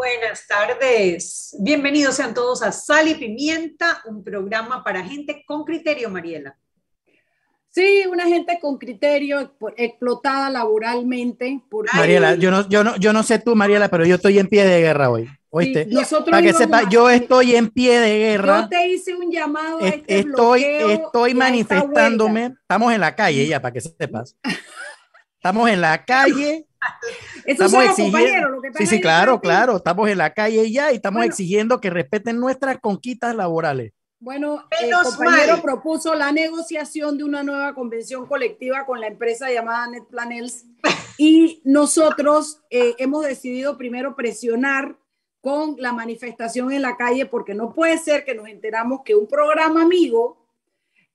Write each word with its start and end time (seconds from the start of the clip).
Buenas 0.00 0.46
tardes. 0.46 1.54
Bienvenidos 1.60 2.16
sean 2.16 2.32
todos 2.32 2.62
a 2.62 2.72
Sal 2.72 3.08
y 3.08 3.16
Pimienta, 3.16 4.00
un 4.06 4.24
programa 4.24 4.82
para 4.82 5.04
gente 5.04 5.44
con 5.46 5.62
criterio, 5.62 6.08
Mariela. 6.08 6.56
Sí, 7.68 8.04
una 8.10 8.24
gente 8.24 8.58
con 8.62 8.78
criterio, 8.78 9.54
explotada 9.76 10.48
laboralmente. 10.48 11.60
Por... 11.68 11.84
Mariela, 11.94 12.34
yo 12.36 12.50
no, 12.50 12.66
yo, 12.66 12.82
no, 12.82 12.96
yo 12.96 13.12
no 13.12 13.22
sé 13.22 13.40
tú, 13.40 13.54
Mariela, 13.54 13.90
pero 13.90 14.06
yo 14.06 14.14
estoy 14.14 14.38
en 14.38 14.48
pie 14.48 14.64
de 14.64 14.80
guerra 14.80 15.10
hoy. 15.10 15.28
¿Oíste? 15.50 15.84
nosotros 15.84 16.30
Para 16.30 16.42
que 16.44 16.54
sepa, 16.54 16.88
yo 16.88 17.10
estoy 17.10 17.54
en 17.54 17.68
pie 17.68 18.00
de 18.00 18.18
guerra. 18.20 18.62
Yo 18.62 18.68
te 18.70 18.88
hice 18.88 19.14
un 19.14 19.30
llamado 19.30 19.80
a 19.80 19.88
este 19.88 20.20
Estoy, 20.20 20.64
estoy 20.64 21.34
manifestándome. 21.34 22.54
Estamos 22.62 22.94
en 22.94 23.02
la 23.02 23.14
calle 23.14 23.46
ya, 23.46 23.60
para 23.60 23.74
que 23.74 23.82
sepas. 23.82 24.34
Estamos 25.36 25.68
en 25.68 25.82
la 25.82 26.06
calle 26.06 26.69
estamos 27.46 27.84
exigiendo. 27.84 28.60
sí, 28.76 28.86
sí, 28.86 29.00
claro, 29.00 29.40
claro. 29.40 29.76
Estamos 29.76 30.08
en 30.08 30.18
la 30.18 30.32
calle 30.32 30.70
ya 30.70 30.92
y 30.92 30.96
estamos 30.96 31.24
exigiendo 31.24 31.80
que 31.80 31.90
respeten 31.90 32.38
nuestras 32.38 32.78
conquistas 32.78 33.34
laborales. 33.34 33.92
Bueno, 34.22 34.64
el 34.78 34.92
compañero 35.02 35.62
propuso 35.62 36.14
la 36.14 36.30
negociación 36.30 37.16
de 37.16 37.24
una 37.24 37.42
nueva 37.42 37.74
convención 37.74 38.26
colectiva 38.26 38.84
con 38.84 39.00
la 39.00 39.06
empresa 39.06 39.50
llamada 39.50 39.88
NetPlanels 39.88 40.66
y 41.18 41.62
nosotros 41.64 42.60
eh, 42.68 42.94
hemos 42.98 43.24
decidido 43.24 43.78
primero 43.78 44.16
presionar 44.16 44.98
con 45.40 45.76
la 45.78 45.94
manifestación 45.94 46.70
en 46.70 46.82
la 46.82 46.98
calle 46.98 47.24
porque 47.24 47.54
no 47.54 47.72
puede 47.72 47.96
ser 47.96 48.26
que 48.26 48.34
nos 48.34 48.46
enteramos 48.46 49.00
que 49.06 49.14
un 49.14 49.26
programa 49.26 49.80
amigo, 49.80 50.46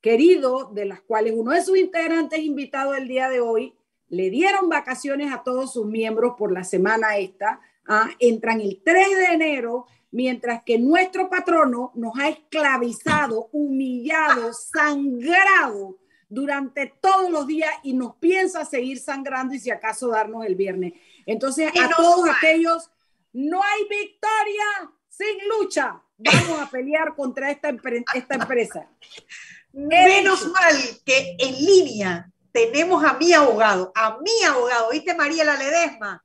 querido, 0.01 0.71
de 0.73 0.85
las 0.85 1.01
cuales 1.01 1.33
uno 1.37 1.51
de 1.51 1.61
sus 1.61 1.77
integrantes 1.77 2.39
invitado 2.39 2.95
el 2.95 3.07
día 3.07 3.29
de 3.29 3.39
hoy, 3.39 3.75
le 4.09 4.29
dieron 4.29 4.69
vacaciones 4.69 5.33
a 5.33 5.43
todos 5.43 5.73
sus 5.73 5.85
miembros 5.85 6.35
por 6.37 6.51
la 6.51 6.63
semana 6.63 7.17
esta, 7.17 7.59
¿ah? 7.87 8.09
entran 8.19 8.61
el 8.61 8.81
3 8.83 9.17
de 9.17 9.25
enero, 9.25 9.87
mientras 10.11 10.63
que 10.63 10.79
nuestro 10.79 11.29
patrono 11.29 11.91
nos 11.95 12.17
ha 12.17 12.29
esclavizado, 12.29 13.49
humillado, 13.51 14.53
sangrado 14.53 15.97
durante 16.29 16.93
todos 17.01 17.29
los 17.29 17.47
días 17.47 17.71
y 17.83 17.93
nos 17.93 18.15
piensa 18.15 18.65
seguir 18.65 18.99
sangrando 18.99 19.53
y 19.53 19.59
si 19.59 19.71
acaso 19.71 20.07
darnos 20.07 20.45
el 20.45 20.55
viernes. 20.55 20.93
Entonces, 21.25 21.71
a 21.79 21.89
todos 21.95 22.29
aquellos, 22.29 22.89
no 23.33 23.61
hay 23.61 23.81
victoria 23.83 24.91
sin 25.09 25.47
lucha. 25.49 26.01
Vamos 26.17 26.61
a 26.61 26.69
pelear 26.69 27.15
contra 27.15 27.51
esta, 27.51 27.75
esta 28.13 28.35
empresa. 28.35 28.87
Menos 29.73 30.49
mal 30.51 30.75
que 31.05 31.35
en 31.37 31.53
línea 31.53 32.31
tenemos 32.55 33.03
a 33.03 33.15
mi 33.15 33.33
abogado, 33.33 33.91
a 33.93 34.17
mi 34.19 34.43
abogado, 34.47 34.89
¿viste 34.91 35.13
Mariela 35.13 35.57
Ledesma? 35.57 36.23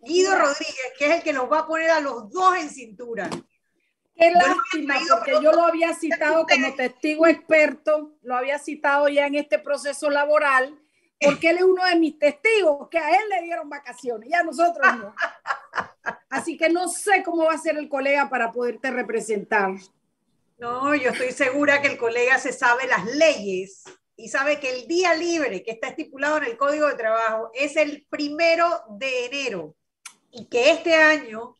Guido 0.00 0.34
Rodríguez, 0.34 0.92
que 0.98 1.06
es 1.06 1.14
el 1.14 1.22
que 1.22 1.32
nos 1.32 1.50
va 1.50 1.60
a 1.60 1.66
poner 1.68 1.90
a 1.90 2.00
los 2.00 2.28
dos 2.28 2.56
en 2.56 2.68
cintura. 2.68 3.30
Qué 4.16 4.32
lástima, 4.32 4.96
porque 5.08 5.34
yo 5.40 5.52
lo 5.52 5.62
había 5.62 5.94
citado 5.94 6.44
como 6.44 6.74
testigo 6.74 7.28
experto, 7.28 8.16
lo 8.22 8.34
había 8.34 8.58
citado 8.58 9.08
ya 9.08 9.28
en 9.28 9.36
este 9.36 9.60
proceso 9.60 10.10
laboral, 10.10 10.76
porque 11.20 11.50
él 11.50 11.58
es 11.58 11.62
uno 11.62 11.84
de 11.84 11.94
mis 11.94 12.18
testigos, 12.18 12.88
que 12.88 12.98
a 12.98 13.10
él 13.10 13.28
le 13.28 13.42
dieron 13.42 13.68
vacaciones 13.68 14.28
y 14.28 14.34
a 14.34 14.42
nosotros 14.42 14.88
no. 14.96 15.14
Así 16.30 16.56
que 16.56 16.68
no 16.68 16.88
sé 16.88 17.22
cómo 17.22 17.44
va 17.44 17.52
a 17.52 17.58
ser 17.58 17.78
el 17.78 17.88
colega 17.88 18.28
para 18.28 18.50
poderte 18.50 18.90
representar. 18.90 19.70
No, 20.58 20.96
yo 20.96 21.10
estoy 21.10 21.30
segura 21.30 21.80
que 21.80 21.86
el 21.86 21.96
colega 21.96 22.40
se 22.40 22.52
sabe 22.52 22.88
las 22.88 23.04
leyes 23.04 23.84
y 24.18 24.28
sabe 24.28 24.58
que 24.58 24.80
el 24.80 24.88
día 24.88 25.14
libre 25.14 25.62
que 25.62 25.70
está 25.70 25.88
estipulado 25.88 26.38
en 26.38 26.44
el 26.44 26.56
Código 26.56 26.88
de 26.88 26.96
Trabajo 26.96 27.50
es 27.54 27.76
el 27.76 28.04
primero 28.10 28.82
de 28.90 29.26
enero 29.26 29.76
y 30.32 30.46
que 30.48 30.72
este 30.72 30.96
año, 30.96 31.54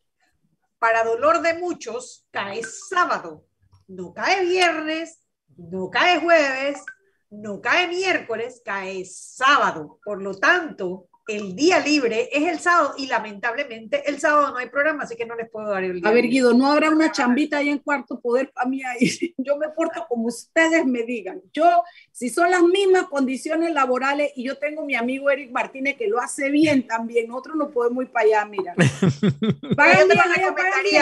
para 0.77 1.05
dolor 1.05 1.41
de 1.41 1.53
muchos, 1.53 2.27
cae 2.31 2.61
sábado, 2.63 3.45
no 3.87 4.13
cae 4.13 4.43
viernes, 4.43 5.21
no 5.55 5.89
cae 5.89 6.19
jueves, 6.19 6.83
no 7.29 7.61
cae 7.61 7.87
miércoles, 7.87 8.61
cae 8.63 9.05
sábado. 9.05 9.97
Por 10.03 10.21
lo 10.21 10.37
tanto, 10.37 11.08
el 11.29 11.55
día 11.55 11.79
libre 11.79 12.29
es 12.31 12.47
el 12.47 12.59
sábado 12.59 12.95
y 12.97 13.07
lamentablemente 13.07 14.03
el 14.09 14.19
sábado 14.19 14.51
no 14.51 14.57
hay 14.57 14.69
programa, 14.69 15.03
así 15.03 15.15
que 15.15 15.25
no 15.25 15.35
les 15.35 15.49
puedo 15.49 15.69
dar 15.69 15.83
el 15.83 16.01
día. 16.01 16.09
A 16.09 16.13
ver, 16.13 16.25
Guido, 16.25 16.53
no 16.53 16.71
habrá 16.71 16.89
una 16.89 17.11
chambita 17.11 17.57
ahí 17.57 17.69
en 17.69 17.79
cuarto 17.79 18.19
poder 18.19 18.51
para 18.51 18.67
mí 18.67 18.81
ahí. 18.83 19.33
Yo 19.37 19.57
me 19.57 19.69
porto 19.69 20.05
como 20.07 20.27
ustedes 20.27 20.85
me 20.85 21.03
digan. 21.03 21.41
Yo, 21.53 21.83
si 22.11 22.29
son 22.29 22.49
las 22.51 22.63
mismas 22.63 23.05
condiciones 23.05 23.73
laborales 23.73 24.31
y 24.35 24.45
yo 24.45 24.57
tengo 24.57 24.85
mi 24.85 24.95
amigo 24.95 25.29
Eric 25.29 25.51
Martínez 25.51 25.95
que 25.97 26.07
lo 26.07 26.19
hace 26.19 26.49
bien 26.49 26.85
también, 26.87 27.27
nosotros 27.27 27.55
no 27.55 27.69
podemos 27.69 28.03
ir 28.03 28.11
para 28.11 28.25
allá, 28.25 28.45
mira. 28.45 28.73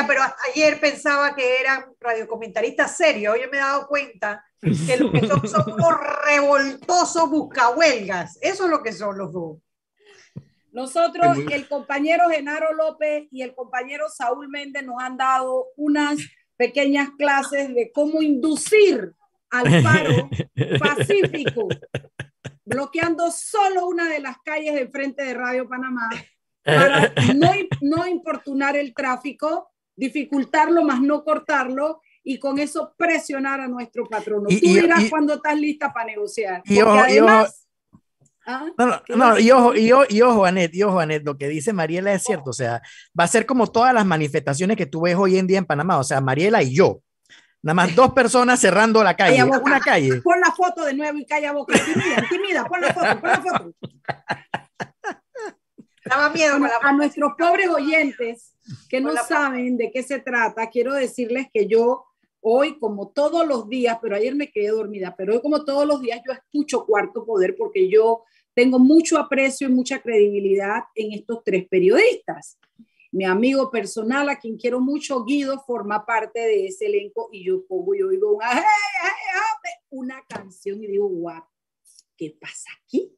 pero 0.07 0.21
ayer 0.53 0.79
pensaba 0.79 1.35
que 1.35 1.59
eran 1.59 1.85
radiocomentaristas 1.99 2.97
serios. 2.97 3.33
Hoy 3.33 3.41
me 3.51 3.57
he 3.57 3.61
dado 3.61 3.87
cuenta 3.87 4.43
que 4.61 4.97
lo 4.97 5.11
que 5.11 5.27
son 5.27 5.47
son 5.47 5.73
unos 5.73 5.93
revoltosos 6.25 7.29
buscahuelgas. 7.29 8.37
Eso 8.41 8.65
es 8.65 8.69
lo 8.69 8.83
que 8.83 8.93
son 8.93 9.17
los 9.17 9.31
dos. 9.31 9.57
Nosotros, 10.77 11.39
el 11.51 11.67
compañero 11.67 12.29
Genaro 12.29 12.71
López 12.71 13.27
y 13.31 13.41
el 13.41 13.55
compañero 13.55 14.09
Saúl 14.09 14.47
Méndez 14.47 14.85
nos 14.85 15.01
han 15.01 15.17
dado 15.17 15.69
unas 15.75 16.19
pequeñas 16.55 17.09
clases 17.17 17.73
de 17.73 17.91
cómo 17.91 18.21
inducir 18.21 19.11
al 19.49 19.81
paro 19.81 20.29
pacífico, 20.79 21.67
bloqueando 22.63 23.31
solo 23.31 23.87
una 23.87 24.07
de 24.07 24.19
las 24.19 24.37
calles 24.45 24.75
de 24.75 24.87
frente 24.87 25.23
de 25.23 25.33
Radio 25.33 25.67
Panamá 25.67 26.11
para 26.63 27.11
no, 27.33 27.49
no 27.81 28.07
importunar 28.07 28.77
el 28.77 28.93
tráfico, 28.93 29.71
dificultarlo 29.95 30.83
más 30.83 31.01
no 31.01 31.23
cortarlo 31.23 32.01
y 32.23 32.37
con 32.37 32.59
eso 32.59 32.93
presionar 32.95 33.61
a 33.61 33.67
nuestro 33.67 34.05
patrono. 34.05 34.47
Tú 34.47 34.55
dirás 34.61 35.05
cuando 35.09 35.33
estás 35.33 35.59
lista 35.59 35.91
para 35.91 36.05
negociar. 36.05 36.61
Y 36.65 36.77
además, 36.77 37.66
Ah, 38.49 38.65
no, 38.77 39.01
no, 39.09 39.37
y 39.37 39.51
ojo, 39.51 39.75
y, 39.75 39.91
y 40.07 40.21
ojo, 40.21 40.45
Anet, 40.45 40.73
y 40.73 40.81
ojo, 40.81 41.01
Anet, 41.01 41.21
lo 41.25 41.37
que 41.37 41.49
dice 41.49 41.73
Mariela 41.73 42.13
es 42.13 42.23
cierto, 42.23 42.51
o 42.51 42.53
sea, 42.53 42.81
va 43.19 43.25
a 43.25 43.27
ser 43.27 43.45
como 43.45 43.67
todas 43.67 43.93
las 43.93 44.05
manifestaciones 44.05 44.77
que 44.77 44.85
tú 44.85 45.01
ves 45.01 45.17
hoy 45.17 45.37
en 45.37 45.47
día 45.47 45.57
en 45.57 45.65
Panamá, 45.65 45.97
o 45.97 46.03
sea, 46.05 46.21
Mariela 46.21 46.63
y 46.63 46.73
yo, 46.73 47.01
nada 47.61 47.73
más 47.73 47.93
dos 47.93 48.13
personas 48.13 48.57
cerrando 48.61 49.03
la 49.03 49.17
calle, 49.17 49.43
una 49.43 49.81
calle. 49.81 50.21
Pon 50.23 50.39
la 50.39 50.53
foto 50.53 50.85
de 50.85 50.93
nuevo 50.93 51.17
y 51.17 51.25
calla 51.25 51.51
boca, 51.51 51.77
intimida, 51.77 52.23
intimida, 52.23 52.63
pon 52.63 52.79
la 52.79 52.93
foto, 52.93 53.19
pon 53.19 53.29
la 53.29 53.41
foto. 53.41 53.73
Daba 56.05 56.29
miedo 56.29 56.55
a 56.83 56.93
nuestros 56.93 57.33
pobres 57.37 57.67
oyentes 57.67 58.53
que 58.87 59.01
no 59.01 59.13
saben 59.27 59.75
de 59.75 59.91
qué 59.91 60.03
se 60.03 60.19
trata, 60.19 60.69
quiero 60.69 60.93
decirles 60.93 61.47
que 61.53 61.67
yo 61.67 62.05
hoy, 62.49 62.79
como 62.79 63.09
todos 63.09 63.45
los 63.45 63.67
días, 63.67 63.97
pero 64.01 64.15
ayer 64.15 64.33
me 64.33 64.49
quedé 64.49 64.69
dormida, 64.69 65.15
pero 65.17 65.33
hoy 65.33 65.41
como 65.41 65.65
todos 65.65 65.85
los 65.85 66.01
días 66.01 66.21
yo 66.25 66.31
escucho 66.31 66.85
Cuarto 66.85 67.25
Poder 67.25 67.55
porque 67.57 67.89
yo 67.89 68.23
tengo 68.57 68.79
mucho 68.79 69.19
aprecio 69.19 69.69
y 69.69 69.71
mucha 69.71 70.01
credibilidad 70.01 70.85
en 70.95 71.13
estos 71.13 71.43
tres 71.43 71.67
periodistas. 71.69 72.57
Mi 73.11 73.23
amigo 73.23 73.69
personal, 73.69 74.27
a 74.29 74.39
quien 74.39 74.57
quiero 74.57 74.79
mucho, 74.79 75.23
Guido, 75.23 75.59
forma 75.59 76.03
parte 76.07 76.39
de 76.39 76.65
ese 76.65 76.87
elenco 76.87 77.29
y 77.31 77.45
yo 77.45 77.67
pongo 77.67 77.93
y 77.93 78.01
oigo 78.01 78.31
una, 78.31 78.65
una 79.91 80.25
canción 80.27 80.83
y 80.83 80.87
digo, 80.87 81.07
guau, 81.07 81.43
¿qué 82.17 82.35
pasa 82.41 82.71
aquí? 82.81 83.15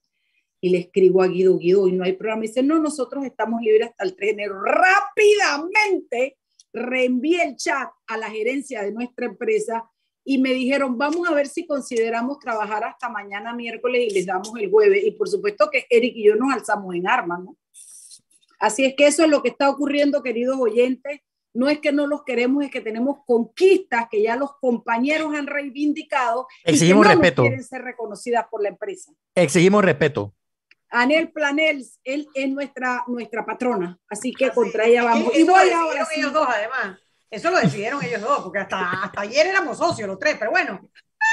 Y 0.59 0.71
le 0.71 0.79
escribo 0.79 1.21
a 1.23 1.29
Guido, 1.29 1.57
Guido, 1.57 1.87
y 1.87 1.93
no 1.93 2.03
hay 2.03 2.17
programa. 2.17 2.43
Y 2.43 2.49
dice, 2.49 2.61
no, 2.61 2.77
nosotros 2.77 3.23
estamos 3.23 3.61
libres 3.61 3.91
hasta 3.91 4.03
el 4.03 4.17
3 4.17 4.35
de 4.35 4.43
enero. 4.43 4.61
Rápidamente 4.61 6.37
reenvié 6.73 7.43
el 7.43 7.55
chat 7.55 7.89
a 8.07 8.17
la 8.17 8.29
gerencia 8.29 8.83
de 8.83 8.91
nuestra 8.91 9.27
empresa 9.27 9.89
y 10.29 10.37
me 10.37 10.53
dijeron, 10.53 10.95
vamos 10.95 11.27
a 11.27 11.33
ver 11.33 11.47
si 11.47 11.65
consideramos 11.65 12.37
trabajar 12.37 12.83
hasta 12.83 13.09
mañana 13.09 13.51
miércoles 13.51 14.03
y 14.07 14.13
les 14.13 14.27
damos 14.27 14.51
el 14.59 14.69
jueves. 14.69 15.03
Y 15.03 15.09
por 15.09 15.27
supuesto 15.27 15.71
que 15.71 15.87
Eric 15.89 16.15
y 16.15 16.25
yo 16.25 16.35
nos 16.35 16.53
alzamos 16.53 16.93
en 16.93 17.07
armas, 17.07 17.39
¿no? 17.39 17.57
Así 18.59 18.85
es 18.85 18.93
que 18.93 19.07
eso 19.07 19.23
es 19.23 19.29
lo 19.31 19.41
que 19.41 19.49
está 19.49 19.67
ocurriendo, 19.71 20.21
queridos 20.21 20.57
oyentes. 20.59 21.21
No 21.51 21.67
es 21.67 21.79
que 21.79 21.91
no 21.91 22.05
los 22.05 22.23
queremos, 22.25 22.63
es 22.63 22.69
que 22.69 22.79
tenemos 22.79 23.25
conquistas 23.25 24.05
que 24.11 24.21
ya 24.21 24.35
los 24.35 24.51
compañeros 24.61 25.33
han 25.33 25.47
reivindicado 25.47 26.45
Exigimos 26.63 27.07
y 27.07 27.09
que 27.09 27.15
no 27.15 27.21
respeto. 27.21 27.41
quieren 27.41 27.63
ser 27.63 27.81
reconocidas 27.81 28.45
por 28.51 28.61
la 28.61 28.69
empresa. 28.69 29.11
Exigimos 29.33 29.83
respeto. 29.83 30.35
Anel 30.91 31.31
Planels, 31.31 31.99
él 32.03 32.27
es 32.35 32.49
nuestra, 32.49 33.03
nuestra 33.07 33.47
patrona, 33.47 33.99
así 34.07 34.31
que 34.31 34.51
contra 34.51 34.85
ella 34.85 35.05
vamos. 35.05 35.35
Y 35.35 35.41
voy 35.41 35.71
ahora 35.71 36.07
ellos 36.15 36.31
dos, 36.31 36.47
además. 36.47 36.99
Eso 37.29 37.51
lo 37.51 37.59
decidieron 37.59 38.03
ellos 38.03 38.21
dos, 38.21 38.41
porque 38.41 38.59
hasta, 38.59 39.03
hasta 39.03 39.21
ayer 39.21 39.47
éramos 39.47 39.77
socios 39.77 40.07
los 40.07 40.17
tres, 40.17 40.35
pero 40.39 40.51
bueno, 40.51 40.79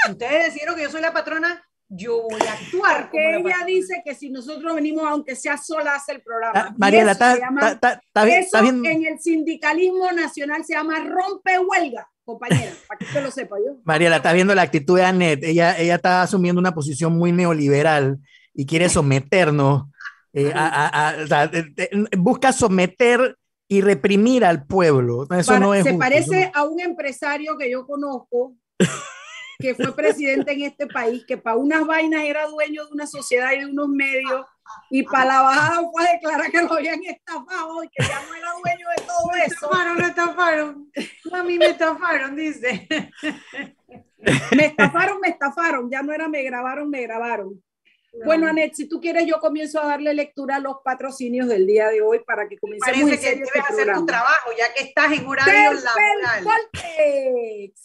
ustedes 0.09 0.45
decidieron 0.45 0.75
que 0.75 0.83
yo 0.83 0.91
soy 0.91 1.01
la 1.01 1.11
patrona, 1.11 1.63
yo 1.89 2.23
voy 2.29 2.41
a 2.41 2.53
actuar. 2.53 3.09
Porque 3.09 3.37
ella 3.37 3.65
dice 3.65 4.01
que 4.05 4.13
si 4.13 4.29
nosotros 4.29 4.75
venimos, 4.75 5.05
aunque 5.07 5.35
sea 5.35 5.57
sola, 5.57 5.95
hace 5.95 6.13
el 6.13 6.21
programa. 6.21 6.53
Ah, 6.55 6.75
Mariela, 6.77 7.13
está, 7.13 8.25
bien, 8.25 8.39
eso 8.39 8.59
en 8.59 9.05
el 9.05 9.19
sindicalismo 9.19 10.11
nacional 10.11 10.63
se 10.65 10.73
llama 10.73 10.99
rompe 10.99 11.57
huelga, 11.59 12.07
compañera, 12.23 12.73
para 12.87 12.97
que 12.99 13.05
usted 13.05 13.23
lo 13.23 13.31
sepa 13.31 13.57
yo. 13.57 13.77
Mariela, 13.83 14.17
está 14.17 14.33
viendo 14.33 14.53
la 14.53 14.63
actitud 14.63 14.97
de 14.97 15.05
Anet, 15.05 15.43
ella, 15.43 15.77
ella 15.79 15.95
está 15.95 16.21
asumiendo 16.21 16.59
una 16.59 16.73
posición 16.73 17.17
muy 17.17 17.31
neoliberal 17.31 18.19
y 18.53 18.65
quiere 18.65 18.89
someternos, 18.89 19.85
eh, 20.33 20.51
a, 20.53 21.15
busca 22.17 22.51
someter 22.51 23.37
y 23.67 23.81
reprimir 23.81 24.45
al 24.45 24.65
pueblo. 24.65 25.27
Eso 25.29 25.59
no 25.59 25.73
es 25.73 25.83
se 25.83 25.93
parece 25.93 26.51
a 26.53 26.63
un 26.63 26.79
empresario 26.79 27.57
que 27.57 27.69
yo 27.69 27.85
conozco 27.85 28.55
que 29.59 29.73
fue 29.73 29.95
presidente 29.95 30.51
en 30.51 30.61
este 30.61 30.87
país, 30.87 31.25
que 31.25 31.37
para 31.37 31.55
unas 31.55 31.85
vainas 31.85 32.23
era 32.23 32.47
dueño 32.47 32.85
de 32.85 32.91
una 32.91 33.07
sociedad 33.07 33.53
y 33.53 33.59
de 33.59 33.65
unos 33.65 33.89
medios, 33.89 34.45
y 34.89 35.03
para 35.03 35.25
la 35.25 35.41
bajada 35.41 35.89
fue 35.91 36.07
a 36.07 36.13
declarar 36.13 36.51
que 36.51 36.61
lo 36.61 36.73
habían 36.73 37.03
estafado 37.03 37.83
y 37.83 37.89
que 37.89 38.05
ya 38.05 38.21
no 38.27 38.35
era 38.35 38.51
dueño 38.51 38.87
de 38.95 39.03
todo 39.03 39.31
me 39.31 39.45
eso. 39.45 39.55
Estafaron, 39.55 39.97
me 39.97 40.07
estafaron. 40.07 40.91
A 41.33 41.43
mí 41.43 41.57
me 41.57 41.65
estafaron, 41.67 42.35
dice. 42.35 42.87
Me 44.55 44.65
estafaron, 44.65 45.19
me 45.21 45.29
estafaron. 45.29 45.89
Ya 45.89 46.01
no 46.03 46.11
era 46.11 46.27
me 46.27 46.43
grabaron, 46.43 46.89
me 46.89 47.01
grabaron. 47.01 47.61
Bueno, 48.25 48.47
Anet, 48.47 48.73
si 48.73 48.87
tú 48.87 48.99
quieres, 48.99 49.25
yo 49.25 49.39
comienzo 49.39 49.81
a 49.81 49.87
darle 49.87 50.13
lectura 50.13 50.57
a 50.57 50.59
los 50.59 50.77
patrocinios 50.83 51.47
del 51.47 51.67
día 51.67 51.89
de 51.89 52.01
hoy 52.01 52.19
para 52.25 52.47
que 52.47 52.57
comencemos 52.57 53.01
Parece 53.01 53.19
que 53.19 53.35
debes 53.35 53.47
este 53.47 53.59
hacer 53.59 53.93
tu 53.93 54.05
trabajo, 54.05 54.49
ya 54.57 54.73
que 54.73 54.83
estás 54.83 55.11
en 55.11 55.25
horario 55.25 55.73
laboral. 55.73 56.45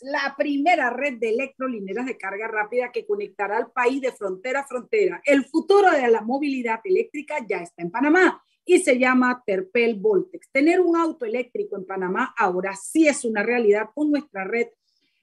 la 0.00 0.34
primera 0.37 0.90
red 0.90 1.14
de 1.19 1.31
electrolineras 1.31 2.06
de 2.06 2.17
carga 2.17 2.49
rápida 2.49 2.93
que 2.93 3.06
conectará 3.06 3.56
al 3.56 3.70
país 3.70 4.00
de 4.00 4.12
frontera 4.12 4.61
a 4.61 4.67
frontera. 4.67 5.20
El 5.25 5.44
futuro 5.44 5.90
de 5.90 6.08
la 6.08 6.23
movilidad 6.23 6.81
eléctrica 6.85 7.37
ya 7.49 7.58
está 7.58 7.82
en 7.82 7.90
Panamá 7.90 8.43
y 8.64 8.81
se 8.81 8.99
llama 8.99 9.43
Terpel 9.44 9.96
Voltex. 9.96 10.50
Tener 10.50 10.81
un 10.81 10.96
auto 10.96 11.25
eléctrico 11.25 11.76
en 11.76 11.85
Panamá 11.85 12.35
ahora 12.37 12.75
sí 12.76 13.08
es 13.08 13.25
una 13.25 13.43
realidad 13.43 13.88
con 13.94 14.11
nuestra 14.11 14.44
red 14.44 14.69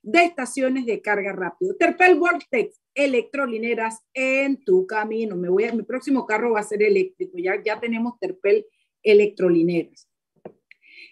de 0.01 0.23
estaciones 0.23 0.85
de 0.85 1.01
carga 1.01 1.33
rápido. 1.33 1.75
Terpel 1.75 2.15
Vortex, 2.15 2.79
electrolineras 3.03 4.01
en 4.13 4.63
tu 4.63 4.85
camino. 4.85 5.35
Me 5.35 5.49
voy 5.49 5.71
mi 5.71 5.83
próximo 5.83 6.25
carro 6.25 6.51
va 6.51 6.59
a 6.59 6.63
ser 6.63 6.83
eléctrico. 6.83 7.37
Ya, 7.37 7.61
ya 7.63 7.79
tenemos 7.79 8.19
Terpel 8.19 8.65
electrolineras. 9.01 10.09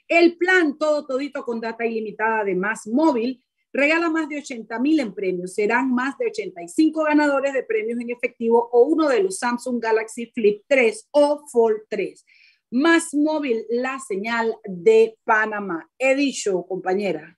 El 0.08 0.38
plan 0.38 0.78
todo 0.78 1.06
todito 1.06 1.44
con 1.44 1.62
data 1.62 1.86
ilimitada 1.86 2.44
de 2.44 2.56
Más 2.56 2.88
Móvil 2.88 3.44
regala 3.74 4.10
más 4.10 4.28
de 4.28 4.40
80 4.40 4.80
mil 4.80 5.00
en 5.00 5.14
premios. 5.14 5.54
Serán 5.54 5.94
más 5.94 6.18
de 6.18 6.28
85 6.28 7.04
ganadores 7.04 7.54
de 7.54 7.64
premios 7.64 8.00
en 8.00 8.10
efectivo 8.10 8.70
o 8.72 8.84
uno 8.84 9.08
de 9.08 9.24
los 9.24 9.38
Samsung 9.38 9.82
Galaxy 9.82 10.32
Flip 10.34 10.64
3 10.68 11.10
o 11.12 11.44
Fold 11.52 11.82
3. 11.90 12.26
Más 12.72 13.14
móvil, 13.14 13.66
la 13.70 14.00
señal 14.00 14.56
de 14.66 15.18
Panamá. 15.24 15.90
He 15.98 16.16
dicho, 16.16 16.66
compañera. 16.66 17.38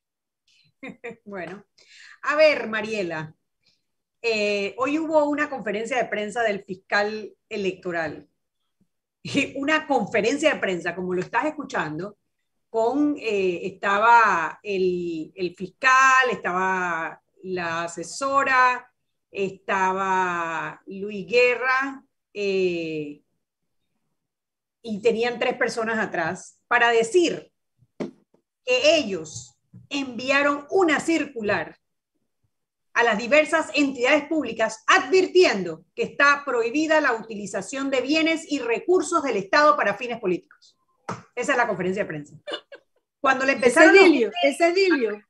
bueno, 1.25 1.65
a 2.23 2.35
ver, 2.35 2.67
Mariela, 2.67 3.35
eh, 4.21 4.75
hoy 4.77 4.99
hubo 4.99 5.25
una 5.25 5.49
conferencia 5.49 5.97
de 5.97 6.09
prensa 6.09 6.43
del 6.43 6.63
fiscal 6.63 7.33
electoral. 7.47 8.27
Una 9.55 9.85
conferencia 9.85 10.53
de 10.53 10.59
prensa, 10.59 10.95
como 10.95 11.13
lo 11.13 11.21
estás 11.21 11.45
escuchando, 11.45 12.17
con, 12.69 13.15
eh, 13.17 13.61
estaba 13.67 14.59
el, 14.63 15.55
fiscal, 15.57 16.29
estaba 16.31 17.21
la 17.43 17.83
asesora, 17.83 18.91
estaba 19.31 20.81
Luis 20.85 21.27
Guerra, 21.27 22.03
eh, 22.33 23.21
y 24.81 25.01
tenían 25.01 25.39
tres 25.39 25.55
personas 25.55 25.99
atrás 25.99 26.61
para 26.67 26.89
decir 26.89 27.51
que 27.97 28.97
ellos 28.97 29.57
enviaron 29.89 30.65
una 30.69 30.99
circular 30.99 31.75
a 32.99 33.03
las 33.03 33.17
diversas 33.17 33.67
entidades 33.75 34.25
públicas 34.25 34.83
advirtiendo 34.85 35.85
que 35.95 36.03
está 36.03 36.43
prohibida 36.45 36.99
la 36.99 37.13
utilización 37.13 37.89
de 37.89 38.01
bienes 38.01 38.43
y 38.51 38.59
recursos 38.59 39.23
del 39.23 39.37
Estado 39.37 39.77
para 39.77 39.93
fines 39.93 40.19
políticos. 40.19 40.77
Esa 41.33 41.53
es 41.53 41.57
la 41.57 41.65
conferencia 41.65 42.03
de 42.03 42.07
prensa. 42.07 42.35
Cuando 43.21 43.45
le 43.45 43.53
empezaron... 43.53 43.95
Ese 43.95 44.03
Dilio, 44.03 44.31
ese 44.43 44.73
Dilio. 44.73 45.23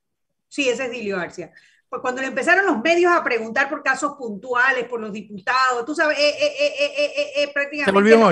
Sí, 0.48 0.68
ese 0.68 0.86
es 0.86 0.90
Dilio 0.90 1.18
García. 1.18 1.52
Pues 1.88 2.02
cuando 2.02 2.20
le 2.20 2.26
empezaron 2.26 2.66
los 2.66 2.80
medios 2.82 3.12
a 3.12 3.22
preguntar 3.22 3.70
por 3.70 3.84
casos 3.84 4.14
puntuales, 4.18 4.88
por 4.88 5.00
los 5.00 5.12
diputados, 5.12 5.84
tú 5.86 5.94
sabes, 5.94 6.18
eh, 6.18 6.34
eh, 6.40 7.32
eh, 7.36 7.50
prácticamente 7.54 7.84
Se 7.84 7.92
volvió 7.92 8.16
un 8.16 8.24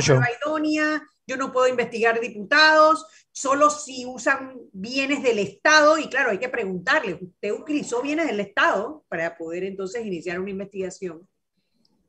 yo 1.28 1.36
no 1.36 1.52
puedo 1.52 1.68
investigar 1.68 2.18
diputados, 2.20 3.06
solo 3.30 3.68
si 3.68 4.06
usan 4.06 4.58
bienes 4.72 5.22
del 5.22 5.38
Estado, 5.38 5.98
y 5.98 6.08
claro, 6.08 6.30
hay 6.30 6.38
que 6.38 6.48
preguntarle, 6.48 7.18
¿usted 7.20 7.52
utilizó 7.52 8.00
bienes 8.00 8.26
del 8.26 8.40
Estado 8.40 9.04
para 9.08 9.36
poder 9.36 9.64
entonces 9.64 10.04
iniciar 10.06 10.40
una 10.40 10.50
investigación? 10.50 11.28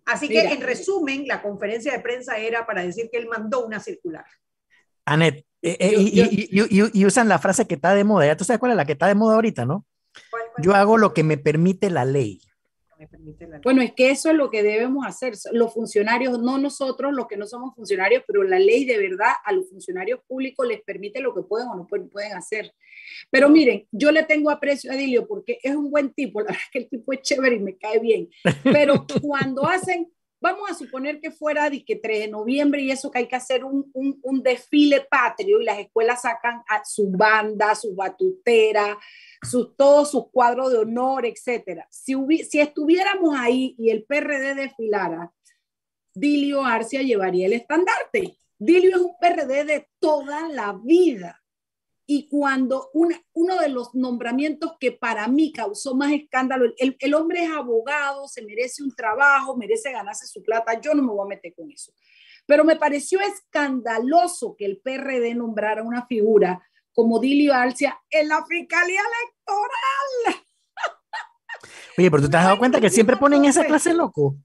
Así 0.05 0.29
que, 0.29 0.39
en 0.39 0.61
resumen, 0.61 1.27
la 1.27 1.41
conferencia 1.41 1.91
de 1.91 1.99
prensa 1.99 2.37
era 2.37 2.65
para 2.65 2.81
decir 2.81 3.09
que 3.11 3.19
él 3.19 3.27
mandó 3.27 3.65
una 3.65 3.79
circular. 3.81 4.25
Anet, 5.05 5.45
eh, 5.61 5.77
eh, 5.79 5.93
y, 5.99 7.05
usan 7.05 7.27
la 7.27 7.39
frase 7.39 7.67
que 7.67 7.75
está 7.75 7.93
de 7.93 8.05
moda, 8.05 8.25
¿ya 8.25 8.37
tú 8.37 8.45
sabes 8.45 8.59
cuál 8.59 8.71
es 8.71 8.77
la 8.77 8.85
que 8.85 8.93
está 8.93 9.07
de 9.07 9.15
moda 9.15 9.35
ahorita, 9.35 9.65
no? 9.65 9.85
Yo 10.59 10.73
hago 10.73 10.97
lo 10.97 11.13
que 11.13 11.23
me 11.23 11.37
permite 11.37 11.89
la 11.89 12.05
ley. 12.05 12.41
Bueno, 13.63 13.81
es 13.81 13.93
que 13.93 14.09
eso 14.09 14.29
es 14.29 14.35
lo 14.35 14.49
que 14.49 14.61
debemos 14.61 15.05
hacer. 15.05 15.33
Los 15.53 15.73
funcionarios, 15.73 16.39
no 16.39 16.57
nosotros, 16.57 17.13
los 17.13 17.27
que 17.27 17.37
no 17.37 17.47
somos 17.47 17.73
funcionarios, 17.73 18.23
pero 18.27 18.43
la 18.43 18.59
ley 18.59 18.83
de 18.83 18.97
verdad 18.97 19.33
a 19.45 19.53
los 19.53 19.69
funcionarios 19.69 20.19
públicos 20.27 20.67
les 20.67 20.81
permite 20.81 21.21
lo 21.21 21.33
que 21.33 21.43
pueden 21.43 21.69
o 21.69 21.75
no 21.75 21.87
pueden, 21.87 22.33
hacer. 22.33 22.73
Pero 23.29 23.49
miren, 23.49 23.87
yo 23.91 24.11
le 24.11 24.23
tengo 24.23 24.49
aprecio 24.49 24.91
a 24.91 24.95
Edilio 24.95 25.27
porque 25.27 25.59
es 25.63 25.75
un 25.75 25.89
buen 25.89 26.13
tipo. 26.13 26.41
La 26.41 26.47
verdad 26.47 26.61
es 26.65 26.71
que 26.71 26.79
el 26.79 26.89
tipo 26.89 27.13
es 27.13 27.21
chévere 27.21 27.55
y 27.55 27.59
me 27.59 27.77
cae 27.77 27.99
bien. 27.99 28.29
Pero 28.63 29.05
cuando 29.21 29.65
hacen 29.65 30.11
vamos 30.41 30.69
a 30.69 30.73
suponer 30.73 31.19
que 31.19 31.31
fuera 31.31 31.69
de 31.69 31.83
que 31.83 31.95
3 31.95 32.19
de 32.19 32.27
noviembre 32.29 32.81
y 32.81 32.91
eso 32.91 33.11
que 33.11 33.19
hay 33.19 33.27
que 33.27 33.35
hacer 33.35 33.63
un, 33.63 33.89
un, 33.93 34.43
desfile 34.43 35.05
patrio 35.09 35.59
y 35.59 35.65
las 35.65 35.79
escuelas 35.79 36.21
sacan 36.21 36.63
a 36.67 36.83
su 36.85 37.09
banda, 37.09 37.75
su 37.75 37.95
batutera, 37.95 38.97
sus, 39.41 39.75
todos 39.75 40.11
sus 40.11 40.29
cuadros 40.31 40.71
de 40.71 40.79
honor, 40.79 41.25
etcétera. 41.25 41.87
Si, 41.89 42.15
si 42.49 42.59
estuviéramos 42.59 43.35
ahí 43.37 43.75
y 43.77 43.89
el 43.89 44.03
PRD 44.03 44.55
desfilara, 44.55 45.33
Dilio 46.13 46.65
Arcia 46.65 47.01
llevaría 47.01 47.47
el 47.47 47.53
estandarte. 47.53 48.39
Dilio 48.57 48.89
es 48.91 49.01
un 49.01 49.17
PRD 49.19 49.65
de 49.65 49.89
toda 49.99 50.49
la 50.49 50.77
vida. 50.83 51.38
Y 52.11 52.27
cuando 52.27 52.89
uno 52.93 53.59
de 53.61 53.69
los 53.69 53.93
nombramientos 53.93 54.71
que 54.79 54.91
para 54.91 55.27
mí 55.27 55.51
causó 55.51 55.93
más 55.93 56.11
escándalo, 56.11 56.65
el, 56.79 56.97
el, 56.99 57.13
hombre 57.13 57.43
es 57.43 57.51
abogado, 57.51 58.27
se 58.27 58.41
merece 58.41 58.81
un 58.81 58.95
trabajo, 58.95 59.55
merece 59.55 59.91
ganarse 59.91 60.25
su 60.25 60.41
plata, 60.41 60.81
yo 60.81 60.95
no 60.95 61.03
me 61.03 61.11
voy 61.11 61.27
a 61.27 61.35
meter 61.35 61.53
con 61.53 61.69
eso. 61.69 61.93
Pero 62.47 62.63
me 62.63 62.77
pareció 62.77 63.19
escandaloso 63.19 64.55
que 64.57 64.65
el 64.65 64.79
PRD 64.79 65.35
nombrara 65.35 65.83
una 65.83 66.07
figura 66.07 66.59
como 66.93 67.19
Dilio 67.19 67.53
Alcia 67.53 68.01
en 68.09 68.27
la 68.27 68.43
Fiscalía 68.43 69.01
Electoral. 69.01 70.43
Oye, 71.95 72.09
pero 72.09 72.23
tú 72.23 72.29
te 72.31 72.37
has 72.37 72.45
dado 72.45 72.57
cuenta 72.57 72.81
que 72.81 72.89
siempre 72.89 73.17
ponen 73.17 73.45
esa 73.45 73.63
clase 73.65 73.93
loco 73.93 74.35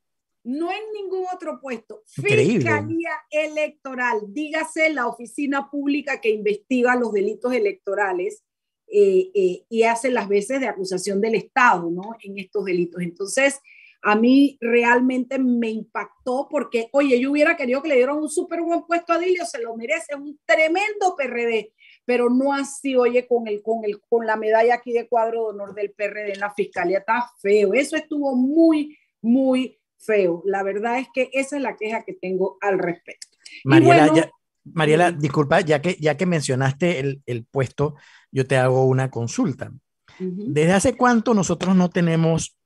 no 0.45 0.71
en 0.71 0.93
ningún 0.93 1.25
otro 1.33 1.59
puesto. 1.61 2.03
Fiscalía 2.07 3.11
electoral, 3.31 4.21
dígase 4.29 4.91
la 4.91 5.09
oficina 5.09 5.71
pública 5.71 6.21
que 6.21 6.31
investiga 6.31 6.97
los 6.97 7.13
delitos 7.13 7.53
electorales 7.53 8.45
eh, 8.87 9.31
eh, 9.35 9.65
y 9.69 9.83
hace 9.85 10.11
las 10.11 10.29
veces 10.29 10.61
de 10.61 10.69
acusación 10.69 11.21
del 11.21 11.35
Estado, 11.35 11.91
¿no? 11.91 12.15
En 12.23 12.39
estos 12.39 12.67
delitos. 12.67 13.03
Entonces, 13.03 13.59
a 14.03 14.15
mí 14.17 14.59
realmente 14.61 15.39
me 15.39 15.71
impactó 15.71 16.47
porque, 16.51 16.91
oye, 16.93 17.19
yo 17.19 17.31
hubiera 17.31 17.57
querido 17.57 17.83
que 17.83 17.89
le 17.89 17.97
dieran 17.97 18.19
un 18.19 18.29
súper 18.29 18.61
buen 18.61 18.83
puesto 18.83 19.15
a 19.15 19.19
Dilio, 19.19 19.47
se 19.47 19.63
lo 19.63 19.75
merece, 19.75 20.15
un 20.15 20.39
tremendo 20.45 21.17
PRD, 21.17 21.73
pero 22.05 22.29
no 22.29 22.53
así, 22.53 22.95
oye, 22.97 23.27
con, 23.27 23.49
el, 23.49 23.63
con, 23.63 23.83
el, 23.85 24.03
con 24.03 24.27
la 24.27 24.37
medalla 24.37 24.75
aquí 24.75 24.93
de 24.93 25.09
cuadro 25.09 25.45
de 25.45 25.49
honor 25.55 25.75
del 25.75 25.93
PRD 25.93 26.35
en 26.35 26.41
la 26.41 26.53
fiscalía, 26.53 26.99
está 26.99 27.31
feo. 27.41 27.73
Eso 27.73 27.97
estuvo 27.97 28.37
muy, 28.37 28.95
muy 29.23 29.81
feo. 30.05 30.43
La 30.45 30.63
verdad 30.63 30.99
es 30.99 31.09
que 31.13 31.31
esa 31.33 31.57
es 31.57 31.63
la 31.63 31.77
queja 31.77 32.03
que 32.05 32.15
tengo 32.15 32.59
al 32.61 32.79
respecto. 32.79 33.29
Mariela, 33.65 34.31
Mariela 34.65 35.13
disculpa, 35.13 35.61
ya 35.61 35.81
que, 35.81 35.97
ya 36.01 36.17
que 36.17 36.27
mencionaste 36.27 37.01
el, 37.01 37.23
el 37.27 37.45
puesto, 37.45 37.97
yo 38.33 38.47
te 38.47 38.57
hago 38.57 38.85
una 38.85 39.11
consulta. 39.11 39.73
¿Desde 40.19 40.73
hace 40.73 40.97
cuánto 40.97 41.35
nosotros 41.35 41.75
no 41.75 41.91
tenemos 41.91 42.57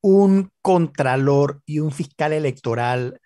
un 0.00 0.50
contralor 0.62 1.62
y 1.66 1.80
un 1.80 1.92
fiscal 1.92 2.32
electoral 2.32 3.20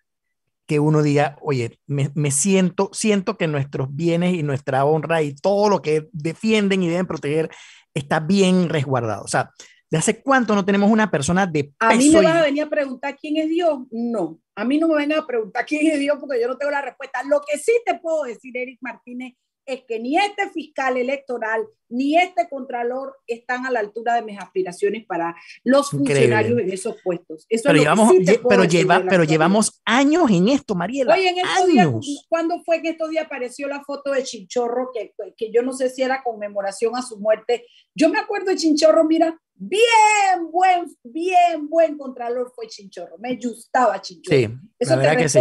que 0.67 0.79
uno 0.79 1.03
diga, 1.03 1.37
oye, 1.43 1.79
me, 1.87 2.11
me, 2.15 2.31
siento, 2.31 2.89
siento 2.93 3.37
que 3.37 3.49
nuestros 3.49 3.95
bienes 3.95 4.35
y 4.35 4.43
nuestra 4.43 4.85
honra 4.85 5.23
y 5.23 5.35
todo 5.35 5.69
lo 5.69 5.83
que 5.83 6.09
defienden 6.13 6.83
y 6.83 6.89
deben 6.89 7.07
proteger 7.07 7.51
está 7.95 8.21
bien 8.21 8.69
resguardado? 8.69 9.25
O 9.25 9.29
sea, 9.29 9.51
¿De 9.93 9.99
hace 9.99 10.23
cuánto 10.23 10.55
no 10.55 10.65
tenemos 10.65 10.91
una 10.91 11.11
persona 11.11 11.47
de 11.47 11.65
peso? 11.65 11.75
A 11.79 11.95
mí 11.95 12.09
me 12.09 12.23
vas 12.23 12.37
a 12.37 12.43
venir 12.45 12.63
a 12.63 12.71
preguntar 12.71 13.15
quién 13.15 13.37
es 13.37 13.51
Dios. 13.51 13.81
No, 13.91 14.41
a 14.55 14.65
mí 14.65 14.79
no 14.79 14.89
me 14.89 14.95
vengan 14.95 15.19
a 15.19 15.27
preguntar 15.27 15.67
quién 15.67 15.87
es 15.87 15.99
Dios 15.99 16.17
porque 16.19 16.41
yo 16.41 16.49
no 16.49 16.57
tengo 16.57 16.71
la 16.71 16.81
respuesta. 16.81 17.23
Lo 17.25 17.43
que 17.43 17.59
sí 17.59 17.73
te 17.85 17.99
puedo 17.99 18.23
decir, 18.23 18.57
Eric 18.57 18.79
Martínez, 18.81 19.35
es 19.67 19.83
que 19.87 20.01
ni 20.01 20.17
este 20.17 20.51
fiscal 20.51 20.97
electoral 20.97 21.67
ni 21.89 22.17
este 22.17 22.49
contralor 22.49 23.19
están 23.27 23.67
a 23.67 23.71
la 23.71 23.81
altura 23.81 24.15
de 24.15 24.23
mis 24.23 24.39
aspiraciones 24.39 25.05
para 25.05 25.37
los 25.63 25.91
funcionarios 25.91 26.59
en 26.59 26.73
esos 26.73 26.97
puestos. 27.05 27.47
Eso 27.51 27.65
pero, 27.67 27.79
llevamos, 27.79 28.13
pero, 28.49 28.65
lleva, 28.65 29.05
pero 29.09 29.25
llevamos 29.25 29.83
años 29.85 30.31
en 30.31 30.49
esto, 30.49 30.75
Mariela. 30.75 31.15
Oye, 31.15 31.29
en 31.29 31.39
estos 31.39 31.67
días, 31.67 31.89
¿cuándo 32.29 32.63
fue 32.65 32.81
que 32.81 32.91
estos 32.91 33.11
días 33.11 33.27
apareció 33.27 33.69
la 33.69 33.85
foto 33.85 34.13
de 34.13 34.23
Chinchorro? 34.23 34.91
Que, 34.93 35.13
que 35.37 35.53
yo 35.53 35.63
no 35.63 35.75
sé 35.75 35.91
si 35.91 36.03
era 36.03 36.23
conmemoración 36.23 36.97
a 36.97 37.03
su 37.03 37.19
muerte. 37.19 37.67
Yo 37.95 38.09
me 38.09 38.19
acuerdo 38.19 38.47
de 38.47 38.57
Chinchorro, 38.57 39.05
mira, 39.05 39.39
bien 39.55 40.51
buen, 40.51 40.87
bien 41.05 41.69
buen 41.69 41.99
contralor 41.99 42.53
fue 42.55 42.69
Chinchorro. 42.69 43.19
Me 43.19 43.37
gustaba 43.37 44.01
Chinchorro. 44.01 44.37
Sí, 44.37 44.49
¿Eso 44.79 44.91
la 44.91 44.97
verdad 44.97 45.17
que 45.19 45.29
sí. 45.29 45.41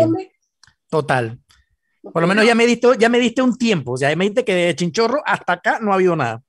Total. 0.90 1.40
Por 2.02 2.22
lo 2.22 2.28
menos 2.28 2.46
ya 2.46 2.56
me, 2.56 2.66
diste, 2.66 2.88
ya 2.98 3.10
me 3.10 3.20
diste 3.20 3.42
un 3.42 3.58
tiempo, 3.58 3.92
o 3.94 3.98
sea, 3.98 4.16
me 4.16 4.26
diste 4.26 4.44
que 4.44 4.56
de 4.56 4.76
Chinchorro 4.76 5.22
hasta 5.26 5.54
acá 5.54 5.80
no 5.80 5.92
ha 5.92 5.96
habido 5.96 6.16
nada. 6.16 6.42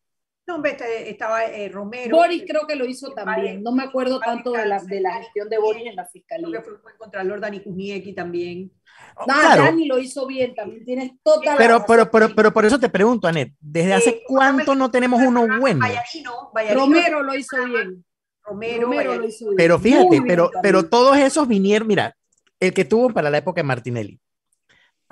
No, 0.46 0.56
hombre, 0.56 0.72
este, 0.72 1.10
estaba 1.10 1.44
eh, 1.44 1.68
Romero. 1.68 2.16
Boris 2.16 2.42
creo 2.46 2.66
que 2.66 2.74
lo 2.74 2.84
hizo 2.84 3.12
también. 3.12 3.62
No 3.62 3.70
me 3.70 3.84
acuerdo 3.84 4.18
tanto 4.18 4.50
de 4.52 4.66
la, 4.66 4.82
de 4.82 5.00
la 5.00 5.14
gestión 5.18 5.48
de 5.48 5.58
Boris 5.58 5.86
en 5.86 5.94
la 5.94 6.04
fiscalía. 6.06 6.60
Creo 6.62 6.76
que 6.76 6.82
fue 6.82 6.92
el 6.92 6.98
contralor 6.98 7.40
Dani 7.40 7.60
Kuzniecki 7.60 8.12
también. 8.12 8.72
No, 9.18 9.24
claro. 9.24 9.64
Dani 9.64 9.86
lo 9.86 9.98
hizo 9.98 10.26
bien, 10.26 10.54
también 10.54 10.84
tienes 10.84 11.12
toda 11.22 11.56
pero, 11.56 11.78
la 11.78 11.86
pero, 11.86 12.10
pero, 12.10 12.34
pero 12.34 12.52
por 12.52 12.64
eso 12.64 12.80
te 12.80 12.88
pregunto, 12.88 13.28
Anet, 13.28 13.52
¿desde 13.60 13.94
hace 13.94 14.22
cuánto 14.26 14.74
no 14.74 14.90
tenemos 14.90 15.20
uno 15.22 15.46
bueno? 15.60 15.80
Vallarino, 15.80 16.50
Romero 16.74 17.22
lo 17.22 17.34
hizo 17.34 17.64
bien. 17.64 18.04
Romero, 18.44 18.82
Romero 18.82 19.14
lo 19.14 19.26
hizo 19.26 19.44
bien. 19.46 19.56
Pero 19.56 19.78
fíjate, 19.78 20.22
pero, 20.26 20.50
pero 20.60 20.88
todos 20.88 21.16
esos 21.18 21.46
vinieron, 21.46 21.86
mira, 21.86 22.16
el 22.58 22.72
que 22.72 22.84
tuvo 22.84 23.10
para 23.10 23.30
la 23.30 23.38
época 23.38 23.60
de 23.60 23.66
Martinelli, 23.66 24.20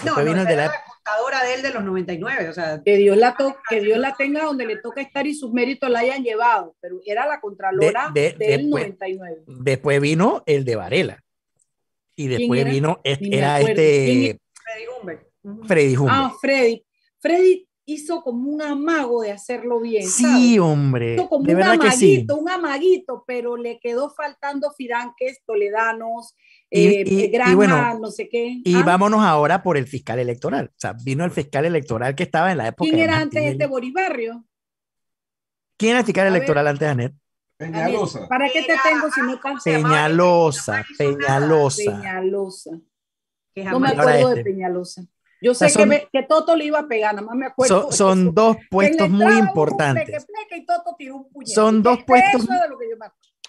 no, 0.05 0.17
no, 0.17 0.25
vino 0.25 0.45
de 0.45 0.57
la... 0.57 0.67
la 0.67 0.85
contadora 0.87 1.45
de 1.45 1.55
él 1.55 1.63
de 1.63 1.71
los 1.71 1.85
99, 1.85 2.49
o 2.49 2.53
sea... 2.53 2.83
Que 2.85 2.97
Dios, 2.97 3.17
la 3.17 3.37
to 3.37 3.57
que 3.69 3.81
Dios 3.81 3.99
la 3.99 4.15
tenga 4.15 4.45
donde 4.45 4.67
le 4.67 4.77
toca 4.77 5.01
estar 5.01 5.27
y 5.27 5.35
sus 5.35 5.53
méritos 5.53 5.91
la 5.91 6.01
hayan 6.01 6.23
llevado, 6.23 6.75
pero 6.81 7.01
era 7.05 7.27
la 7.27 7.41
contralora 7.41 8.11
de, 8.13 8.33
de, 8.33 8.47
del 8.47 8.63
después, 8.63 8.85
99. 8.85 9.43
Después 9.47 10.01
vino 10.01 10.43
el 10.47 10.65
de 10.65 10.77
Varela. 10.77 11.25
Y 12.17 12.29
después 12.29 12.65
vino, 12.65 13.01
este, 13.05 13.37
era 13.37 13.61
este... 13.61 14.39
Freddy 14.53 14.85
Humbert. 14.87 15.29
Freddy 15.67 15.97
Humbert. 15.97 16.17
Ah, 16.19 16.33
Freddy. 16.41 16.85
Freddy 17.19 17.70
hizo 17.95 18.23
como 18.23 18.51
un 18.51 18.63
amago 18.63 19.23
de 19.23 19.33
hacerlo 19.33 19.81
bien. 19.81 20.07
Sí, 20.07 20.59
hombre. 20.59 21.15
Hizo 21.15 21.29
como 21.29 21.45
de 21.45 21.53
un 21.53 21.57
verdad 21.59 21.75
amaguito, 21.75 21.91
que 21.91 21.97
sí. 21.97 22.27
un 22.41 22.49
amaguito, 22.51 23.25
pero 23.27 23.57
le 23.57 23.79
quedó 23.81 24.11
faltando 24.11 24.71
Fidanques, 24.71 25.43
Toledanos, 25.45 26.35
eh, 26.71 27.05
y, 27.07 27.25
y, 27.25 27.29
Granja, 27.29 27.53
y 27.53 27.55
bueno, 27.55 27.99
no 27.99 28.11
sé 28.11 28.29
qué. 28.29 28.61
Y 28.65 28.77
¿Ah? 28.77 28.83
vámonos 28.85 29.21
ahora 29.23 29.63
por 29.63 29.77
el 29.77 29.87
fiscal 29.87 30.19
electoral. 30.19 30.67
O 30.67 30.79
sea, 30.79 30.93
vino 30.93 31.25
el 31.25 31.31
fiscal 31.31 31.65
electoral 31.65 32.15
que 32.15 32.23
estaba 32.23 32.53
en 32.53 32.59
la 32.59 32.69
época. 32.69 32.89
¿Quién 32.89 33.01
era 33.03 33.19
antes 33.19 33.43
este 33.43 33.67
Boribarrio? 33.67 34.45
¿Quién 35.77 35.91
era 35.91 36.01
el 36.01 36.07
fiscal 36.07 36.27
A 36.27 36.29
electoral 36.29 36.65
ver. 36.65 36.71
antes 36.71 36.81
de 36.81 36.91
Anet? 36.93 37.15
Peñalosa. 37.57 38.27
¿Para 38.27 38.49
qué 38.49 38.63
te 38.63 38.75
tengo 38.83 39.11
si 39.11 39.21
no 39.21 39.39
Peñalosa, 39.63 40.85
Peñalosa. 40.97 41.83
Peñalosa. 41.85 42.71
No 43.57 43.81
me 43.81 43.89
acuerdo 43.89 44.29
de 44.29 44.41
este. 44.41 44.45
Peñalosa. 44.45 45.03
Yo 45.41 45.55
sé 45.55 45.67
o 45.67 45.69
sea, 45.69 45.71
son, 45.71 45.83
que, 45.83 45.87
me, 45.87 46.09
que, 46.13 46.23
Toto 46.23 46.55
le 46.55 46.67
iba 46.67 46.81
a 46.81 46.87
pegar, 46.87 47.15
nada 47.15 47.27
más 47.27 47.37
me 47.37 47.47
acuerdo. 47.47 47.83
Son, 47.83 47.93
son 47.93 48.35
dos 48.35 48.57
puestos 48.71 49.09
muy 49.09 49.39
importantes. 49.39 50.05
Pleque, 50.05 50.27
pleque 50.27 50.57
y 50.63 50.67
Toto 50.67 50.95
tiró 50.99 51.17
un 51.17 51.31
puñete. 51.31 51.55
Son 51.55 51.83
dos 51.83 52.05
puestos. 52.05 52.47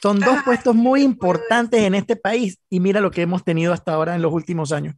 Son 0.02 0.20
dos 0.20 0.38
ah, 0.40 0.42
puestos 0.44 0.74
muy 0.74 1.04
importantes 1.04 1.82
en 1.82 1.94
este 1.94 2.16
país 2.16 2.60
y 2.70 2.80
mira 2.80 3.02
lo 3.02 3.12
que 3.12 3.22
hemos 3.22 3.44
tenido 3.44 3.72
hasta 3.72 3.94
ahora 3.94 4.16
en 4.16 4.22
los 4.22 4.34
últimos 4.34 4.72
años. 4.72 4.96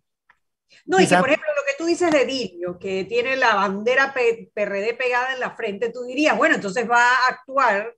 No, 0.85 0.97
Quizá, 0.97 1.15
y 1.15 1.17
que 1.17 1.21
por 1.21 1.29
ejemplo 1.29 1.49
lo 1.55 1.65
que 1.65 1.77
tú 1.77 1.85
dices 1.85 2.11
de 2.11 2.25
Dilio, 2.25 2.79
que 2.79 3.03
tiene 3.03 3.35
la 3.35 3.55
bandera 3.55 4.13
P 4.13 4.51
PRD 4.53 4.93
pegada 4.93 5.33
en 5.33 5.41
la 5.41 5.51
frente, 5.51 5.89
tú 5.89 6.03
dirías, 6.03 6.37
bueno, 6.37 6.55
entonces 6.55 6.89
va 6.89 7.03
a 7.03 7.27
actuar 7.31 7.95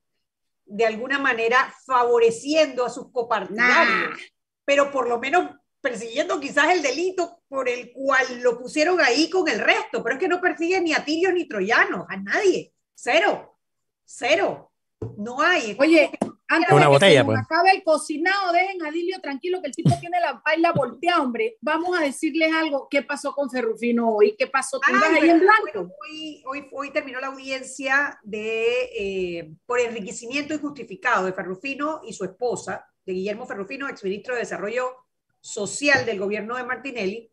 de 0.65 0.85
alguna 0.85 1.19
manera 1.19 1.71
favoreciendo 1.85 2.85
a 2.85 2.89
sus 2.89 3.11
copartidarios, 3.11 4.09
nah. 4.09 4.17
pero 4.65 4.91
por 4.91 5.07
lo 5.07 5.19
menos 5.19 5.51
persiguiendo 5.85 6.39
quizás 6.39 6.73
el 6.73 6.81
delito 6.81 7.43
por 7.47 7.69
el 7.69 7.91
cual 7.93 8.41
lo 8.41 8.57
pusieron 8.57 8.99
ahí 8.99 9.29
con 9.29 9.47
el 9.47 9.59
resto, 9.59 10.01
pero 10.01 10.15
es 10.15 10.19
que 10.19 10.27
no 10.27 10.41
persigue 10.41 10.81
ni 10.81 10.93
a 10.93 11.05
tirios 11.05 11.31
ni 11.31 11.47
troyanos, 11.47 12.07
a 12.09 12.17
nadie, 12.17 12.73
cero, 12.95 13.59
cero, 14.03 14.71
no 15.15 15.39
hay. 15.41 15.77
Oye, 15.79 16.09
antes 16.47 16.71
una 16.71 16.85
de 16.85 16.87
botella, 16.87 17.21
que 17.21 17.25
pues. 17.25 17.39
acabe 17.39 17.69
el 17.69 17.83
cocinado, 17.83 18.51
dejen 18.51 18.83
a 18.83 18.89
Dilio 18.89 19.19
tranquilo 19.21 19.61
que 19.61 19.67
el 19.67 19.75
tipo 19.75 19.91
tiene 19.99 20.19
la 20.19 20.41
baila 20.43 20.71
volteada, 20.71 21.21
hombre. 21.21 21.57
Vamos 21.61 21.95
a 21.95 22.01
decirles 22.01 22.51
algo. 22.51 22.87
¿Qué 22.89 23.03
pasó 23.03 23.33
con 23.33 23.51
Ferrufino 23.51 24.09
hoy? 24.09 24.35
¿Qué 24.35 24.47
pasó? 24.47 24.79
¿Tú 24.79 24.91
ah, 24.91 25.01
ahí 25.21 25.29
en 25.29 25.39
blanco? 25.39 25.93
Hoy, 26.01 26.43
hoy, 26.47 26.67
hoy, 26.71 26.91
terminó 26.91 27.19
la 27.19 27.27
audiencia 27.27 28.19
de, 28.23 28.89
eh, 28.97 29.53
por 29.67 29.79
enriquecimiento 29.79 30.55
injustificado 30.55 31.27
de 31.27 31.33
Ferrufino 31.33 32.01
y 32.03 32.13
su 32.13 32.25
esposa, 32.25 32.87
de 33.05 33.13
Guillermo 33.13 33.45
Ferrufino, 33.45 33.87
exministro 33.87 34.33
de 34.33 34.39
Desarrollo 34.39 35.04
Social 35.45 36.05
del 36.05 36.19
gobierno 36.19 36.55
de 36.57 36.63
Martinelli, 36.63 37.31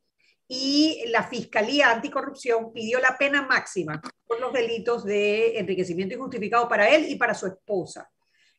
y 0.49 1.05
la 1.09 1.23
Fiscalía 1.23 1.91
Anticorrupción 1.91 2.73
pidió 2.73 3.01
la 3.01 3.17
pena 3.17 3.43
máxima 3.43 4.03
por 4.27 4.39
los 4.39 4.53
delitos 4.53 5.05
de 5.05 5.59
enriquecimiento 5.59 6.15
injustificado 6.15 6.69
para 6.69 6.89
él 6.89 7.07
y 7.09 7.17
para 7.17 7.35
su 7.35 7.47
esposa 7.47 8.11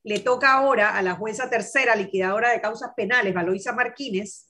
le 0.04 0.20
toca 0.20 0.54
ahora 0.54 0.98
a 0.98 1.02
la 1.02 1.16
jueza 1.16 1.50
tercera 1.50 1.96
liquidadora 1.96 2.52
de 2.52 2.62
causas 2.62 2.92
penales, 2.96 3.34
Valoisa 3.34 3.72
Martínez, 3.72 4.50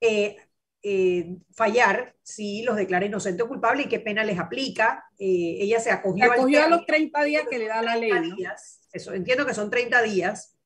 eh, 0.00 0.36
eh, 0.82 1.36
fallar 1.54 2.14
si 2.22 2.62
los 2.62 2.76
declara 2.76 3.04
inocente 3.04 3.42
o 3.42 3.48
culpable 3.48 3.82
y 3.82 3.88
qué 3.88 4.00
pena 4.00 4.24
les 4.24 4.38
aplica. 4.38 5.04
Eh, 5.18 5.58
ella 5.60 5.78
se 5.80 5.90
acogió, 5.90 6.32
acogió 6.32 6.64
a 6.64 6.68
los 6.68 6.86
30 6.86 7.22
días 7.24 7.44
que 7.50 7.58
le 7.58 7.66
da 7.66 7.82
la 7.82 7.96
ley. 7.96 8.10
¿no? 8.10 8.36
Días, 8.36 8.80
eso, 8.92 9.12
entiendo 9.12 9.44
que 9.44 9.54
son 9.54 9.68
30 9.68 10.02
días. 10.02 10.57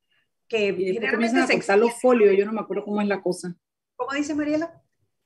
Que 0.52 0.74
generalmente 0.74 1.46
se 1.46 1.54
exalan 1.54 1.86
los 1.86 2.00
folios, 2.00 2.36
yo 2.36 2.44
no 2.44 2.52
me 2.52 2.60
acuerdo 2.60 2.84
cómo 2.84 3.00
es 3.00 3.08
la 3.08 3.22
cosa. 3.22 3.56
¿Cómo 3.96 4.12
dice 4.12 4.34
Mariela? 4.34 4.82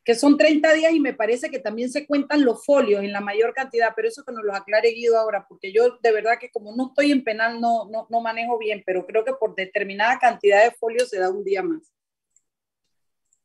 que 0.06 0.14
son 0.14 0.38
30 0.38 0.72
días 0.72 0.92
y 0.92 1.00
me 1.00 1.14
parece 1.14 1.50
que 1.50 1.58
también 1.58 1.90
se 1.90 2.06
cuentan 2.06 2.44
los 2.44 2.64
folios 2.64 3.02
en 3.02 3.10
la 3.10 3.20
mayor 3.20 3.52
cantidad, 3.52 3.88
pero 3.94 4.06
eso 4.06 4.24
que 4.24 4.32
nos 4.32 4.44
lo 4.44 4.54
aclare 4.54 4.92
Guido 4.92 5.18
ahora, 5.18 5.44
porque 5.48 5.72
yo 5.72 5.98
de 6.00 6.12
verdad 6.12 6.38
que 6.38 6.48
como 6.48 6.76
no 6.76 6.88
estoy 6.90 7.10
en 7.10 7.24
penal 7.24 7.60
no, 7.60 7.88
no, 7.90 8.06
no 8.08 8.20
manejo 8.20 8.56
bien, 8.56 8.84
pero 8.86 9.04
creo 9.04 9.24
que 9.24 9.32
por 9.32 9.56
determinada 9.56 10.20
cantidad 10.20 10.62
de 10.62 10.70
folios 10.70 11.08
se 11.08 11.18
da 11.18 11.28
un 11.28 11.42
día 11.42 11.64
más. 11.64 11.92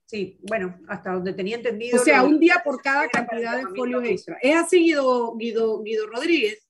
Sí, 0.06 0.38
bueno, 0.44 0.80
hasta 0.88 1.14
donde 1.14 1.34
tenía 1.34 1.56
entendido. 1.56 2.00
O 2.00 2.04
sea, 2.04 2.22
un 2.22 2.40
día 2.40 2.62
por 2.64 2.80
cada 2.80 3.08
cantidad 3.08 3.58
de 3.58 3.66
folios 3.76 4.04
extra. 4.04 4.38
¿Es 4.40 4.56
así, 4.56 4.84
Guido, 4.84 5.36
Guido, 5.38 5.82
Guido 5.82 6.06
Rodríguez? 6.06 6.68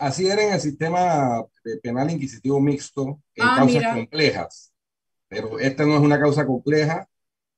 Así 0.00 0.26
era 0.26 0.46
en 0.46 0.52
el 0.52 0.60
sistema 0.60 1.44
penal 1.82 2.10
inquisitivo 2.10 2.60
mixto 2.60 3.20
en 3.34 3.44
ah, 3.44 3.54
causas 3.56 3.74
mira. 3.74 3.94
complejas. 3.94 4.72
Pero 5.28 5.58
esta 5.58 5.86
no 5.86 5.94
es 5.94 6.00
una 6.00 6.18
causa 6.18 6.44
compleja, 6.44 7.08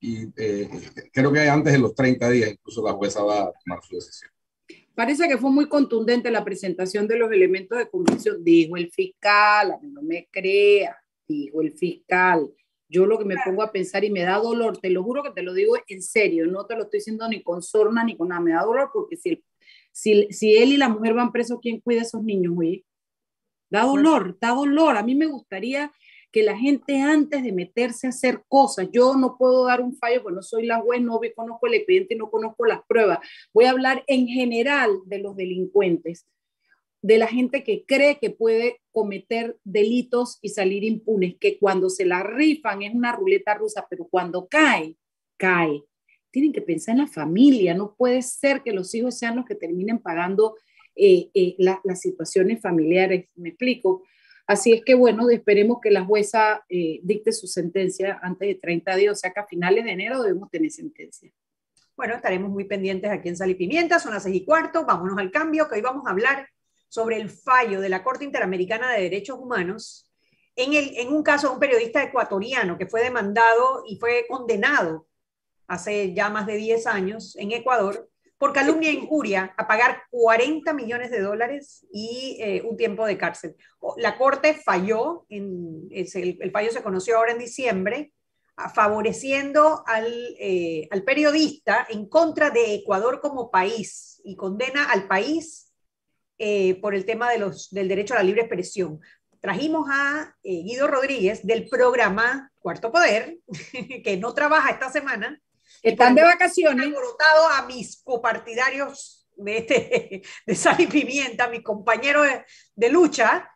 y 0.02 0.26
eh, 0.37 0.69
creo 1.12 1.33
que 1.33 1.49
antes 1.49 1.73
de 1.73 1.79
los 1.79 1.95
30 1.95 2.29
días 2.31 2.50
incluso 2.50 2.85
la 2.85 2.93
jueza 2.93 3.23
va 3.23 3.43
a 3.43 3.52
tomar 3.64 3.83
su 3.85 3.95
decisión. 3.95 4.31
Parece 4.95 5.29
que 5.29 5.38
fue 5.38 5.50
muy 5.50 5.69
contundente 5.69 6.31
la 6.31 6.45
presentación 6.45 7.07
de 7.07 7.17
los 7.17 7.31
elementos 7.31 7.79
de 7.79 7.88
convicción, 7.88 8.43
dijo 8.43 8.76
el 8.76 8.91
fiscal, 8.91 9.73
a 9.73 9.79
mí 9.79 9.88
no 9.91 10.02
me 10.02 10.29
crea, 10.31 10.97
dijo 11.26 11.62
el 11.62 11.73
fiscal. 11.73 12.52
Yo 12.88 13.07
lo 13.07 13.17
que 13.17 13.25
me 13.25 13.37
pongo 13.43 13.62
a 13.62 13.73
pensar 13.73 14.05
y 14.05 14.11
me 14.11 14.23
da 14.23 14.37
dolor, 14.37 14.76
te 14.76 14.91
lo 14.91 15.02
juro 15.02 15.23
que 15.23 15.31
te 15.31 15.43
lo 15.43 15.55
digo 15.55 15.76
en 15.87 16.02
serio, 16.02 16.47
no 16.47 16.67
te 16.67 16.75
lo 16.75 16.83
estoy 16.83 16.99
diciendo 16.99 17.26
ni 17.29 17.43
con 17.43 17.62
sorna 17.62 18.05
ni 18.05 18.17
con 18.17 18.29
nada, 18.29 18.41
me 18.41 18.52
da 18.52 18.64
dolor 18.64 18.91
porque 18.93 19.17
si, 19.17 19.43
si, 19.93 20.27
si 20.33 20.57
él 20.57 20.73
y 20.73 20.77
la 20.77 20.89
mujer 20.89 21.15
van 21.15 21.33
presos, 21.33 21.59
¿quién 21.61 21.81
cuida 21.81 22.01
a 22.01 22.05
esos 22.05 22.23
niños, 22.23 22.55
oye? 22.57 22.85
Da 23.71 23.85
dolor, 23.85 24.37
da 24.41 24.51
dolor. 24.51 24.97
A 24.97 25.03
mí 25.03 25.15
me 25.15 25.27
gustaría 25.27 25.93
que 26.33 26.43
la 26.43 26.57
gente 26.57 27.01
antes 27.01 27.43
de 27.43 27.53
meterse 27.53 28.07
a 28.07 28.11
hacer 28.11 28.43
cosas, 28.49 28.89
yo 28.91 29.15
no 29.17 29.37
puedo 29.37 29.67
dar 29.67 29.83
un 29.83 29.95
fallo, 29.95 30.23
porque 30.23 30.37
no 30.37 30.43
soy 30.43 30.67
la 30.67 30.81
juez, 30.81 31.03
no 31.03 31.21
conozco 31.37 31.67
el 31.67 31.75
expediente 31.75 32.15
y 32.15 32.19
no 32.19 32.31
conozco 32.31 32.65
las 32.65 32.81
pruebas. 32.89 33.19
Voy 33.53 33.67
a 33.67 33.71
hablar 33.71 34.03
en 34.07 34.27
general 34.27 34.91
de 35.05 35.19
los 35.19 35.37
delincuentes, 35.37 36.27
de 37.03 37.19
la 37.19 37.27
gente 37.27 37.63
que 37.63 37.85
cree 37.85 38.19
que 38.19 38.31
puede 38.31 38.81
cometer 38.93 39.59
delitos 39.65 40.39
y 40.41 40.49
salir 40.49 40.85
impunes, 40.85 41.37
que 41.39 41.59
cuando 41.59 41.91
se 41.91 42.07
la 42.07 42.23
rifan 42.23 42.83
es 42.83 42.95
una 42.95 43.13
ruleta 43.13 43.55
rusa, 43.55 43.87
pero 43.91 44.09
cuando 44.09 44.49
cae, 44.49 44.97
cae. 45.37 45.83
Tienen 46.33 46.53
que 46.53 46.62
pensar 46.62 46.95
en 46.95 47.03
la 47.03 47.07
familia, 47.07 47.75
no 47.75 47.95
puede 47.95 48.23
ser 48.23 48.62
que 48.62 48.73
los 48.73 48.93
hijos 48.95 49.17
sean 49.17 49.37
los 49.37 49.45
que 49.45 49.55
terminen 49.55 49.99
pagando 50.01 50.57
eh, 50.97 51.31
eh, 51.35 51.55
la, 51.59 51.81
las 51.85 52.01
situaciones 52.01 52.61
familiares. 52.61 53.29
Me 53.37 53.51
explico. 53.51 54.03
Así 54.47 54.73
es 54.73 54.85
que, 54.85 54.95
bueno, 54.95 55.31
esperemos 55.31 55.79
que 55.81 55.91
la 55.91 56.05
jueza 56.05 56.65
eh, 56.69 57.01
dicte 57.03 57.33
su 57.33 57.47
sentencia 57.47 58.19
antes 58.23 58.49
de 58.49 58.55
30 58.57 58.97
días, 58.97 59.12
o 59.12 59.17
sea 59.17 59.31
que 59.31 59.41
a 59.41 59.47
finales 59.47 59.85
de 59.85 59.93
enero 59.93 60.23
debemos 60.23 60.51
tener 60.51 60.71
sentencia. 60.71 61.31
Bueno, 61.97 62.17
estaremos 62.17 62.51
muy 62.51 62.65
pendientes 62.65 63.11
aquí 63.11 63.29
en 63.29 63.37
Sal 63.37 63.51
y 63.51 63.55
Pimienta, 63.55 64.01
son 64.01 64.12
las 64.12 64.25
seis 64.25 64.37
y 64.37 64.45
cuarto, 64.45 64.85
vámonos 64.85 65.19
al 65.19 65.31
cambio, 65.31 65.69
que 65.69 65.77
hoy 65.77 65.83
vamos 65.83 66.07
a 66.07 66.11
hablar 66.11 66.49
sobre 66.89 67.19
el 67.19 67.31
fallo 67.31 67.81
de 67.81 67.89
la 67.89 68.03
Corte 68.03 68.25
Interamericana 68.25 68.93
de 68.93 69.03
Derechos 69.03 69.39
Humanos 69.39 70.11
en, 70.57 70.75
el, 70.75 70.97
en 70.97 71.12
un 71.12 71.23
caso 71.23 71.49
de 71.49 71.55
un 71.55 71.61
periodista 71.61 72.03
ecuatoriano 72.03 72.77
que 72.77 72.87
fue 72.87 73.03
demandado 73.03 73.85
y 73.87 73.97
fue 73.97 74.27
condenado 74.29 75.07
hace 75.66 76.14
ya 76.14 76.28
más 76.28 76.47
de 76.47 76.57
10 76.57 76.87
años 76.87 77.37
en 77.37 77.52
Ecuador 77.52 78.09
por 78.42 78.52
calumnia 78.52 78.90
e 78.90 78.95
injuria 78.95 79.54
a 79.57 79.69
pagar 79.69 80.02
40 80.11 80.73
millones 80.73 81.12
de 81.12 81.21
dólares 81.21 81.87
y 81.92 82.38
eh, 82.40 82.61
un 82.69 82.76
tiempo 82.76 83.07
de 83.07 83.16
cárcel. 83.16 83.54
La 83.99 84.19
Corte 84.19 84.54
falló, 84.54 85.26
en, 85.28 85.87
el, 85.92 86.50
fallo 86.50 86.73
se 86.73 86.83
conoció 86.83 87.19
ahora 87.19 87.31
en 87.31 87.38
diciembre, 87.38 88.12
favoreciendo 88.75 89.85
al, 89.87 90.12
eh, 90.40 90.88
al, 90.90 91.04
periodista 91.04 91.87
en 91.88 92.09
contra 92.09 92.50
de 92.50 92.75
Ecuador 92.75 93.21
como 93.21 93.49
país 93.49 94.21
y 94.25 94.35
condena 94.35 94.90
al 94.90 95.07
país 95.07 95.73
eh, 96.37 96.81
por 96.81 96.97
el 96.97 97.04
tema 97.04 97.31
de 97.31 97.38
los, 97.38 97.71
del 97.71 97.87
derecho 97.87 98.14
a 98.14 98.16
la 98.16 98.25
libre 98.25 98.40
expresión. 98.40 98.99
Trajimos 99.38 99.87
a 99.88 100.35
Guido 100.42 100.88
Rodríguez 100.88 101.47
del 101.47 101.69
programa 101.69 102.50
Cuarto 102.59 102.90
Poder, 102.90 103.38
que 104.02 104.16
no 104.16 104.35
trabaja 104.35 104.71
esta 104.71 104.90
semana, 104.90 105.40
están 105.83 106.15
de 106.15 106.23
vacaciones. 106.23 106.87
alborotado 106.87 107.49
a 107.49 107.67
mis 107.67 108.03
copartidarios 108.03 109.29
de, 109.37 109.57
este, 109.59 110.23
de 110.47 110.55
Sal 110.55 110.81
y 110.81 110.87
Pimienta, 110.87 111.49
mis 111.49 111.62
compañeros 111.62 112.27
de, 112.75 112.89
lucha, 112.91 113.49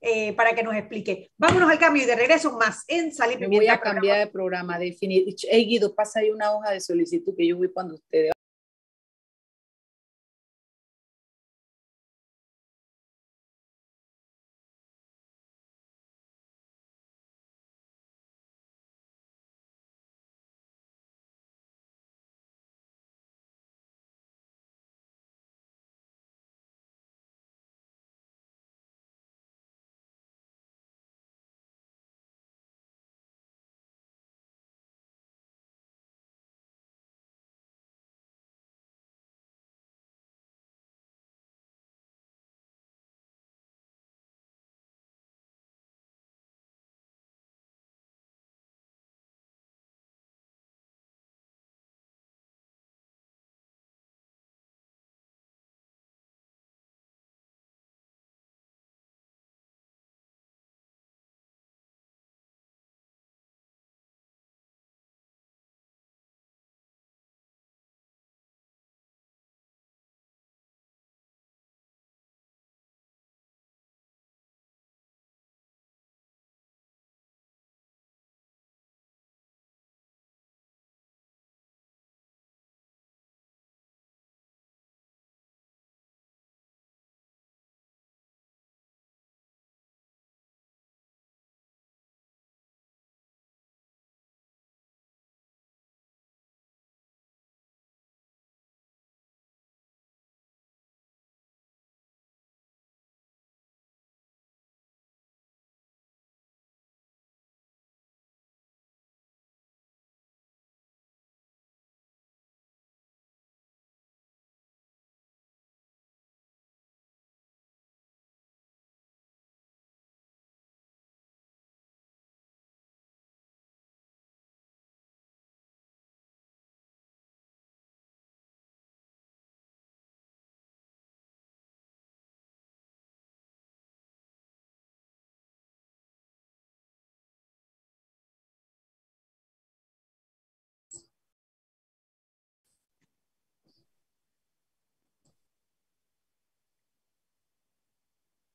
eh, 0.00 0.32
para 0.34 0.54
que 0.54 0.62
nos 0.62 0.74
explique. 0.74 1.30
Vámonos 1.38 1.70
al 1.70 1.78
cambio 1.78 2.02
y 2.02 2.06
de 2.06 2.16
regreso 2.16 2.52
más 2.58 2.84
en 2.88 3.12
Sal 3.12 3.32
y 3.32 3.36
Pimienta. 3.36 3.56
voy 3.56 3.68
a 3.68 3.80
cambiar 3.80 4.18
de 4.18 4.26
programa, 4.26 4.78
definir. 4.78 5.34
Hey 5.50 5.66
Guido, 5.66 5.94
pasa 5.94 6.20
ahí 6.20 6.30
una 6.30 6.52
hoja 6.52 6.72
de 6.72 6.80
solicitud 6.80 7.34
que 7.36 7.46
yo 7.46 7.56
voy 7.56 7.72
cuando 7.72 7.94
ustedes 7.94 8.33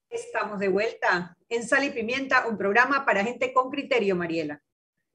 Estamos 0.09 0.59
de 0.59 0.69
vuelta 0.69 1.37
en 1.49 1.63
Sal 1.63 1.83
y 1.83 1.91
Pimienta, 1.91 2.47
un 2.47 2.57
programa 2.57 3.05
para 3.05 3.23
gente 3.23 3.53
con 3.53 3.69
criterio, 3.69 4.15
Mariela. 4.15 4.59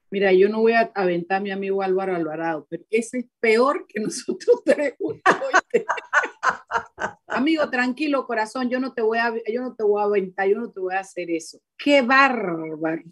Mira, 0.09 0.33
yo 0.33 0.49
no 0.49 0.61
voy 0.61 0.75
a 0.75 0.93
aventar 0.95 1.39
a 1.39 1.41
mi 1.41 1.51
amigo 1.51 1.83
Álvaro 1.83 2.15
Alvarado, 2.15 2.65
pero 2.71 2.85
ese 2.91 3.19
es 3.19 3.27
peor 3.41 3.87
que 3.89 4.01
nosotros 4.01 4.63
tres. 4.65 4.95
amigo, 7.27 7.69
tranquilo, 7.71 8.25
corazón, 8.25 8.71
yo 8.71 8.79
no 8.79 8.95
te 8.95 9.03
voy 9.03 9.19
a, 9.19 9.35
yo 9.53 9.63
no 9.63 9.75
te 9.75 9.83
voy 9.83 10.01
a 10.01 10.05
aventar, 10.05 10.47
yo 10.47 10.59
no 10.59 10.71
te 10.71 10.79
voy 10.79 10.95
a 10.95 11.01
hacer 11.01 11.29
eso. 11.29 11.59
¡Qué 11.77 12.03
bárbaro! 12.03 13.03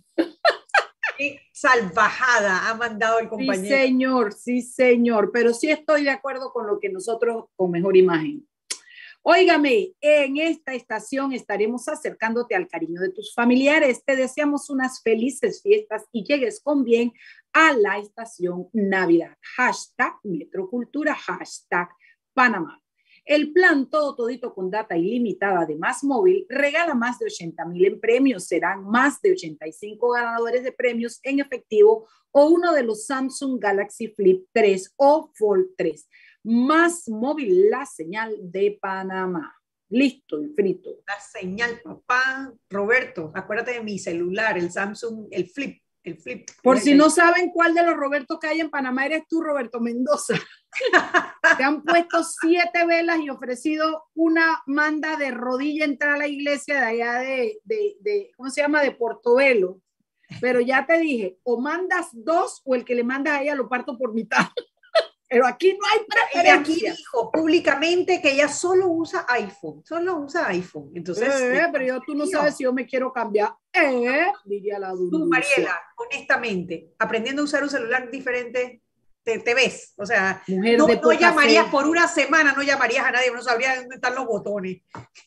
Qué 1.19 1.41
salvajada 1.53 2.71
ha 2.71 2.75
mandado 2.75 3.19
el 3.19 3.29
compañero. 3.29 3.65
Sí, 3.65 3.69
señor, 3.69 4.33
sí, 4.33 4.63
señor, 4.63 5.33
pero 5.33 5.53
sí 5.53 5.69
estoy 5.69 6.05
de 6.05 6.11
acuerdo 6.11 6.53
con 6.53 6.69
lo 6.69 6.79
que 6.79 6.91
nosotros, 6.91 7.47
con 7.57 7.73
mejor 7.73 7.97
imagen. 7.97 8.47
Óigame, 9.25 9.95
en 10.01 10.37
esta 10.37 10.75
estación 10.75 11.33
estaremos 11.33 11.87
acercándote 11.87 12.57
al 12.57 12.67
cariño 12.67 13.01
de 13.01 13.11
tus 13.11 13.33
familiares. 13.33 14.03
Te 14.05 14.17
deseamos 14.17 14.69
unas 14.69 15.01
felices 15.01 15.63
fiestas 15.63 16.07
y 16.11 16.25
llegues 16.25 16.61
con 16.61 16.83
bien 16.83 17.13
a 17.53 17.73
la 17.73 17.99
estación 17.99 18.69
Navidad. 18.73 19.39
Hashtag 19.57 20.15
Metrocultura, 20.25 21.15
hashtag 21.15 21.89
Panamá. 22.35 22.83
El 23.25 23.53
plan 23.53 23.89
todo 23.89 24.17
todito 24.17 24.53
con 24.53 24.73
data 24.73 24.97
ilimitada 24.97 25.67
de 25.67 25.77
Más 25.77 26.03
Móvil 26.03 26.45
regala 26.49 26.97
más 26.97 27.21
de 27.21 27.27
80 27.27 27.65
mil 27.67 27.85
en 27.85 28.01
premios. 28.01 28.49
Serán 28.49 28.83
más 28.83 29.23
de 29.23 29.31
85 29.31 30.11
ganadores 30.11 30.65
de 30.65 30.73
premios 30.73 31.21
en 31.23 31.39
efectivo 31.39 32.09
o 32.33 32.47
uno 32.47 32.73
de 32.73 32.83
los 32.83 33.07
Samsung 33.07 33.61
Galaxy 33.61 34.09
Flip 34.09 34.49
3 34.53 34.95
o 34.97 35.31
Fold 35.33 35.77
3 35.77 36.09
más 36.45 37.09
móvil, 37.09 37.71
la 37.71 37.87
señal 37.87 38.37
de 38.41 38.79
Panamá. 38.81 39.55
Listo 39.89 40.43
y 40.43 40.49
frito. 40.49 40.91
La 41.07 41.21
señal, 41.21 41.81
papá. 41.83 42.53
Roberto, 42.71 43.31
acuérdate 43.35 43.73
de 43.73 43.83
mi 43.83 43.99
celular, 43.99 44.57
el 44.57 44.71
Samsung, 44.71 45.29
el 45.31 45.49
Flip. 45.49 45.79
El 46.05 46.19
flip. 46.19 46.51
Por 46.65 46.81
si 46.81 46.95
no 46.95 47.11
saben 47.11 47.51
cuál 47.51 47.75
de 47.75 47.85
los 47.85 47.95
Roberto 47.95 48.41
que 48.41 48.49
hay 48.49 48.61
en 48.61 48.71
Panamá 48.71 49.07
eres 49.07 49.23
tú, 49.29 49.41
Roberto 49.41 49.79
Mendoza. 49.79 50.35
Te 51.57 51.63
han 51.63 51.85
puesto 51.85 52.25
siete 52.25 52.85
velas 52.87 53.21
y 53.21 53.31
ofrecido 53.31 54.07
una 54.15 54.63
manda 54.67 55.17
de 55.17 55.31
rodilla 55.31 55.85
entrar 55.85 56.15
a 56.15 56.19
la 56.19 56.27
iglesia 56.27 56.81
de 56.81 56.87
allá 56.87 57.19
de, 57.21 57.61
de, 57.63 57.97
de 58.01 58.31
¿cómo 58.37 58.51
se 58.51 58.63
llama? 58.63 58.83
De 58.83 58.91
Portobelo. 58.91 59.81
Pero 60.41 60.61
ya 60.61 60.87
te 60.87 60.99
dije, 60.99 61.39
o 61.45 61.61
mandas 61.61 62.09
dos 62.13 62.63
o 62.65 62.75
el 62.75 62.85
que 62.85 62.97
le 62.97 63.05
mandas 63.05 63.35
a 63.35 63.43
ella 63.43 63.55
lo 63.55 63.69
parto 63.69 63.97
por 63.97 64.13
mitad. 64.13 64.47
Pero 65.33 65.47
aquí 65.47 65.73
no 65.73 65.87
hay 65.91 66.05
preferencia. 66.05 66.91
aquí 66.91 66.99
dijo 66.99 67.33
públicamente 67.33 68.21
que 68.21 68.33
ella 68.33 68.49
solo 68.49 68.89
usa 68.89 69.25
iPhone, 69.31 69.83
solo 69.83 70.19
usa 70.19 70.49
iPhone. 70.49 70.91
Entonces, 70.95 71.27
eh, 71.41 71.69
pero 71.73 71.85
yo, 71.87 72.01
tú 72.03 72.15
no 72.15 72.27
sabes 72.27 72.55
si 72.55 72.65
yo 72.65 72.73
me 72.75 72.85
quiero 72.85 73.11
cambiar. 73.15 73.55
Eh, 73.73 74.27
diría 74.45 74.79
la 74.79 74.91
Tú, 74.91 75.27
Mariela, 75.27 75.75
honestamente, 75.97 76.93
aprendiendo 76.99 77.41
a 77.41 77.45
usar 77.47 77.63
un 77.63 77.71
celular 77.71 78.11
diferente, 78.11 78.83
te, 79.23 79.39
te 79.39 79.55
ves. 79.55 79.95
O 79.97 80.05
sea, 80.05 80.43
no, 80.49 80.87
no 80.87 81.13
llamarías 81.13 81.69
por 81.69 81.89
una 81.89 82.09
semana, 82.09 82.53
no 82.55 82.63
llamarías 82.63 83.07
a 83.07 83.13
nadie, 83.13 83.31
no 83.31 83.41
sabría 83.41 83.77
dónde 83.77 83.95
están 83.95 84.15
los 84.15 84.27
botones. 84.27 84.83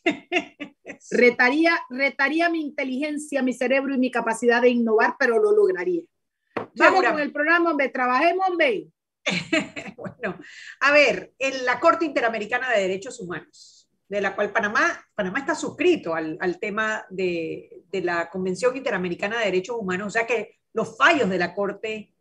retaría, 1.09 1.79
retaría 1.89 2.47
mi 2.51 2.61
inteligencia, 2.61 3.41
mi 3.41 3.53
cerebro 3.53 3.95
y 3.95 3.97
mi 3.97 4.11
capacidad 4.11 4.61
de 4.61 4.69
innovar, 4.69 5.15
pero 5.17 5.41
lo 5.41 5.51
lograría. 5.51 6.03
Vamos 6.75 7.03
con 7.03 7.19
el 7.19 7.31
programa, 7.31 7.71
hombre, 7.71 7.89
trabajemos, 7.89 8.47
hombre. 8.47 8.91
bueno, 9.97 10.39
a 10.79 10.91
ver, 10.91 11.33
en 11.39 11.65
la 11.65 11.79
Corte 11.79 12.05
Interamericana 12.05 12.71
de 12.71 12.81
Derechos 12.81 13.19
Humanos, 13.19 13.89
de 14.07 14.21
la 14.21 14.35
cual 14.35 14.51
Panamá, 14.51 15.03
Panamá 15.15 15.39
está 15.39 15.55
suscrito 15.55 16.13
al, 16.13 16.59
tema 16.59 17.05
de, 17.09 17.83
la 17.91 18.29
Convención 18.29 18.75
Interamericana 18.77 19.39
de 19.39 19.45
Derechos 19.45 19.77
Humanos, 19.79 20.07
o 20.07 20.11
sea 20.11 20.27
que 20.27 20.59
los 20.73 20.97
fallos 20.97 21.29
de 21.29 21.37
la 21.37 21.53
Corte 21.53 22.13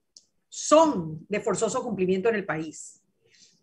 son 0.49 1.27
de 1.29 1.41
forzoso 1.41 1.83
cumplimiento 1.83 2.29
en 2.29 2.37
el 2.37 2.47
país. 2.47 3.03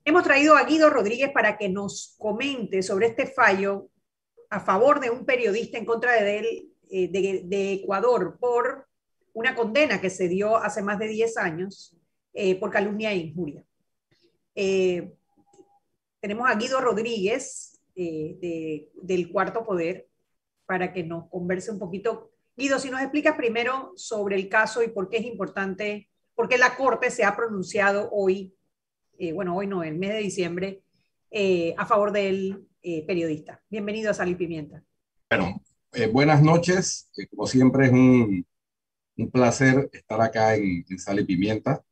Hemos 0.03 0.23
traído 0.23 0.55
a 0.55 0.65
Guido 0.65 0.89
Rodríguez 0.89 1.31
para 1.31 1.57
que 1.57 1.69
nos 1.69 2.15
comente 2.19 2.81
sobre 2.81 3.07
este 3.07 3.27
fallo 3.27 3.89
a 4.49 4.59
favor 4.59 4.99
de 4.99 5.09
un 5.09 5.25
periodista 5.25 5.77
en 5.77 5.85
contra 5.85 6.13
de, 6.21 6.39
él, 6.39 6.71
eh, 6.89 7.07
de 7.07 7.73
Ecuador 7.73 8.37
por 8.39 8.87
una 9.33 9.55
condena 9.55 10.01
que 10.01 10.09
se 10.09 10.27
dio 10.27 10.57
hace 10.57 10.81
más 10.81 10.99
de 10.99 11.07
10 11.07 11.37
años 11.37 11.95
eh, 12.33 12.55
por 12.55 12.71
calumnia 12.71 13.11
e 13.11 13.17
injuria. 13.17 13.65
Eh, 14.55 15.13
tenemos 16.21 16.49
a 16.49 16.55
Guido 16.55 16.79
Rodríguez 16.79 17.79
eh, 17.95 18.37
de, 18.39 18.89
del 19.01 19.31
Cuarto 19.31 19.65
Poder 19.65 20.07
para 20.65 20.93
que 20.93 21.03
nos 21.03 21.27
converse 21.29 21.71
un 21.71 21.79
poquito. 21.79 22.31
Guido, 22.55 22.79
si 22.79 22.89
nos 22.89 23.01
explicas 23.01 23.35
primero 23.35 23.91
sobre 23.95 24.37
el 24.37 24.47
caso 24.47 24.81
y 24.81 24.87
por 24.87 25.09
qué 25.09 25.17
es 25.17 25.25
importante, 25.25 26.09
por 26.33 26.47
qué 26.47 26.57
la 26.57 26.77
Corte 26.77 27.11
se 27.11 27.25
ha 27.25 27.35
pronunciado 27.35 28.09
hoy, 28.11 28.55
bueno, 29.33 29.55
hoy 29.55 29.67
no, 29.67 29.83
el 29.83 29.97
mes 29.97 30.13
de 30.13 30.19
diciembre, 30.19 30.83
a 31.77 31.85
favor 31.85 32.11
del 32.11 32.65
periodista. 32.81 33.61
Bienvenido 33.69 34.09
a 34.09 34.13
Sal 34.13 34.29
y 34.29 34.35
Pimienta. 34.35 34.83
Bueno, 35.29 35.61
buenas 36.11 36.41
noches. 36.41 37.11
como 37.29 37.45
siempre 37.45 37.85
es 37.85 37.91
un, 37.91 38.45
un 39.17 39.31
placer 39.31 39.89
estar 39.93 40.21
acá 40.21 40.55
en, 40.55 40.85
en 40.89 40.99
Sal 40.99 41.19
y 41.19 41.25
Pimienta. 41.25 41.83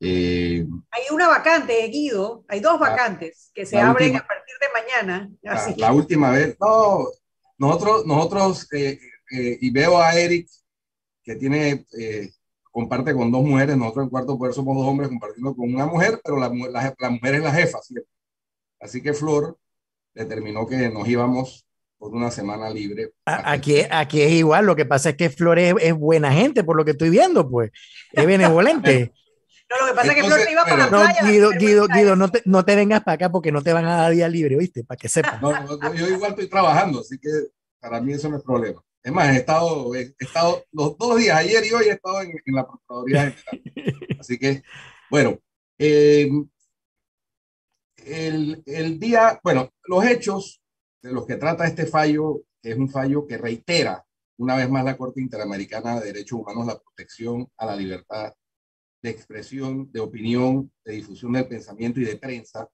Eh, 0.00 0.66
hay 0.90 1.02
una 1.12 1.28
vacante, 1.28 1.86
Guido, 1.88 2.44
hay 2.48 2.60
dos 2.60 2.78
vacantes 2.78 3.50
que 3.54 3.64
se 3.64 3.78
abren 3.78 4.16
a 4.16 4.26
partir 4.26 4.54
de 4.60 5.02
mañana. 5.02 5.30
La, 5.76 5.92
última 5.92 6.30
vez, 6.30 6.56
no, 6.60 7.06
nosotros, 7.58 8.04
nosotros 8.04 8.72
eh, 8.72 8.98
eh, 9.30 9.58
y 9.60 9.70
veo 9.70 9.98
a 9.98 10.14
Eric, 10.14 10.48
que 11.22 11.36
tiene, 11.36 11.86
comparte 12.70 13.14
con 13.14 13.30
dos 13.30 13.42
mujeres, 13.42 13.76
nosotros 13.76 14.04
en 14.04 14.10
cuarto 14.10 14.36
poder 14.36 14.52
somos 14.52 14.76
dos 14.76 14.86
hombres 14.86 15.08
compartiendo 15.08 15.54
con 15.54 15.72
una 15.72 15.86
mujer, 15.86 16.20
pero 16.22 16.38
la, 16.38 16.48
la, 16.48 16.94
la 16.98 17.10
mujer 17.10 17.36
es 17.36 17.42
la 17.42 17.52
jefa, 17.52 17.78
Así 18.80 19.00
que 19.00 19.14
Flor 19.14 19.56
determinó 20.12 20.66
que 20.66 20.90
nos 20.90 21.08
íbamos 21.08 21.66
por 21.96 22.12
una 22.12 22.30
semana 22.30 22.68
libre. 22.68 23.12
Aquí, 23.24 23.76
aquí 23.90 24.20
es 24.20 24.32
igual, 24.32 24.66
lo 24.66 24.76
que 24.76 24.84
pasa 24.84 25.10
es 25.10 25.16
que 25.16 25.30
Flor 25.30 25.58
es, 25.58 25.74
es 25.80 25.94
buena 25.94 26.30
gente, 26.30 26.62
por 26.62 26.76
lo 26.76 26.84
que 26.84 26.90
estoy 26.90 27.08
viendo, 27.08 27.48
pues, 27.48 27.70
es 28.12 28.26
benevolente. 28.26 29.12
No, 29.70 29.80
lo 29.80 29.86
que 29.86 29.94
pasa 29.94 30.12
es 30.12 30.14
que 30.16 30.24
Flor 30.24 30.40
se 30.40 30.52
iba 30.52 30.64
para 30.64 30.76
la 30.76 30.88
playa. 30.88 31.22
Guido, 31.22 31.50
Guido, 31.50 31.86
Guido, 31.88 32.16
no 32.16 32.30
te, 32.30 32.42
no 32.44 32.64
te 32.64 32.76
vengas 32.76 33.02
para 33.02 33.14
acá 33.14 33.32
porque 33.32 33.50
no 33.50 33.62
te 33.62 33.72
van 33.72 33.86
a 33.86 33.96
dar 33.96 34.12
día 34.12 34.28
libre, 34.28 34.56
¿viste? 34.56 34.84
Para 34.84 34.98
que 34.98 35.08
sepas. 35.08 35.40
No, 35.40 35.94
yo 35.94 36.08
igual 36.08 36.32
estoy 36.32 36.48
trabajando, 36.48 37.00
así 37.00 37.18
que 37.18 37.30
para 37.80 38.00
mí 38.00 38.12
eso 38.12 38.28
no 38.28 38.36
es 38.36 38.42
problema. 38.42 38.82
Es 39.02 39.12
más, 39.12 39.34
he 39.34 39.38
estado, 39.38 39.94
he 39.94 40.14
estado 40.18 40.64
los 40.72 40.96
dos 40.96 41.18
días, 41.18 41.36
ayer 41.36 41.64
y 41.66 41.72
hoy, 41.72 41.86
he 41.86 41.92
estado 41.92 42.22
en, 42.22 42.30
en 42.44 42.54
la 42.54 42.66
Procuraduría 42.66 43.32
General. 43.32 44.16
Así 44.20 44.38
que, 44.38 44.62
bueno, 45.10 45.38
eh, 45.78 46.30
el, 47.98 48.62
el 48.64 48.98
día, 48.98 49.38
bueno, 49.44 49.70
los 49.84 50.06
hechos 50.06 50.62
de 51.02 51.12
los 51.12 51.26
que 51.26 51.36
trata 51.36 51.66
este 51.66 51.84
fallo, 51.84 52.44
que 52.62 52.70
es 52.70 52.78
un 52.78 52.88
fallo 52.88 53.26
que 53.26 53.36
reitera 53.36 54.02
una 54.38 54.56
vez 54.56 54.70
más 54.70 54.84
la 54.84 54.96
Corte 54.96 55.20
Interamericana 55.20 56.00
de 56.00 56.06
Derechos 56.06 56.40
Humanos 56.40 56.66
la 56.66 56.78
protección 56.78 57.46
a 57.58 57.66
la 57.66 57.76
libertad 57.76 58.32
de 59.04 59.10
expresión, 59.10 59.92
de 59.92 60.00
opinión, 60.00 60.72
de 60.82 60.94
difusión 60.94 61.32
del 61.32 61.46
pensamiento 61.46 62.00
y 62.00 62.04
de 62.04 62.16
prensa, 62.16 62.70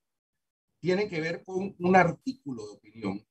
tiene 0.80 1.08
que 1.08 1.20
ver 1.20 1.42
con 1.42 1.74
un 1.76 1.96
artículo 1.96 2.64
de 2.66 2.70
opinión 2.70 3.26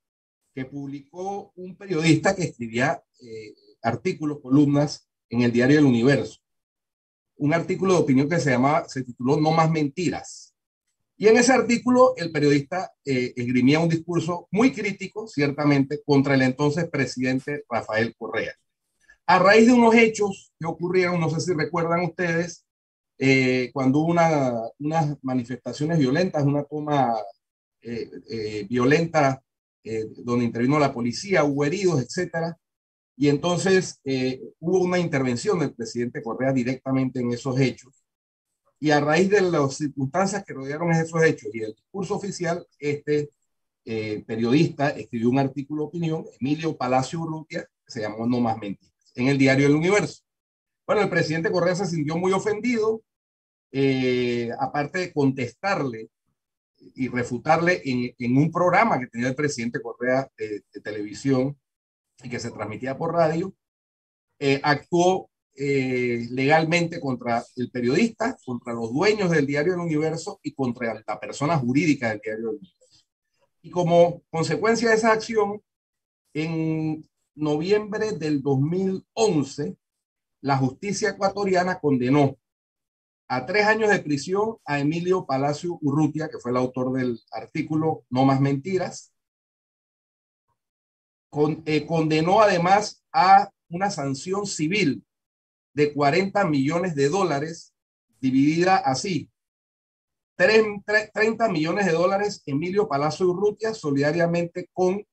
que 0.54 0.66
publicó 0.66 1.50
un 1.56 1.76
periodista 1.78 2.36
que 2.36 2.42
escribía 2.42 3.02
eh, 3.22 3.54
artículos, 3.80 4.40
columnas 4.42 5.08
en 5.30 5.40
el 5.40 5.50
diario 5.50 5.78
El 5.78 5.86
Universo. 5.86 6.40
Un 7.36 7.54
artículo 7.54 7.94
de 7.94 8.00
opinión 8.00 8.28
que 8.28 8.38
se 8.38 8.50
llamaba, 8.50 8.86
se 8.86 9.02
tituló 9.02 9.40
No 9.40 9.50
más 9.50 9.70
mentiras. 9.70 10.54
Y 11.16 11.28
en 11.28 11.38
ese 11.38 11.54
artículo 11.54 12.12
el 12.18 12.30
periodista 12.30 12.92
eh, 13.06 13.32
esgrimía 13.34 13.80
un 13.80 13.88
discurso 13.88 14.46
muy 14.50 14.72
crítico, 14.72 15.26
ciertamente, 15.26 16.02
contra 16.04 16.34
el 16.34 16.42
entonces 16.42 16.90
presidente 16.90 17.64
Rafael 17.66 18.14
Correa. 18.18 18.52
A 19.24 19.38
raíz 19.38 19.68
de 19.68 19.72
unos 19.72 19.94
hechos 19.94 20.52
que 20.60 20.66
ocurrieron, 20.66 21.18
no 21.18 21.30
sé 21.30 21.40
si 21.40 21.54
recuerdan 21.54 22.04
ustedes, 22.04 22.66
eh, 23.22 23.70
cuando 23.74 23.98
hubo 23.98 24.12
una, 24.12 24.50
unas 24.78 25.18
manifestaciones 25.22 25.98
violentas, 25.98 26.42
una 26.42 26.64
toma 26.64 27.14
eh, 27.82 28.10
eh, 28.30 28.66
violenta 28.68 29.42
donde 30.24 30.44
intervino 30.44 30.78
la 30.78 30.92
policía, 30.92 31.44
hubo 31.44 31.64
heridos, 31.64 32.02
etcétera. 32.02 32.56
Y 33.16 33.28
entonces 33.28 33.98
hubo 34.58 34.80
una 34.80 34.98
intervención 34.98 35.58
del 35.58 35.72
presidente 35.72 36.22
Correa 36.22 36.52
directamente 36.52 37.20
en 37.20 37.32
esos 37.32 37.58
hechos. 37.58 38.04
Y 38.78 38.90
a 38.90 39.00
raíz 39.00 39.30
de 39.30 39.40
las 39.40 39.76
circunstancias 39.76 40.44
que 40.44 40.52
rodearon 40.52 40.90
esos 40.92 41.22
hechos 41.22 41.48
y 41.54 41.60
el 41.60 41.74
discurso 41.74 42.14
oficial, 42.14 42.66
este 42.78 43.30
periodista 44.26 44.90
escribió 44.90 45.30
un 45.30 45.38
artículo 45.38 45.84
de 45.84 45.88
opinión, 45.88 46.26
Emilio 46.38 46.76
Palacio 46.76 47.20
Urrutia, 47.20 47.62
que 47.62 47.92
se 47.92 48.02
llamó 48.02 48.26
No 48.26 48.38
Más 48.40 48.58
Mentiras, 48.58 49.12
en 49.14 49.28
el 49.28 49.38
diario 49.38 49.66
El 49.66 49.76
Universo. 49.76 50.22
Bueno, 50.86 51.02
el 51.02 51.08
presidente 51.08 51.50
Correa 51.50 51.74
se 51.74 51.86
sintió 51.86 52.18
muy 52.18 52.32
ofendido, 52.32 53.02
eh, 53.72 54.50
aparte 54.58 54.98
de 54.98 55.12
contestarle 55.12 56.10
y 56.94 57.08
refutarle 57.08 57.82
en, 57.84 58.36
un 58.36 58.50
programa 58.50 58.98
que 58.98 59.06
tenía 59.06 59.28
el 59.28 59.34
presidente 59.34 59.82
Correa 59.82 60.28
de, 60.36 60.62
televisión 60.82 61.56
y 62.22 62.28
que 62.28 62.40
se 62.40 62.50
transmitía 62.50 62.96
por 62.96 63.12
radio, 63.12 63.54
eh, 64.38 64.60
actuó 64.62 65.30
eh, 65.54 66.26
legalmente 66.30 67.00
contra 67.00 67.44
el 67.56 67.70
periodista, 67.70 68.36
contra 68.44 68.72
los 68.72 68.92
dueños 68.92 69.30
del 69.30 69.46
diario 69.46 69.72
del 69.72 69.82
Universo 69.82 70.40
y 70.42 70.54
contra 70.54 71.02
la 71.06 71.20
persona 71.20 71.58
jurídica 71.58 72.08
del 72.08 72.20
diario 72.20 72.46
del 72.46 72.56
Universo. 72.56 73.04
Y 73.62 73.70
como 73.70 74.22
consecuencia 74.30 74.88
de 74.88 74.96
esa 74.96 75.12
acción, 75.12 75.60
en 76.32 77.08
noviembre 77.34 78.12
del 78.12 78.40
2011, 78.40 79.76
la 80.40 80.56
justicia 80.56 81.10
ecuatoriana 81.10 81.78
condenó 81.78 82.38
a 83.32 83.46
tres 83.46 83.64
años 83.64 83.90
de 83.90 84.00
prisión 84.00 84.56
a 84.64 84.80
Emilio 84.80 85.24
Palacio 85.24 85.78
Urrutia, 85.82 86.28
que 86.28 86.40
fue 86.40 86.50
el 86.50 86.56
autor 86.56 86.92
del 86.92 87.20
artículo 87.30 88.04
No 88.10 88.24
más 88.24 88.40
mentiras. 88.40 89.12
Eh, 91.64 91.86
condenó 91.86 92.42
además 92.42 93.04
a 93.12 93.48
una 93.68 93.88
sanción 93.92 94.46
civil 94.46 95.04
de 95.74 95.94
40 95.94 96.44
millones 96.48 96.96
de 96.96 97.08
dólares, 97.08 97.72
dividida 98.20 98.78
así. 98.78 99.30
30 100.34 101.48
millones 101.50 101.86
de 101.86 101.92
dólares 101.92 102.42
Emilio 102.46 102.88
Palacio 102.88 103.28
Urrutia, 103.28 103.74
solidariamente 103.74 104.68
con 104.72 105.06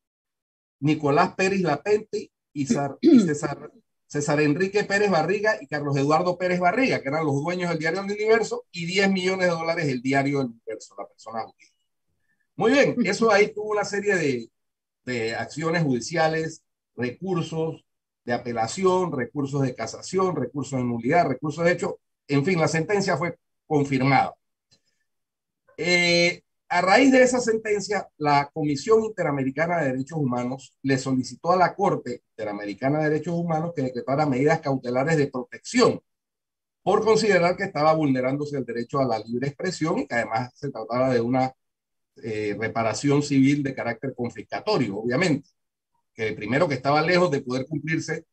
Nicolás 0.80 1.36
Pérez 1.36 1.62
Lapente 1.62 2.32
y 2.51 2.65
César 2.65 2.97
César 4.08 4.39
Enrique 4.41 4.84
Pérez 4.86 5.12
Barriga 5.12 5.58
y 5.62 5.67
Carlos 5.67 5.96
Eduardo 5.98 6.38
Pérez 6.38 6.60
Barriga, 6.60 7.02
que 7.02 7.10
eran 7.10 7.26
los 7.26 7.36
dueños 7.43 7.70
del 7.70 7.80
diario 7.80 8.02
del 8.02 8.12
Universo, 8.12 8.65
y 8.72 8.86
10 8.86 9.12
millones 9.12 9.48
de 9.48 9.54
dólares 9.54 9.88
el 9.88 10.02
diario 10.02 10.39
del 10.39 10.48
Universo, 10.48 10.96
la 10.98 11.08
persona 11.08 11.43
jurídica. 11.43 11.76
Muy 12.56 12.72
bien, 12.72 12.96
eso 13.06 13.32
ahí 13.32 13.54
tuvo 13.54 13.72
una 13.72 13.86
serie 13.86 14.15
de, 14.15 14.50
de 15.06 15.36
acciones 15.36 15.84
judiciales, 15.84 16.63
recursos 16.96 17.86
de 18.24 18.34
apelación, 18.34 19.12
recursos 19.12 19.62
de 19.62 19.76
casación, 19.76 20.36
recursos 20.36 20.78
de 20.78 20.86
nulidad, 20.86 21.28
recursos 21.28 21.63
de 21.63 21.72
hecho, 21.72 22.00
en 22.28 22.43
fin, 22.43 22.60
la 22.60 22.67
sentencia 22.67 23.15
fue 23.17 23.38
confirmada. 23.65 24.34
Eh, 25.78 26.41
a 26.69 26.82
raíz 26.82 27.12
de 27.12 27.23
esa 27.23 27.39
sentencia, 27.39 28.10
la 28.17 28.49
Comisión 28.53 29.03
Interamericana 29.03 29.80
de 29.80 29.91
Derechos 29.91 30.17
Humanos 30.19 30.77
le 30.82 30.97
solicitó 30.97 31.51
a 31.51 31.58
la 31.58 31.73
Corte 31.75 32.23
Interamericana 32.32 32.99
de 32.99 33.10
Derechos 33.10 33.36
Humanos 33.36 33.71
que 33.75 33.84
decretara 33.84 34.25
medidas 34.25 34.60
cautelares 34.60 35.17
de 35.17 35.27
protección 35.27 36.01
por 36.84 37.03
considerar 37.03 37.56
que 37.56 37.65
estaba 37.65 37.93
vulnerándose 37.93 38.58
el 38.58 38.65
derecho 38.65 38.99
a 38.99 39.06
la 39.06 39.19
libre 39.19 39.47
expresión 39.47 39.99
y 39.99 40.08
que 40.08 40.15
además 40.15 40.51
se 40.56 40.69
trataba 40.69 41.13
de 41.13 41.21
una 41.21 41.53
eh, 42.17 42.56
reparación 42.60 43.21
civil 43.21 43.63
de 43.63 43.75
carácter 43.75 44.13
confiscatorio, 44.15 44.97
obviamente, 44.97 45.49
que 46.13 46.34
primero 46.34 46.67
que 46.67 46.75
estaba 46.75 47.01
lejos 47.01 47.30
de 47.32 47.41
poder 47.41 47.65
cumplirse 47.65 48.25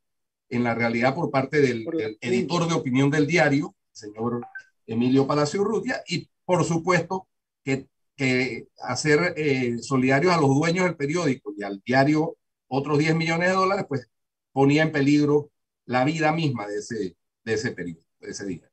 en 0.48 0.64
la 0.64 0.74
realidad 0.74 1.14
por 1.14 1.30
parte 1.30 1.60
del, 1.60 1.84
del 1.84 2.18
editor 2.20 2.68
de 2.68 2.74
opinión 2.74 3.10
del 3.10 3.26
diario, 3.26 3.74
señor 3.92 4.40
Emilio 4.86 5.26
Palacio 5.26 5.64
Rutia, 5.64 6.02
y 6.06 6.28
por 6.44 6.64
supuesto 6.64 7.28
que 7.64 7.88
que 8.16 8.68
hacer 8.78 9.34
eh, 9.36 9.78
solidarios 9.80 10.32
a 10.32 10.40
los 10.40 10.54
dueños 10.54 10.84
del 10.84 10.96
periódico 10.96 11.52
y 11.56 11.62
al 11.62 11.82
diario 11.84 12.36
otros 12.68 12.98
10 12.98 13.14
millones 13.16 13.48
de 13.48 13.54
dólares, 13.54 13.86
pues 13.88 14.08
ponía 14.52 14.82
en 14.82 14.92
peligro 14.92 15.50
la 15.84 16.04
vida 16.04 16.32
misma 16.32 16.66
de 16.66 16.78
ese, 16.78 17.16
de 17.44 17.54
ese 17.54 17.72
periodo, 17.72 18.02
de 18.20 18.30
ese 18.30 18.46
día. 18.46 18.70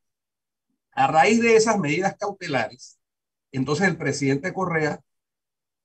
A 0.94 1.08
raíz 1.08 1.42
de 1.42 1.56
esas 1.56 1.80
medidas 1.80 2.16
cautelares, 2.18 3.00
entonces 3.52 3.88
el 3.88 3.98
presidente 3.98 4.54
Correa, 4.54 5.02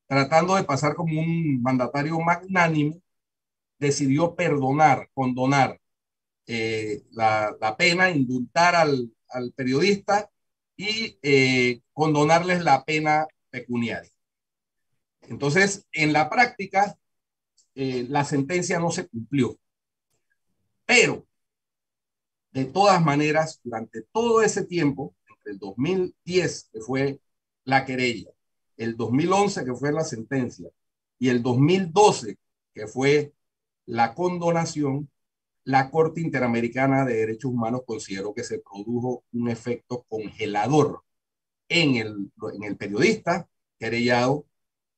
tratando 0.09 0.55
de 0.55 0.65
pasar 0.65 0.95
como 0.95 1.21
un 1.21 1.63
mandatario 1.63 2.19
magnánimo, 2.21 3.01
decidió 3.79 4.35
perdonar, 4.35 5.09
condonar 5.15 5.81
eh, 6.47 7.03
la, 7.11 7.75
pena, 7.77 8.11
indultar 8.11 8.77
al, 8.77 9.13
periodista 9.55 10.31
y 10.77 11.19
eh, 11.23 11.81
condonarles 11.93 12.63
la 12.63 12.85
pena 12.85 13.27
pecuniaria. 13.57 14.11
Entonces, 15.23 15.87
en 15.93 16.13
la 16.13 16.29
práctica, 16.29 16.99
eh, 17.75 18.07
la 18.09 18.25
sentencia 18.25 18.79
no 18.79 18.91
se 18.91 19.09
cumplió. 19.09 19.59
Pero, 20.85 21.27
de 22.53 22.67
todas 22.67 23.03
maneras, 23.03 23.61
durante 23.65 24.03
todo 24.13 24.43
ese 24.43 24.65
tiempo, 24.65 25.15
entre 25.29 25.53
el 25.53 25.59
2010, 25.59 26.69
que 26.73 26.81
fue 26.81 27.21
la 27.65 27.85
querella, 27.87 28.31
el 28.77 28.97
2011, 28.97 29.65
que 29.65 29.75
fue 29.75 29.91
la 29.91 30.05
sentencia, 30.05 30.69
y 31.19 31.31
el 31.31 31.43
2012, 31.43 32.39
que 32.75 32.87
fue 32.87 33.33
la 33.87 34.15
condonación, 34.15 35.11
la 35.65 35.91
Corte 35.91 36.21
Interamericana 36.21 37.05
de 37.05 37.15
Derechos 37.15 37.51
Humanos 37.51 37.83
consideró 37.87 38.35
que 38.35 38.45
se 38.45 38.59
produjo 38.59 39.25
un 39.33 39.49
efecto 39.49 40.05
congelador 40.09 41.06
en 41.69 41.97
el, 41.97 42.31
en 42.55 42.65
el 42.65 42.77
periodista 42.77 43.49
querellado 43.79 44.47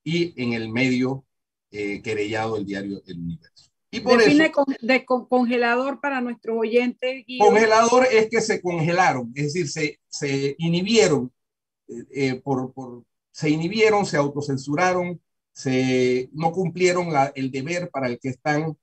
y 0.05 0.41
en 0.43 0.53
el 0.53 0.71
medio 0.71 1.25
eh, 1.71 2.01
querellado 2.03 2.57
el 2.57 2.65
diario 2.65 3.03
El 3.07 3.21
Universo. 3.21 3.71
Y 3.91 4.01
por 4.01 4.19
Define 4.19 4.53
de 4.83 5.05
congelador 5.07 6.01
para 6.01 6.21
nuestros 6.21 6.59
oyentes. 6.59 7.25
Congelador 7.39 8.07
es 8.11 8.29
que 8.29 8.41
se 8.41 8.61
congelaron, 8.61 9.33
es 9.35 9.55
decir, 9.55 9.69
se, 9.69 10.01
se 10.09 10.55
inhibieron, 10.59 11.33
eh, 11.89 12.05
eh, 12.15 12.35
por, 12.35 12.73
por, 12.73 13.05
se 13.33 13.49
inhibieron, 13.49 14.05
se 14.05 14.19
autocensuraron, 14.19 15.21
se, 15.53 16.29
no 16.33 16.53
cumplieron 16.53 17.13
la, 17.13 17.33
el 17.35 17.51
deber 17.51 17.89
para 17.91 18.09
el 18.09 18.19
que 18.19 18.29
están, 18.29 18.77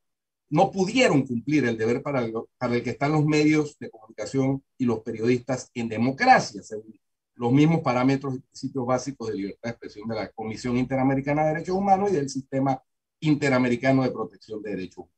no 0.50 0.71
pudieron 0.71 1.26
cumplir 1.26 1.65
el 1.65 1.78
deber 1.78 2.02
para 2.02 2.26
el, 2.26 2.34
para 2.58 2.76
el 2.76 2.84
que 2.84 2.91
están 2.91 3.12
los 3.12 3.26
medios 3.26 3.78
de 3.80 3.91
comunicación 3.91 4.63
y 4.78 4.86
los 4.86 5.02
periodistas 5.02 5.69
en 5.76 5.88
democracia, 5.88 6.63
según 6.63 7.00
los 7.36 7.52
mismos 7.52 7.82
parámetros 7.82 8.36
y 8.36 8.39
principios 8.39 8.86
básicos 8.86 9.30
de 9.30 9.36
libertad 9.36 9.62
de 9.63 9.69
expresión 9.71 10.08
de 10.08 10.15
la 10.15 10.30
Comisión 10.30 10.78
Interamericana 10.78 11.43
de 11.43 11.54
Derechos 11.54 11.76
Humanos 11.76 12.12
y 12.12 12.15
del 12.15 12.30
Sistema 12.30 12.82
Interamericano 13.19 14.04
de 14.04 14.12
Protección 14.12 14.62
de 14.62 14.71
Derechos 14.71 14.98
Humanos. 15.00 15.15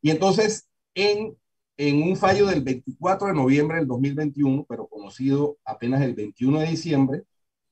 Y 0.00 0.10
entonces, 0.10 0.68
en, 0.94 1.36
en 1.76 2.02
un 2.02 2.16
fallo 2.16 2.46
del 2.46 2.62
24 2.62 3.28
de 3.28 3.34
noviembre 3.34 3.78
del 3.78 3.86
2021, 3.86 4.66
pero 4.68 4.88
conocido 4.88 5.58
apenas 5.64 6.02
el 6.02 6.14
21 6.14 6.60
de 6.60 6.66
diciembre, 6.66 7.24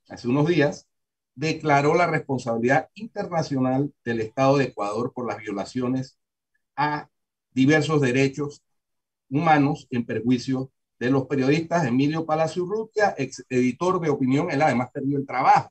hace 0.08 0.28
unos 0.28 0.46
días, 0.46 0.88
declaró 1.34 1.94
la 1.94 2.06
responsabilidad 2.06 2.90
internacional 2.94 3.92
del 4.04 4.20
Estado 4.20 4.58
de 4.58 4.64
Ecuador 4.64 5.12
por 5.12 5.26
las 5.26 5.38
violaciones 5.38 6.18
a 6.76 7.08
diversos 7.52 8.00
derechos 8.00 8.62
humanos 9.30 9.86
en 9.90 10.04
perjuicio 10.04 10.70
de 10.98 11.10
los 11.10 11.26
periodistas 11.26 11.86
Emilio 11.86 12.24
Palacio 12.24 12.64
Urrutia, 12.64 13.14
ex 13.18 13.44
editor 13.48 14.00
de 14.00 14.10
opinión, 14.10 14.50
él 14.50 14.62
además 14.62 14.90
perdió 14.92 15.18
el 15.18 15.26
trabajo. 15.26 15.70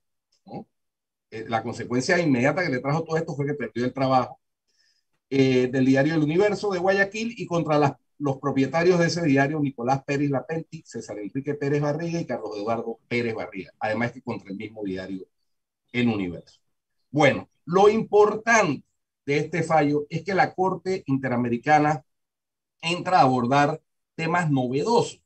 Eh, 1.32 1.46
la 1.48 1.64
consecuencia 1.64 2.20
inmediata 2.20 2.64
que 2.64 2.70
le 2.70 2.80
trajo 2.80 3.04
todo 3.04 3.18
esto 3.18 3.36
fue 3.36 3.46
que 3.48 3.56
perdió 3.56 3.86
el 3.86 3.94
trabajo 3.94 4.40
eh, 5.30 5.68
del 5.68 5.86
diario 5.86 6.14
El 6.14 6.22
Universo 6.22 6.72
de 6.72 6.78
Guayaquil 6.80 7.34
y 7.38 7.48
contra 7.48 7.98
los 8.20 8.38
propietarios 8.38 9.00
de 9.00 9.08
ese 9.08 9.24
diario, 9.24 9.60
Nicolás 9.60 10.04
Pérez 10.04 10.30
Lapenti, 10.30 10.84
César 10.86 11.18
Enrique 11.18 11.56
Pérez 11.56 11.82
Barriga 11.82 12.22
y 12.22 12.26
Carlos 12.26 12.56
Eduardo 12.56 13.00
Pérez 13.08 13.34
Barriga, 13.34 13.72
además 13.80 14.12
que 14.12 14.22
contra 14.22 14.52
el 14.52 14.58
mismo 14.58 14.84
diario 14.84 15.26
El 15.92 16.10
Universo. 16.10 16.60
Bueno, 17.10 17.50
lo 17.66 17.90
importante 17.90 18.86
de 19.26 19.38
este 19.38 19.64
fallo 19.64 20.06
es 20.10 20.24
que 20.24 20.36
la 20.36 20.54
Corte 20.54 21.04
Interamericana 21.08 22.04
entra 22.82 23.20
a 23.20 23.22
abordar 23.22 23.82
temas 24.16 24.50
novedosos 24.52 25.22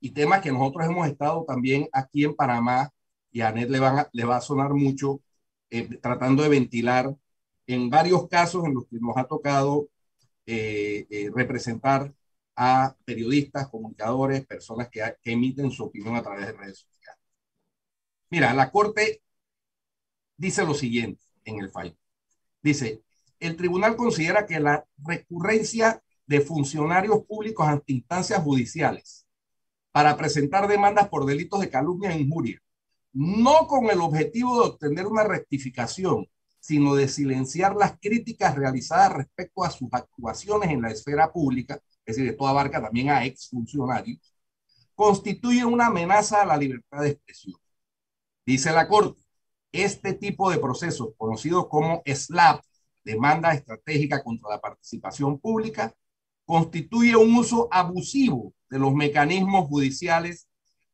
y 0.00 0.10
temas 0.10 0.40
que 0.42 0.52
nosotros 0.52 0.86
hemos 0.86 1.08
estado 1.08 1.44
también 1.46 1.88
aquí 1.92 2.24
en 2.24 2.34
Panamá 2.34 2.90
y 3.30 3.40
a 3.40 3.48
Anet 3.48 3.68
le, 3.70 3.80
van 3.80 4.06
le 4.12 4.24
va 4.24 4.36
a 4.36 4.40
sonar 4.40 4.72
mucho 4.74 5.20
eh, 5.70 5.98
tratando 6.00 6.42
de 6.42 6.48
ventilar 6.48 7.14
en 7.66 7.90
varios 7.90 8.28
casos 8.28 8.64
en 8.64 8.74
los 8.74 8.86
que 8.86 8.98
nos 9.00 9.16
ha 9.16 9.24
tocado 9.24 9.88
eh, 10.46 11.06
eh, 11.10 11.30
representar 11.34 12.14
a 12.56 12.96
periodistas, 13.04 13.68
comunicadores, 13.68 14.46
personas 14.46 14.88
que, 14.88 15.02
que 15.22 15.32
emiten 15.32 15.70
su 15.70 15.84
opinión 15.84 16.16
a 16.16 16.22
través 16.22 16.46
de 16.46 16.52
redes 16.52 16.78
sociales. 16.78 17.20
Mira, 18.30 18.52
la 18.54 18.70
Corte 18.70 19.22
dice 20.36 20.64
lo 20.64 20.74
siguiente 20.74 21.22
en 21.44 21.60
el 21.60 21.70
fallo. 21.70 21.96
Dice, 22.62 23.02
el 23.40 23.56
tribunal 23.56 23.96
considera 23.96 24.46
que 24.46 24.58
la 24.60 24.84
recurrencia 24.98 26.02
de 26.28 26.42
funcionarios 26.42 27.24
públicos 27.24 27.66
ante 27.66 27.94
instancias 27.94 28.42
judiciales 28.42 29.26
para 29.90 30.16
presentar 30.16 30.68
demandas 30.68 31.08
por 31.08 31.24
delitos 31.24 31.60
de 31.60 31.70
calumnia 31.70 32.12
e 32.12 32.20
injuria, 32.20 32.60
no 33.12 33.66
con 33.66 33.88
el 33.88 34.00
objetivo 34.00 34.60
de 34.60 34.68
obtener 34.68 35.06
una 35.06 35.24
rectificación, 35.24 36.28
sino 36.60 36.94
de 36.94 37.08
silenciar 37.08 37.74
las 37.74 37.98
críticas 37.98 38.54
realizadas 38.54 39.14
respecto 39.14 39.64
a 39.64 39.70
sus 39.70 39.88
actuaciones 39.90 40.70
en 40.70 40.82
la 40.82 40.90
esfera 40.90 41.32
pública, 41.32 41.80
es 42.04 42.16
decir, 42.16 42.30
esto 42.30 42.46
abarca 42.46 42.82
también 42.82 43.08
a 43.08 43.24
exfuncionarios, 43.24 44.18
constituye 44.94 45.64
una 45.64 45.86
amenaza 45.86 46.42
a 46.42 46.46
la 46.46 46.58
libertad 46.58 47.00
de 47.00 47.10
expresión. 47.10 47.56
Dice 48.44 48.70
la 48.70 48.86
Corte, 48.86 49.22
este 49.72 50.12
tipo 50.12 50.50
de 50.50 50.58
procesos, 50.58 51.10
conocidos 51.16 51.68
como 51.68 52.02
SLAP, 52.04 52.62
demanda 53.02 53.54
estratégica 53.54 54.22
contra 54.22 54.50
la 54.50 54.60
participación 54.60 55.38
pública, 55.38 55.94
constituye 56.48 57.14
un 57.14 57.36
uso 57.36 57.68
abusivo 57.70 58.54
de 58.70 58.78
los 58.78 58.94
mecanismos 58.94 59.68
judiciales 59.68 60.48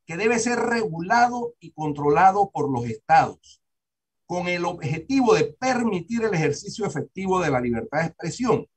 que 0.05 0.17
debe 0.17 0.37
ser 0.37 0.59
regulado 0.59 1.53
y 1.61 1.71
controlado 1.71 2.51
por 2.51 2.69
los 2.69 2.83
estados, 2.89 3.61
con 4.25 4.49
el 4.49 4.65
objetivo 4.65 5.33
de 5.33 5.45
permitir 5.45 6.25
el 6.25 6.33
ejercicio 6.33 6.85
efectivo 6.85 7.39
de 7.39 7.51
la 7.51 7.61
libertad 7.61 8.01
de 8.01 8.07
expresión. 8.07 8.67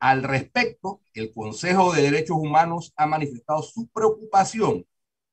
Al 0.00 0.22
respecto, 0.22 1.02
el 1.12 1.34
Consejo 1.34 1.92
de 1.92 2.00
Derechos 2.00 2.38
Humanos 2.38 2.94
ha 2.96 3.04
manifestado 3.04 3.62
su 3.62 3.88
preocupación 3.88 4.86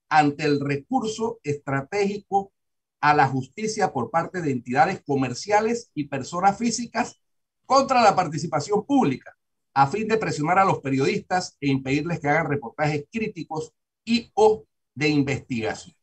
ante 0.10 0.44
el 0.44 0.60
recurso 0.60 1.40
estratégico 1.44 2.52
a 3.00 3.14
la 3.14 3.30
justicia 3.30 3.94
por 3.94 4.12
parte 4.12 4.42
de 4.42 4.52
entidades 4.52 5.02
comerciales 5.06 5.92
y 5.94 6.10
personas 6.10 6.58
físicas 6.58 7.22
contra 7.66 8.02
la 8.02 8.18
participación 8.18 8.86
pública, 8.86 9.34
a 9.76 9.88
fin 9.88 10.08
de 10.08 10.18
presionar 10.18 10.58
a 10.58 10.66
los 10.66 10.80
periodistas 10.80 11.58
e 11.60 11.68
impedirles 11.68 12.22
que 12.22 12.30
hagan 12.30 12.48
reportajes 12.48 13.06
críticos 13.12 13.74
y 14.06 14.32
o 14.34 14.64
de 14.96 15.10
investigación. 15.10 15.94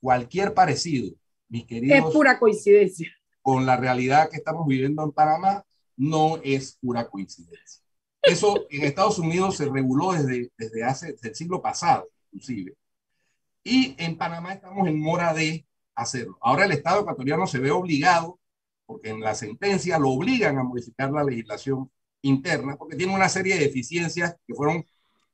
Cualquier 0.00 0.54
parecido, 0.54 1.16
mis 1.48 1.66
queridos. 1.66 1.98
Es 1.98 2.14
pura 2.14 2.38
coincidencia. 2.38 3.12
Con 3.42 3.66
la 3.66 3.76
realidad 3.76 4.30
que 4.30 4.36
estamos 4.36 4.68
viviendo 4.68 5.02
en 5.02 5.10
Panamá, 5.10 5.64
no 5.96 6.38
es 6.44 6.78
pura 6.80 7.08
coincidencia. 7.08 7.82
Eso 8.22 8.66
en 8.70 8.84
Estados 8.84 9.18
Unidos 9.18 9.56
se 9.56 9.66
reguló 9.66 10.12
desde, 10.12 10.52
desde 10.56 10.84
hace, 10.84 11.12
desde 11.12 11.30
el 11.30 11.34
siglo 11.34 11.60
pasado, 11.60 12.08
inclusive. 12.30 12.76
Y 13.64 13.96
en 13.98 14.16
Panamá 14.16 14.52
estamos 14.52 14.86
en 14.86 15.00
mora 15.00 15.34
de 15.34 15.66
hacerlo. 15.96 16.38
Ahora 16.40 16.66
el 16.66 16.72
Estado 16.72 17.00
ecuatoriano 17.00 17.48
se 17.48 17.58
ve 17.58 17.72
obligado, 17.72 18.38
porque 18.86 19.10
en 19.10 19.20
la 19.20 19.34
sentencia 19.34 19.98
lo 19.98 20.10
obligan 20.10 20.56
a 20.56 20.62
modificar 20.62 21.10
la 21.10 21.24
legislación 21.24 21.90
interna, 22.22 22.76
porque 22.76 22.96
tiene 22.96 23.14
una 23.14 23.28
serie 23.28 23.54
de 23.54 23.64
deficiencias 23.64 24.36
que 24.46 24.54
fueron 24.54 24.84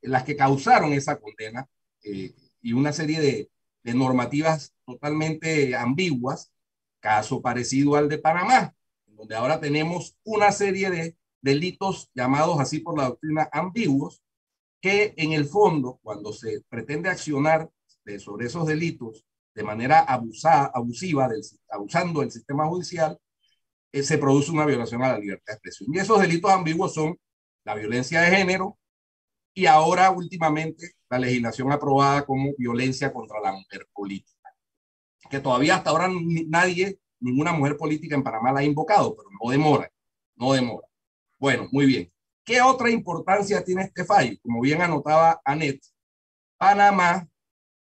las 0.03 0.25
que 0.25 0.37
causaron 0.37 0.93
esa 0.93 1.19
condena 1.19 1.69
eh, 2.03 2.35
y 2.61 2.73
una 2.73 2.93
serie 2.93 3.21
de, 3.21 3.51
normativas 3.95 4.73
totalmente 4.87 5.77
ambiguas, 5.77 6.51
caso 7.01 7.43
parecido 7.43 7.97
al 7.97 8.09
de 8.09 8.17
Panamá, 8.17 8.75
donde 9.07 9.35
ahora 9.35 9.61
tenemos 9.61 10.17
una 10.25 10.53
serie 10.53 10.91
de 10.91 11.19
delitos 11.43 12.11
llamados 12.15 12.59
así 12.61 12.81
por 12.81 12.97
la 12.97 13.11
doctrina 13.11 13.47
ambiguos, 13.53 14.23
que 14.81 15.13
en 15.19 15.33
el 15.33 15.45
fondo, 15.45 16.01
cuando 16.03 16.33
se 16.33 16.63
pretende 16.71 17.11
accionar 17.11 17.71
sobre 18.19 18.47
esos 18.47 18.67
delitos 18.67 19.27
de 19.55 19.63
manera 19.63 20.01
abusada, 20.01 20.71
abusiva, 20.75 21.29
abusando 21.69 22.21
del 22.21 22.31
sistema 22.31 22.67
judicial, 22.67 23.19
se 24.03 24.19
produce 24.19 24.51
una 24.51 24.67
violación 24.67 25.03
a 25.03 25.13
la 25.13 25.19
libertad 25.19 25.53
de 25.53 25.53
expresión. 25.55 25.91
Y 25.93 25.99
esos 25.99 26.21
delitos 26.21 26.51
ambiguos 26.51 26.95
son 26.95 27.17
la 27.65 27.75
violencia 27.75 28.21
de 28.21 28.37
género 28.37 28.79
y 29.55 29.67
ahora 29.67 30.11
últimamente 30.11 30.93
la 31.09 31.19
legislación 31.19 31.71
aprobada 31.71 32.27
como 32.27 32.53
violencia 32.59 33.13
contra 33.13 33.41
la 33.41 33.53
mujer 33.53 33.87
política, 33.93 34.55
que 35.31 35.39
todavía 35.39 35.77
hasta 35.77 35.91
ahora 35.91 36.09
nadie, 36.49 36.99
ninguna 37.21 37.53
mujer 37.53 37.77
política 37.77 38.17
en 38.17 38.25
Panamá 38.25 38.53
la 38.53 38.61
ha 38.61 38.65
invocado, 38.65 39.15
pero 39.17 39.29
no 39.31 39.51
demora, 39.51 39.91
no 40.37 40.53
demora. 40.53 40.87
Bueno, 41.39 41.69
muy 41.71 41.87
bien. 41.87 42.13
¿Qué 42.45 42.61
otra 42.61 42.91
importancia 42.91 43.65
tiene 43.65 43.83
este 43.83 44.05
fallo? 44.05 44.37
Como 44.43 44.61
bien 44.61 44.83
anotaba 44.83 45.41
Anet, 45.45 45.81
Panamá 46.59 47.27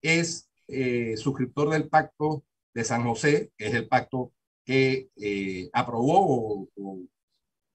es 0.03 0.51
eh, 0.69 1.17
suscriptor 1.17 1.71
del 1.71 1.89
pacto 1.89 2.45
de 2.75 2.85
San 2.85 3.05
José, 3.05 3.53
que 3.57 3.69
es 3.69 3.75
el 3.75 3.89
pacto 3.89 4.33
que 4.65 5.11
eh, 5.17 5.71
aprobó 5.73 6.69
o, 6.77 6.99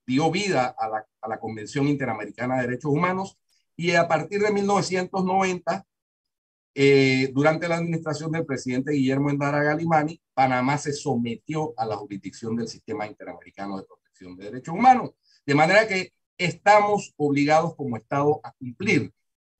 dio 0.05 0.31
vida 0.31 0.73
a 0.77 0.87
la, 0.87 1.05
a 1.21 1.27
la 1.27 1.39
Convención 1.39 1.87
Interamericana 1.87 2.55
de 2.55 2.67
Derechos 2.67 2.91
Humanos 2.91 3.37
y 3.75 3.91
a 3.91 4.07
partir 4.07 4.41
de 4.41 4.51
1990 4.51 5.85
eh, 6.79 7.31
durante 7.33 7.67
la 7.67 7.77
administración 7.77 8.31
del 8.31 8.45
presidente 8.45 8.91
Guillermo 8.91 9.31
Endara 9.31 9.63
Galimani, 9.63 10.21
Panamá 10.35 10.77
se 10.77 10.93
sometió 10.93 11.73
a 11.75 11.87
la 11.87 11.95
jurisdicción 11.97 12.55
del 12.55 12.67
Sistema 12.67 13.07
Interamericano 13.07 13.77
de 13.77 13.83
Protección 13.83 14.37
de 14.37 14.45
Derechos 14.45 14.75
Humanos. 14.75 15.15
De 15.43 15.55
manera 15.55 15.87
que 15.87 16.13
estamos 16.37 17.15
obligados 17.17 17.75
como 17.75 17.97
Estado 17.97 18.39
a 18.43 18.51
cumplir 18.51 19.11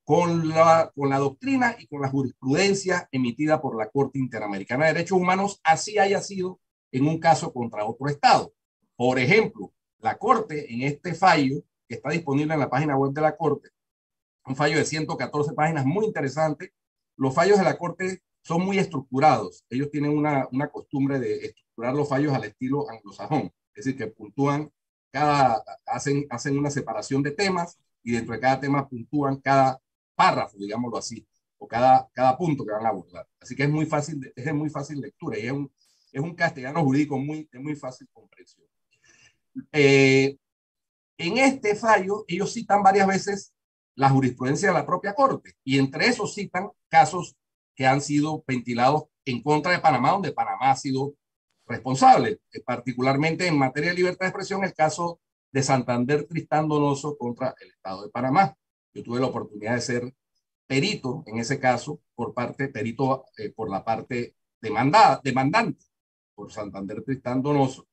con 0.04 0.48
la, 0.48 0.92
con 0.96 1.10
la 1.10 1.18
doctrina 1.18 1.76
y 1.80 1.88
con 1.88 2.02
la 2.02 2.10
jurisprudencia 2.10 3.10
emitida 3.12 3.60
por 3.60 3.76
la 3.76 3.90
Corte 3.90 4.20
Interamericana 4.20 4.86
de 4.86 4.94
Derechos 4.94 5.18
Humanos, 5.18 5.60
así 5.64 5.98
haya 5.98 6.22
sido 6.22 6.60
en 6.92 7.08
un 7.08 7.20
caso 7.20 7.52
contra 7.54 7.86
otro 7.86 8.08
Estado. 8.08 8.54
Por 8.96 9.20
ejemplo, 9.20 9.74
la 10.00 10.18
Corte 10.18 10.74
en 10.74 10.84
este 10.84 11.14
fallo, 11.14 11.64
que 11.88 11.96
está 11.96 12.10
disponible 12.10 12.54
en 12.54 12.60
la 12.60 12.70
página 12.70 12.98
web 12.98 13.14
de 13.14 13.22
la 13.22 13.36
Corte, 13.36 13.70
un 14.46 14.56
fallo 14.56 14.78
de 14.78 14.86
114 14.86 15.54
páginas 15.54 15.86
muy 15.86 16.06
interesante, 16.06 16.74
los 17.18 17.34
fallos 17.34 17.58
de 17.58 17.64
la 17.64 17.78
Corte 17.78 18.22
son 18.42 18.64
muy 18.64 18.78
estructurados. 18.80 19.66
Ellos 19.70 19.92
tienen 19.92 20.18
una, 20.18 20.48
una 20.52 20.70
costumbre 20.70 21.20
de 21.20 21.46
estructurar 21.46 21.94
los 21.94 22.08
fallos 22.08 22.34
al 22.34 22.46
estilo 22.46 22.90
anglosajón, 22.90 23.52
es 23.74 23.86
decir, 23.86 23.98
que 23.98 24.08
puntúan 24.08 24.72
cada, 25.12 25.64
hacen, 25.86 26.26
hacen 26.30 26.58
una 26.58 26.70
separación 26.70 27.24
de 27.24 27.32
temas 27.32 27.78
y 28.04 28.14
dentro 28.14 28.34
de 28.34 28.40
cada 28.40 28.60
tema 28.60 28.88
puntúan 28.88 29.38
cada 29.38 29.82
párrafo, 30.16 30.58
digámoslo 30.58 30.98
así, 30.98 31.28
o 31.58 31.68
cada, 31.68 32.10
cada 32.14 32.38
punto 32.38 32.66
que 32.66 32.72
van 32.72 32.86
a 32.86 32.90
abordar. 32.90 33.28
Así 33.40 33.56
que 33.56 33.64
es 33.64 33.70
muy 33.70 33.86
fácil, 33.86 34.32
es 34.36 34.54
muy 34.54 34.70
fácil 34.70 35.02
lectura 35.02 35.38
y 35.38 35.48
es 35.48 35.52
un, 35.52 35.72
es 36.18 36.24
un 36.24 36.34
castellano 36.34 36.84
jurídico 36.84 37.18
muy, 37.18 37.48
de 37.52 37.60
muy 37.60 37.76
fácil 37.76 38.08
comprensión. 38.12 38.66
Eh, 39.72 40.38
en 41.18 41.38
este 41.38 41.76
fallo, 41.76 42.26
ellos 42.28 42.54
citan 42.54 42.84
varias 42.84 43.08
veces 43.08 43.54
la 43.96 44.10
jurisprudencia 44.10 44.70
de 44.70 44.74
la 44.74 44.86
propia 44.86 45.14
Corte. 45.14 45.54
Y 45.64 45.80
entre 45.80 46.08
esos 46.08 46.34
citan 46.34 46.70
casos 46.90 47.36
que 47.76 47.86
han 47.86 48.02
sido 48.02 48.44
ventilados 48.48 49.06
en 49.26 49.42
contra 49.44 49.72
de 49.72 49.80
Panamá, 49.80 50.12
donde 50.12 50.32
Panamá 50.32 50.72
ha 50.72 50.76
sido 50.76 51.14
responsable, 51.68 52.40
eh, 52.52 52.62
particularmente 52.66 53.46
en 53.46 53.58
materia 53.58 53.90
de 53.90 53.98
libertad 53.98 54.26
de 54.26 54.30
expresión, 54.30 54.64
el 54.64 54.74
caso 54.74 55.20
de 55.52 55.64
Santander 55.64 56.26
Tristán 56.28 56.68
Donoso 56.68 57.18
contra 57.18 57.54
el 57.60 57.70
Estado 57.70 58.04
de 58.04 58.10
Panamá. 58.10 58.56
Yo 58.94 59.04
tuve 59.04 59.20
la 59.20 59.28
oportunidad 59.28 59.76
de 59.76 59.82
ser 59.82 60.14
perito 60.66 61.24
en 61.28 61.40
ese 61.40 61.60
caso 61.60 62.02
por 62.16 62.34
parte, 62.34 62.70
perito 62.70 63.26
eh, 63.38 63.52
por 63.52 63.70
la 63.70 63.84
parte 63.84 64.36
demandada, 64.60 65.22
demandante 65.24 65.87
por 66.38 66.52
Santander 66.52 67.02
Tristán 67.02 67.42
Donoso, 67.42 67.88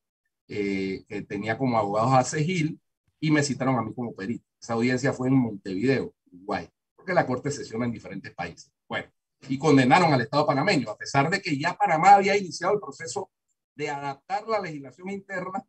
eh, 0.46 1.02
que 1.09 1.22
tenía 1.22 1.57
como 1.57 1.78
abogados 1.78 2.12
a 2.12 2.22
Cegil 2.22 2.78
y 3.18 3.30
me 3.30 3.42
citaron 3.42 3.76
a 3.76 3.83
mí 3.83 3.94
como 3.94 4.14
perito. 4.14 4.44
Esa 4.61 4.74
audiencia 4.74 5.14
fue 5.14 5.28
en 5.28 5.35
Montevideo, 5.35 6.12
Uruguay, 6.30 6.68
porque 6.94 7.14
la 7.14 7.26
Corte 7.26 7.50
sesiona 7.50 7.87
en 7.87 7.92
diferentes 7.92 8.35
países. 8.35 8.70
Bueno, 8.87 9.11
y 9.48 9.59
condenaron 9.59 10.12
al 10.12 10.20
Estado 10.20 10.46
panameño, 10.46 10.90
a 10.90 10.96
pesar 10.98 11.30
de 11.30 11.40
que 11.40 11.59
ya 11.59 11.72
Panamá 11.72 12.16
había 12.16 12.37
iniciado 12.37 12.74
el 12.74 12.80
proceso 12.80 13.30
de 13.74 13.88
adaptar 13.88 14.46
la 14.46 14.61
legislación 14.61 15.09
interna 15.09 15.64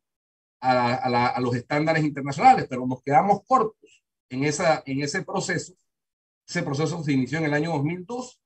a, 0.59 1.39
los 1.39 1.55
estándares 1.55 2.03
internacionales, 2.03 2.67
pero 2.69 2.85
nos 2.85 3.01
quedamos 3.01 3.39
cortos 3.47 4.03
en, 4.27 4.43
esa, 4.43 4.83
en 4.85 5.01
ese 5.01 5.23
proceso. 5.23 5.73
Ese 6.45 6.61
proceso 6.61 7.01
se 7.03 7.13
inició 7.13 7.37
en 7.37 7.45
el 7.45 7.53
año 7.53 7.71
2002, 7.71 8.41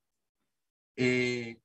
eh, 0.97 1.59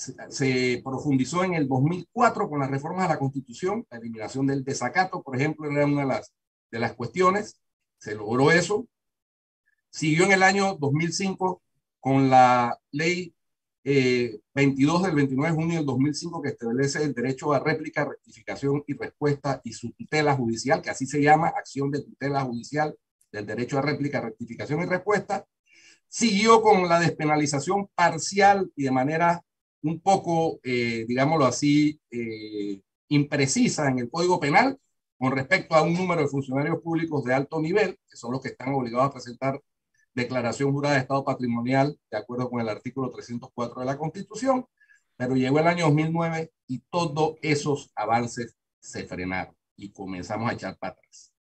se, 0.00 0.80
profundizó 0.82 1.44
en 1.44 1.54
el 1.54 1.68
2004 1.68 2.48
con 2.48 2.60
las 2.60 2.70
reformas 2.70 3.06
a 3.06 3.14
la 3.14 3.18
Constitución, 3.18 3.86
la 3.90 3.98
eliminación 3.98 4.46
del 4.46 4.64
desacato, 4.64 5.22
por 5.22 5.36
ejemplo, 5.36 5.70
era 5.70 5.84
una 5.86 6.02
de 6.02 6.08
las, 6.08 6.32
de 6.70 6.78
las 6.78 6.94
cuestiones, 6.94 7.60
se 7.98 8.14
logró 8.14 8.50
eso. 8.50 8.86
Siguió 9.90 10.24
en 10.24 10.32
el 10.32 10.42
año 10.42 10.76
2005 10.76 11.62
con 11.98 12.30
la 12.30 12.78
ley 12.92 13.34
22 13.82 15.02
eh, 15.02 15.06
del 15.06 15.16
29 15.16 15.50
de 15.50 15.56
junio 15.56 15.76
del 15.76 15.86
2005 15.86 16.42
que 16.42 16.50
establece 16.50 17.02
el 17.02 17.12
derecho 17.12 17.52
a 17.52 17.58
réplica, 17.58 18.04
rectificación 18.04 18.84
y 18.86 18.94
respuesta 18.94 19.60
y 19.64 19.72
su 19.72 19.92
tutela 19.92 20.34
judicial, 20.34 20.80
que 20.80 20.90
así 20.90 21.06
se 21.06 21.20
llama, 21.20 21.48
acción 21.48 21.90
de 21.90 22.02
tutela 22.02 22.42
judicial 22.42 22.96
del 23.32 23.46
derecho 23.46 23.78
a 23.78 23.82
réplica, 23.82 24.20
rectificación 24.20 24.80
y 24.82 24.86
respuesta. 24.86 25.44
Siguió 26.08 26.62
con 26.62 26.88
la 26.88 27.00
despenalización 27.00 27.88
parcial 27.94 28.70
y 28.76 28.84
de 28.84 28.90
manera 28.90 29.44
un 29.82 30.00
poco, 30.00 30.60
eh, 30.62 31.04
digámoslo 31.08 31.46
así, 31.46 32.00
eh, 32.10 32.80
imprecisa 33.08 33.88
en 33.88 33.98
el 34.00 34.10
Código 34.10 34.40
Penal, 34.40 34.78
con 35.18 35.32
respecto 35.32 35.74
a 35.74 35.82
un 35.82 35.94
número 35.94 36.22
de 36.22 36.28
funcionarios 36.28 36.80
públicos 36.80 37.24
de 37.24 37.34
alto 37.34 37.60
nivel, 37.60 37.98
que 38.08 38.16
son 38.16 38.32
los 38.32 38.40
que 38.40 38.48
están 38.48 38.72
obligados 38.74 39.08
a 39.08 39.12
presentar 39.12 39.60
declaración 40.14 40.72
jurada 40.72 40.94
de 40.94 41.02
estado 41.02 41.24
patrimonial 41.24 41.98
de 42.10 42.18
acuerdo 42.18 42.50
con 42.50 42.60
el 42.60 42.68
artículo 42.68 43.10
304 43.10 43.80
de 43.80 43.86
la 43.86 43.98
Constitución, 43.98 44.66
pero 45.16 45.36
llegó 45.36 45.58
el 45.58 45.66
año 45.66 45.86
2009 45.86 46.52
y 46.66 46.80
todos 46.90 47.36
esos 47.42 47.92
avances 47.94 48.56
se 48.80 49.04
frenaron 49.04 49.54
y 49.76 49.92
comenzamos 49.92 50.50
a 50.50 50.54
echar 50.54 50.78
para 50.78 50.94
atrás. 50.94 51.32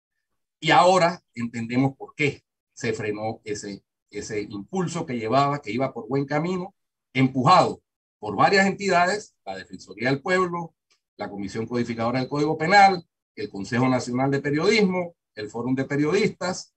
Y 0.59 0.71
ahora 0.71 1.21
entendemos 1.33 1.95
por 1.95 2.13
qué 2.15 2.43
se 2.73 2.93
frenó 2.93 3.39
ese, 3.43 3.83
ese 4.09 4.41
impulso 4.41 5.05
que 5.05 5.17
llevaba, 5.17 5.61
que 5.61 5.71
iba 5.71 5.93
por 5.93 6.07
buen 6.07 6.25
camino, 6.25 6.75
empujado 7.13 7.81
por 8.19 8.35
varias 8.35 8.67
entidades, 8.67 9.35
la 9.45 9.57
Defensoría 9.57 10.09
del 10.09 10.21
Pueblo, 10.21 10.75
la 11.17 11.29
Comisión 11.29 11.65
Codificadora 11.65 12.19
del 12.19 12.29
Código 12.29 12.57
Penal, 12.57 13.05
el 13.35 13.49
Consejo 13.49 13.87
Nacional 13.87 14.29
de 14.31 14.41
Periodismo, 14.41 15.15
el 15.35 15.49
Fórum 15.49 15.75
de 15.75 15.85
Periodistas 15.85 16.73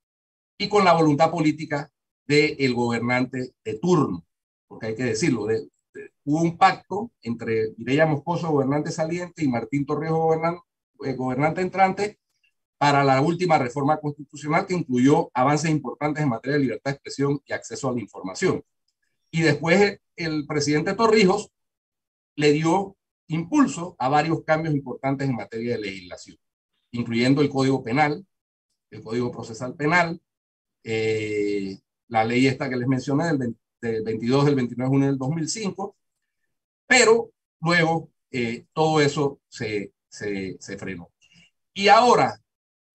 y 0.56 0.68
con 0.68 0.84
la 0.84 0.92
voluntad 0.92 1.30
política 1.30 1.90
del 2.26 2.74
gobernante 2.74 3.54
de 3.64 3.78
turno, 3.78 4.24
porque 4.66 4.86
hay 4.86 4.94
que 4.94 5.04
decirlo, 5.04 5.46
hubo 6.24 6.42
un 6.42 6.56
pacto 6.56 7.10
entre 7.22 7.72
Mireya 7.76 8.06
Moscoso, 8.06 8.50
gobernante 8.50 8.90
saliente, 8.90 9.44
y 9.44 9.48
Martín 9.48 9.84
Torrijos, 9.84 10.36
eh, 11.04 11.14
gobernante 11.14 11.60
entrante, 11.60 12.18
para 12.78 13.04
la 13.04 13.20
última 13.20 13.58
reforma 13.58 13.98
constitucional 13.98 14.66
que 14.66 14.74
incluyó 14.74 15.30
avances 15.34 15.70
importantes 15.70 16.22
en 16.22 16.28
materia 16.28 16.56
de 16.56 16.64
libertad 16.64 16.90
de 16.90 16.94
expresión 16.94 17.40
y 17.44 17.52
acceso 17.52 17.88
a 17.88 17.92
la 17.92 18.00
información. 18.00 18.64
Y 19.32 19.42
después 19.42 19.98
el 20.14 20.46
presidente 20.46 20.94
Torrijos 20.94 21.50
le 22.36 22.52
dio 22.52 22.96
impulso 23.26 23.96
a 23.98 24.08
varios 24.08 24.44
cambios 24.44 24.74
importantes 24.74 25.28
en 25.28 25.34
materia 25.34 25.72
de 25.72 25.80
legislación 25.80 26.38
incluyendo 26.92 27.42
el 27.42 27.50
Código 27.50 27.82
Penal, 27.82 28.24
el 28.90 29.02
Código 29.02 29.32
Procesal 29.32 29.74
Penal, 29.74 30.20
eh, 30.84 31.78
la 32.08 32.24
ley 32.24 32.46
esta 32.46 32.68
que 32.68 32.76
les 32.76 32.86
mencioné 32.86 33.24
del, 33.36 33.56
22 34.04 34.44
del 34.44 34.54
29 34.54 34.84
de 34.84 34.88
junio 34.88 35.06
del 35.08 35.18
2005, 35.18 35.96
pero 36.86 37.32
luego 37.60 38.10
eh, 38.30 38.66
todo 38.72 39.00
eso 39.00 39.40
se, 39.48 39.92
se, 40.08 40.56
se 40.60 40.78
frenó. 40.78 41.10
Y 41.74 41.88
ahora, 41.88 42.38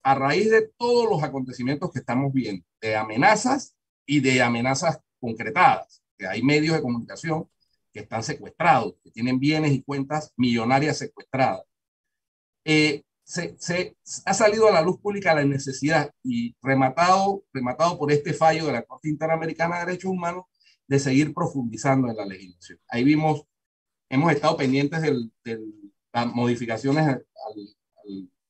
a 0.04 0.14
raíz 0.14 0.50
de 0.50 0.70
todos 0.78 1.10
los 1.10 1.22
acontecimientos 1.22 1.90
que 1.92 1.98
estamos 1.98 2.32
viendo, 2.32 2.64
de 2.80 2.96
amenazas 2.96 3.74
y 4.06 4.20
de 4.20 4.40
amenazas 4.40 5.00
concretadas, 5.20 6.02
hay 6.26 6.42
medios 6.42 6.76
de 6.76 6.82
comunicación 6.82 7.48
que 7.92 8.00
están 8.00 8.22
secuestrados, 8.22 8.94
que 9.02 9.10
tienen 9.10 9.38
bienes 9.38 9.72
y 9.72 9.82
cuentas 9.82 10.32
millonarias 10.36 10.98
secuestradas. 10.98 11.62
Eh, 12.64 13.02
se, 13.28 13.96
ha 14.24 14.34
salido 14.34 14.68
a 14.68 14.72
la 14.72 14.80
luz 14.80 14.98
pública 15.00 15.34
la 15.34 15.44
necesidad 15.44 16.10
y 16.22 16.56
rematado, 16.62 17.44
rematado 17.52 17.98
por 17.98 18.10
este 18.10 18.32
fallo 18.32 18.66
de 18.66 18.72
la 18.72 18.82
Corte 18.82 19.10
Interamericana 19.10 19.78
de 19.78 19.86
Derechos 19.86 20.10
Humanos 20.10 20.46
de 20.86 20.98
seguir 20.98 21.34
profundizando 21.34 22.08
en 22.08 22.16
la 22.16 22.24
legislación. 22.24 22.78
Ahí 22.88 23.04
vimos, 23.04 23.42
hemos 24.08 24.32
estado 24.32 24.56
pendientes 24.56 25.02
de 25.02 25.60
las 26.12 26.26
modificaciones 26.26 27.06
al, 27.06 27.22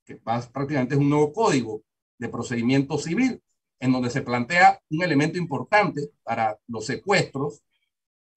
que 0.04 0.14
prácticamente 0.16 0.94
es 0.94 1.00
un 1.00 1.10
nuevo 1.10 1.32
código 1.32 1.82
de 2.16 2.28
procedimiento 2.28 2.98
civil, 2.98 3.42
en 3.80 3.92
donde 3.92 4.10
se 4.10 4.22
plantea 4.22 4.80
un 4.90 5.02
elemento 5.02 5.38
importante 5.38 6.10
para 6.22 6.58
los 6.66 6.86
secuestros 6.86 7.62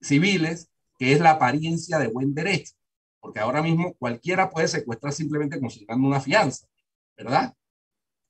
civiles, 0.00 0.70
que 0.98 1.12
es 1.12 1.20
la 1.20 1.32
apariencia 1.32 1.98
de 1.98 2.08
buen 2.08 2.34
derecho 2.34 2.74
porque 3.22 3.38
ahora 3.38 3.62
mismo 3.62 3.94
cualquiera 3.94 4.50
puede 4.50 4.66
secuestrar 4.66 5.12
simplemente 5.12 5.60
consignando 5.60 6.08
una 6.08 6.20
fianza, 6.20 6.66
¿verdad? 7.16 7.54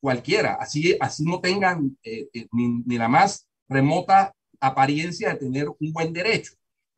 Cualquiera, 0.01 0.55
así, 0.55 0.95
así 1.01 1.25
no 1.25 1.41
tengan 1.41 1.97
eh, 2.03 2.29
eh, 2.35 2.47
ni, 2.53 2.99
la 2.99 3.09
más 3.09 3.49
remota 3.69 4.35
apariencia 4.61 5.31
de 5.31 5.37
tener 5.37 5.69
un 5.69 5.93
buen 5.93 6.13
derecho. 6.13 6.53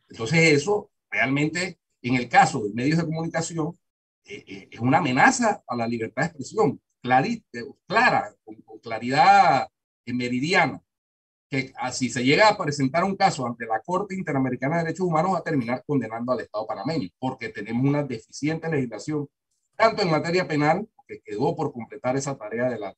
Entonces 0.08 0.52
eso 0.52 0.90
realmente, 1.08 1.78
en 2.02 2.16
el 2.16 2.28
caso 2.28 2.64
de 2.64 2.74
medios 2.74 2.98
de 2.98 3.04
comunicación, 3.04 3.78
eh, 4.24 4.68
es 4.72 4.80
una 4.80 4.98
amenaza 4.98 5.62
a 5.64 5.76
la 5.76 5.86
libertad 5.86 6.22
de 6.22 6.26
expresión, 6.28 6.80
clara, 7.86 8.34
con, 8.44 8.56
con 8.62 8.78
claridad 8.80 9.68
meridiana 10.12 10.82
que 11.48 11.72
ah, 11.76 11.92
si 11.92 12.09
se 12.09 12.24
llega 12.24 12.48
a 12.48 12.57
presentar 12.57 13.05
un 13.05 13.16
caso 13.16 13.46
ante 13.46 13.66
la 13.66 13.80
Corte 13.80 14.14
Interamericana 14.14 14.78
de 14.78 14.84
Derechos 14.84 15.07
Humanos 15.07 15.34
va 15.34 15.38
a 15.38 15.44
terminar 15.44 15.84
condenando 15.86 16.32
al 16.32 16.40
Estado 16.40 16.66
panameño, 16.66 17.09
porque 17.18 17.50
tenemos 17.50 17.84
una 17.84 18.02
deficiente 18.02 18.68
legislación, 18.68 19.28
tanto 19.76 20.02
en 20.02 20.11
materia 20.11 20.46
penal, 20.46 20.88
que 21.07 21.20
quedó 21.20 21.55
por 21.55 21.72
completar 21.72 22.16
esa 22.16 22.36
tarea 22.36 22.70
de 22.70 22.78
la 22.78 22.96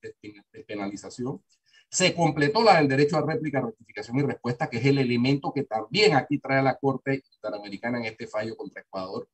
despenalización, 0.52 1.42
se 1.90 2.14
completó 2.14 2.62
la 2.62 2.76
del 2.76 2.88
derecho 2.88 3.16
a 3.16 3.22
réplica, 3.22 3.60
rectificación 3.60 4.18
y 4.18 4.22
respuesta, 4.22 4.68
que 4.68 4.78
es 4.78 4.86
el 4.86 4.98
elemento 4.98 5.52
que 5.52 5.64
también 5.64 6.14
aquí 6.14 6.38
trae 6.38 6.62
la 6.62 6.76
Corte 6.76 7.22
Interamericana 7.34 7.98
en 7.98 8.04
este 8.06 8.26
fallo 8.26 8.56
contra 8.56 8.82
Ecuador, 8.82 9.28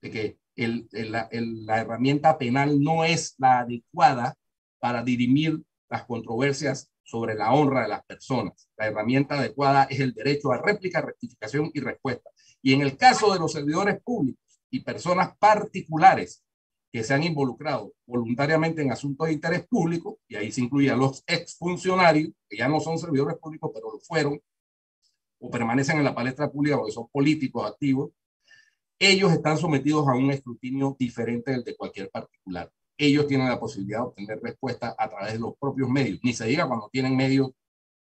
de 0.00 0.10
que 0.10 0.38
el, 0.56 0.88
la 0.90 1.80
herramienta 1.80 2.38
penal 2.38 2.80
no 2.82 3.04
es 3.04 3.34
la 3.38 3.60
adecuada 3.60 4.36
para 4.78 5.02
dirimir 5.02 5.62
las 5.88 6.04
controversias 6.04 6.90
sobre 7.04 7.34
la 7.34 7.52
honra 7.52 7.82
de 7.82 7.88
las 7.88 8.04
personas. 8.04 8.68
La 8.76 8.86
herramienta 8.86 9.38
adecuada 9.38 9.84
es 9.84 10.00
el 10.00 10.14
derecho 10.14 10.50
a 10.50 10.60
réplica, 10.60 11.00
rectificación 11.00 11.70
y 11.72 11.80
respuesta. 11.80 12.30
Y 12.62 12.72
en 12.72 12.80
el 12.80 12.96
caso 12.96 13.32
de 13.32 13.38
los 13.38 13.52
servidores 13.52 14.02
públicos 14.02 14.60
y 14.70 14.80
personas 14.80 15.36
particulares 15.38 16.42
que 16.90 17.04
se 17.04 17.12
han 17.12 17.22
involucrado 17.22 17.92
voluntariamente 18.06 18.80
en 18.80 18.90
asuntos 18.90 19.26
de 19.26 19.34
interés 19.34 19.66
público, 19.66 20.18
y 20.28 20.36
ahí 20.36 20.50
se 20.50 20.62
incluye 20.62 20.90
a 20.90 20.96
los 20.96 21.22
exfuncionarios, 21.26 22.32
que 22.48 22.56
ya 22.56 22.68
no 22.68 22.80
son 22.80 22.98
servidores 22.98 23.36
públicos, 23.36 23.70
pero 23.74 23.92
lo 23.92 23.98
fueron, 23.98 24.40
o 25.40 25.50
permanecen 25.50 25.98
en 25.98 26.04
la 26.04 26.14
palestra 26.14 26.50
pública 26.50 26.76
porque 26.76 26.92
son 26.92 27.08
políticos 27.08 27.68
activos, 27.68 28.10
ellos 28.98 29.32
están 29.32 29.58
sometidos 29.58 30.06
a 30.08 30.14
un 30.14 30.30
escrutinio 30.30 30.96
diferente 30.98 31.50
del 31.50 31.64
de 31.64 31.76
cualquier 31.76 32.10
particular 32.10 32.70
ellos 32.96 33.26
tienen 33.26 33.48
la 33.48 33.58
posibilidad 33.58 33.98
de 34.00 34.04
obtener 34.04 34.40
respuesta 34.40 34.94
a 34.96 35.08
través 35.08 35.32
de 35.34 35.38
los 35.38 35.56
propios 35.58 35.88
medios. 35.88 36.20
Ni 36.22 36.32
se 36.32 36.46
diga 36.46 36.66
cuando 36.66 36.88
tienen 36.90 37.16
medios 37.16 37.50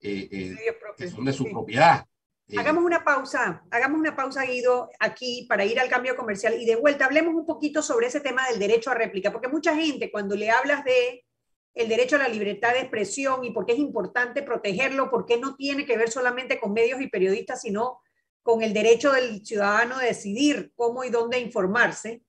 eh, 0.00 0.28
eh, 0.30 0.56
que 0.96 1.08
son 1.08 1.24
de 1.24 1.32
su 1.32 1.44
propiedad. 1.50 2.04
Eh, 2.48 2.58
hagamos 2.58 2.82
una 2.82 3.04
pausa, 3.04 3.62
hagamos 3.70 4.00
una 4.00 4.16
pausa, 4.16 4.44
Guido, 4.44 4.88
aquí 4.98 5.44
para 5.48 5.66
ir 5.66 5.78
al 5.78 5.88
cambio 5.88 6.16
comercial 6.16 6.54
y 6.58 6.64
de 6.64 6.76
vuelta 6.76 7.04
hablemos 7.04 7.34
un 7.34 7.44
poquito 7.44 7.82
sobre 7.82 8.06
ese 8.06 8.20
tema 8.20 8.48
del 8.48 8.58
derecho 8.58 8.90
a 8.90 8.94
réplica, 8.94 9.30
porque 9.30 9.48
mucha 9.48 9.74
gente 9.76 10.10
cuando 10.10 10.34
le 10.34 10.50
hablas 10.50 10.82
de 10.84 11.26
el 11.74 11.88
derecho 11.88 12.16
a 12.16 12.20
la 12.20 12.28
libertad 12.28 12.72
de 12.72 12.80
expresión 12.80 13.44
y 13.44 13.50
por 13.50 13.66
qué 13.66 13.72
es 13.72 13.78
importante 13.78 14.42
protegerlo, 14.42 15.10
porque 15.10 15.36
no 15.36 15.54
tiene 15.56 15.84
que 15.84 15.96
ver 15.96 16.10
solamente 16.10 16.58
con 16.58 16.72
medios 16.72 17.00
y 17.00 17.08
periodistas, 17.08 17.60
sino 17.60 18.00
con 18.42 18.62
el 18.62 18.72
derecho 18.72 19.12
del 19.12 19.44
ciudadano 19.44 19.98
de 19.98 20.06
decidir 20.06 20.72
cómo 20.74 21.04
y 21.04 21.10
dónde 21.10 21.38
informarse, 21.38 22.22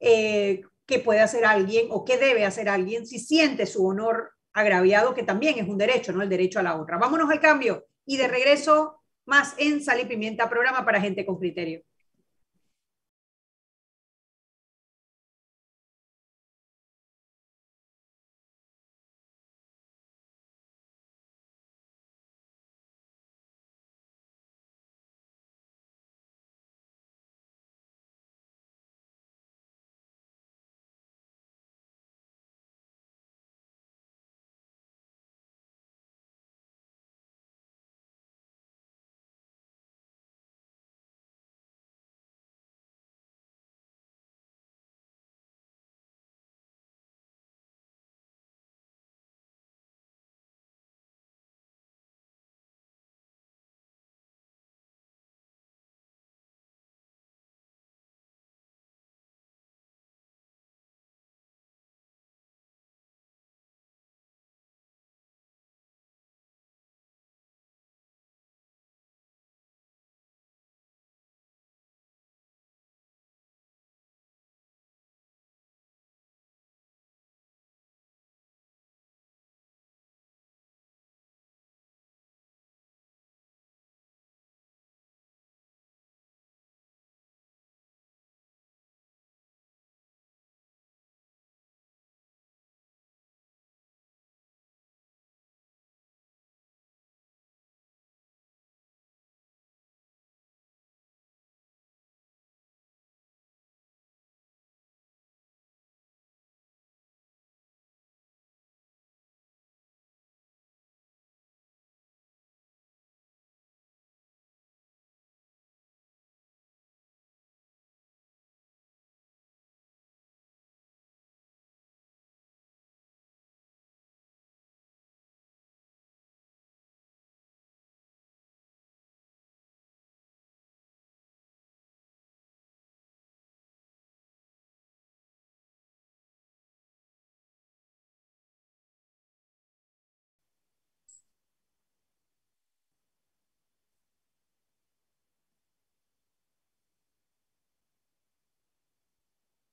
eh, 0.00 0.62
qué 0.86 0.98
puede 0.98 1.20
hacer 1.20 1.44
alguien 1.44 1.86
o 1.90 2.04
qué 2.04 2.18
debe 2.18 2.44
hacer 2.44 2.68
alguien 2.68 3.06
si 3.06 3.18
siente 3.18 3.66
su 3.66 3.86
honor 3.86 4.32
agraviado, 4.52 5.14
que 5.14 5.22
también 5.22 5.58
es 5.58 5.68
un 5.68 5.78
derecho, 5.78 6.12
¿no? 6.12 6.22
El 6.22 6.28
derecho 6.28 6.60
a 6.60 6.62
la 6.62 6.76
honra. 6.76 6.98
Vámonos 6.98 7.30
al 7.30 7.40
cambio 7.40 7.86
y 8.06 8.16
de 8.16 8.28
regreso 8.28 9.02
más 9.26 9.54
en 9.58 9.82
Sal 9.82 10.00
y 10.00 10.04
Pimienta, 10.04 10.48
programa 10.48 10.84
para 10.84 11.00
gente 11.00 11.24
con 11.24 11.38
criterio. 11.38 11.82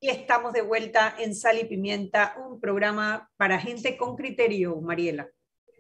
Y 0.04 0.10
estamos 0.10 0.52
de 0.52 0.64
vuelta 0.64 1.14
en 1.20 1.36
Sal 1.36 1.60
y 1.60 1.66
Pimienta, 1.66 2.36
un 2.50 2.60
programa 2.60 3.30
para 3.38 3.60
gente 3.60 3.98
con 3.98 4.16
criterio, 4.16 4.82
Mariela. 4.82 5.30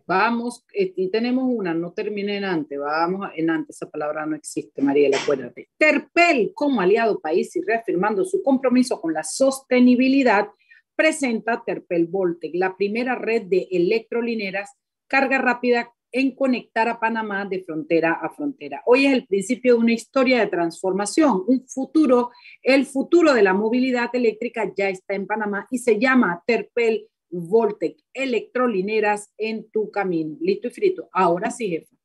Vamos, 0.06 0.64
eh, 0.76 0.94
y 0.96 1.10
tenemos 1.10 1.46
una, 1.48 1.74
no 1.74 1.92
terminé 1.92 2.38
en 2.38 2.46
antes, 2.46 2.78
vamos 2.78 3.32
en 3.36 3.50
antes, 3.50 3.78
esa 3.78 3.90
palabra 3.90 4.28
no 4.28 4.36
existe, 4.36 4.80
Mariela, 4.80 5.18
acuérdate. 5.20 5.70
Terpel, 5.76 6.52
como 6.54 6.82
aliado 6.82 7.20
país 7.20 7.56
y 7.56 7.62
reafirmando 7.62 8.24
su 8.24 8.44
compromiso 8.44 9.02
con 9.02 9.12
la 9.12 9.24
sostenibilidad, 9.24 10.50
presenta 10.96 11.64
Terpel 11.66 12.06
Voltec, 12.06 12.52
la 12.54 12.78
primera 12.78 13.16
red 13.16 13.48
de 13.48 13.70
electrolineras 13.72 14.70
carga 15.08 15.40
rápida 15.40 15.92
en 16.12 16.36
conectar 16.36 16.90
a 16.90 17.00
Panamá 17.00 17.46
de 17.46 17.64
frontera 17.64 18.14
a 18.14 18.30
frontera. 18.30 18.82
Hoy 18.86 19.06
es 19.06 19.14
el 19.14 19.28
principio 19.28 19.74
de 19.74 19.80
una 19.80 19.94
historia 19.94 20.40
de 20.40 20.48
transformación, 20.48 21.44
un 21.48 21.68
futuro, 21.68 22.32
el 22.62 22.86
futuro 22.86 23.34
de 23.34 23.44
la 23.44 23.54
movilidad 23.54 24.10
eléctrica 24.14 24.72
ya 24.76 24.90
está 24.90 25.14
en 25.14 25.28
Panamá 25.28 25.68
y 25.72 25.78
se 25.78 26.00
llama 26.00 26.44
Terpel 26.46 27.08
Voltec, 27.30 27.98
electrolineras 28.14 29.32
en 29.38 29.70
tu 29.72 29.90
camino. 29.90 30.38
Listo 30.42 30.68
y 30.68 30.72
frito. 30.72 31.10
Ahora 31.14 31.50
sí, 31.50 31.70
jefa. 31.70 31.96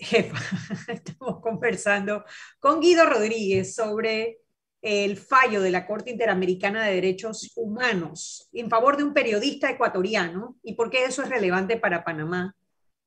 jefa, 0.00 0.38
estamos 0.92 1.40
conversando 1.40 2.24
con 2.60 2.80
Guido 2.80 3.06
Rodríguez 3.06 3.74
sobre 3.74 4.38
el 4.80 5.16
fallo 5.16 5.60
de 5.62 5.70
la 5.70 5.86
Corte 5.86 6.10
Interamericana 6.10 6.84
de 6.84 6.94
Derechos 6.94 7.52
Humanos 7.54 8.48
en 8.52 8.68
favor 8.68 8.96
de 8.96 9.04
un 9.04 9.14
periodista 9.14 9.70
ecuatoriano 9.70 10.56
y 10.62 10.74
por 10.74 10.90
qué 10.90 11.04
eso 11.04 11.22
es 11.22 11.28
relevante 11.28 11.76
para 11.76 12.04
Panamá 12.04 12.56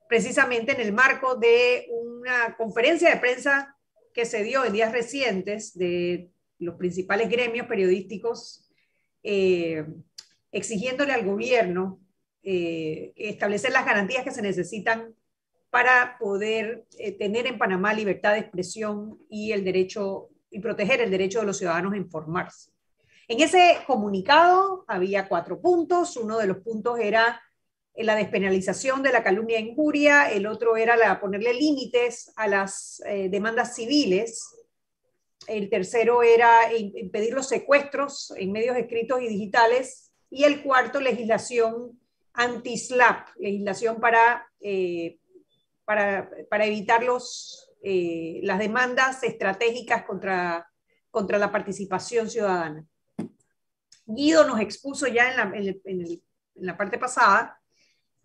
precisamente 0.07 0.73
en 0.73 0.81
el 0.81 0.93
marco 0.93 1.35
de 1.35 1.87
una 1.89 2.55
conferencia 2.55 3.09
de 3.09 3.19
prensa 3.19 3.75
que 4.13 4.25
se 4.25 4.43
dio 4.43 4.63
en 4.63 4.73
días 4.73 4.91
recientes 4.91 5.77
de 5.77 6.29
los 6.59 6.75
principales 6.75 7.29
gremios 7.29 7.67
periodísticos 7.67 8.69
eh, 9.23 9.85
exigiéndole 10.51 11.11
al 11.11 11.25
gobierno 11.25 11.99
eh, 12.43 13.11
establecer 13.15 13.71
las 13.71 13.85
garantías 13.85 14.23
que 14.23 14.31
se 14.31 14.41
necesitan 14.41 15.15
para 15.69 16.17
poder 16.19 16.85
eh, 16.97 17.11
tener 17.11 17.47
en 17.47 17.57
Panamá 17.57 17.93
libertad 17.93 18.33
de 18.33 18.39
expresión 18.39 19.19
y 19.29 19.51
el 19.51 19.65
derecho 19.65 20.29
y 20.49 20.59
proteger 20.59 21.01
el 21.01 21.11
derecho 21.11 21.41
de 21.41 21.47
los 21.47 21.57
ciudadanos 21.57 21.93
a 21.93 21.97
informarse. 21.97 22.71
En 23.27 23.41
ese 23.41 23.79
comunicado 23.87 24.85
había 24.87 25.27
cuatro 25.27 25.59
puntos. 25.59 26.15
Uno 26.15 26.37
de 26.37 26.47
los 26.47 26.57
puntos 26.57 26.99
era 26.99 27.41
la 27.97 28.15
despenalización 28.15 29.01
de 29.01 29.11
la 29.11 29.23
calumnia 29.23 29.57
e 29.57 29.61
injuria, 29.61 30.29
el 30.29 30.47
otro 30.47 30.75
era 30.75 30.97
la, 30.97 31.19
ponerle 31.19 31.53
límites 31.53 32.33
a 32.35 32.47
las 32.47 33.01
eh, 33.05 33.29
demandas 33.29 33.75
civiles, 33.75 34.53
el 35.47 35.69
tercero 35.69 36.23
era 36.23 36.73
impedir 36.73 37.33
los 37.33 37.47
secuestros 37.47 38.33
en 38.37 38.51
medios 38.51 38.75
escritos 38.75 39.21
y 39.21 39.27
digitales, 39.27 40.11
y 40.29 40.43
el 40.43 40.63
cuarto, 40.63 40.99
legislación 40.99 41.97
anti-SLAP, 42.33 43.29
legislación 43.37 44.01
para, 44.01 44.45
eh, 44.59 45.19
para, 45.85 46.29
para, 46.49 46.65
evitar 46.65 47.03
los, 47.03 47.71
eh, 47.81 48.41
las 48.43 48.59
demandas 48.59 49.23
estratégicas 49.23 50.03
contra, 50.03 50.69
contra 51.09 51.37
la 51.37 51.51
participación 51.51 52.29
ciudadana. 52.29 52.85
Guido 54.05 54.45
nos 54.45 54.59
expuso 54.59 55.07
ya 55.07 55.31
en 55.31 55.37
la, 55.37 55.77
en 55.85 56.21
la 56.55 56.75
parte 56.75 56.97
pasada 56.97 57.61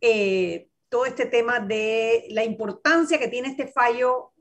eh, 0.00 0.68
todo 0.88 1.06
este 1.06 1.26
tema 1.26 1.60
de 1.60 2.26
la 2.30 2.44
importancia 2.44 3.18
que 3.18 3.28
tiene 3.28 3.48
este 3.48 3.68
fallo 3.68 4.32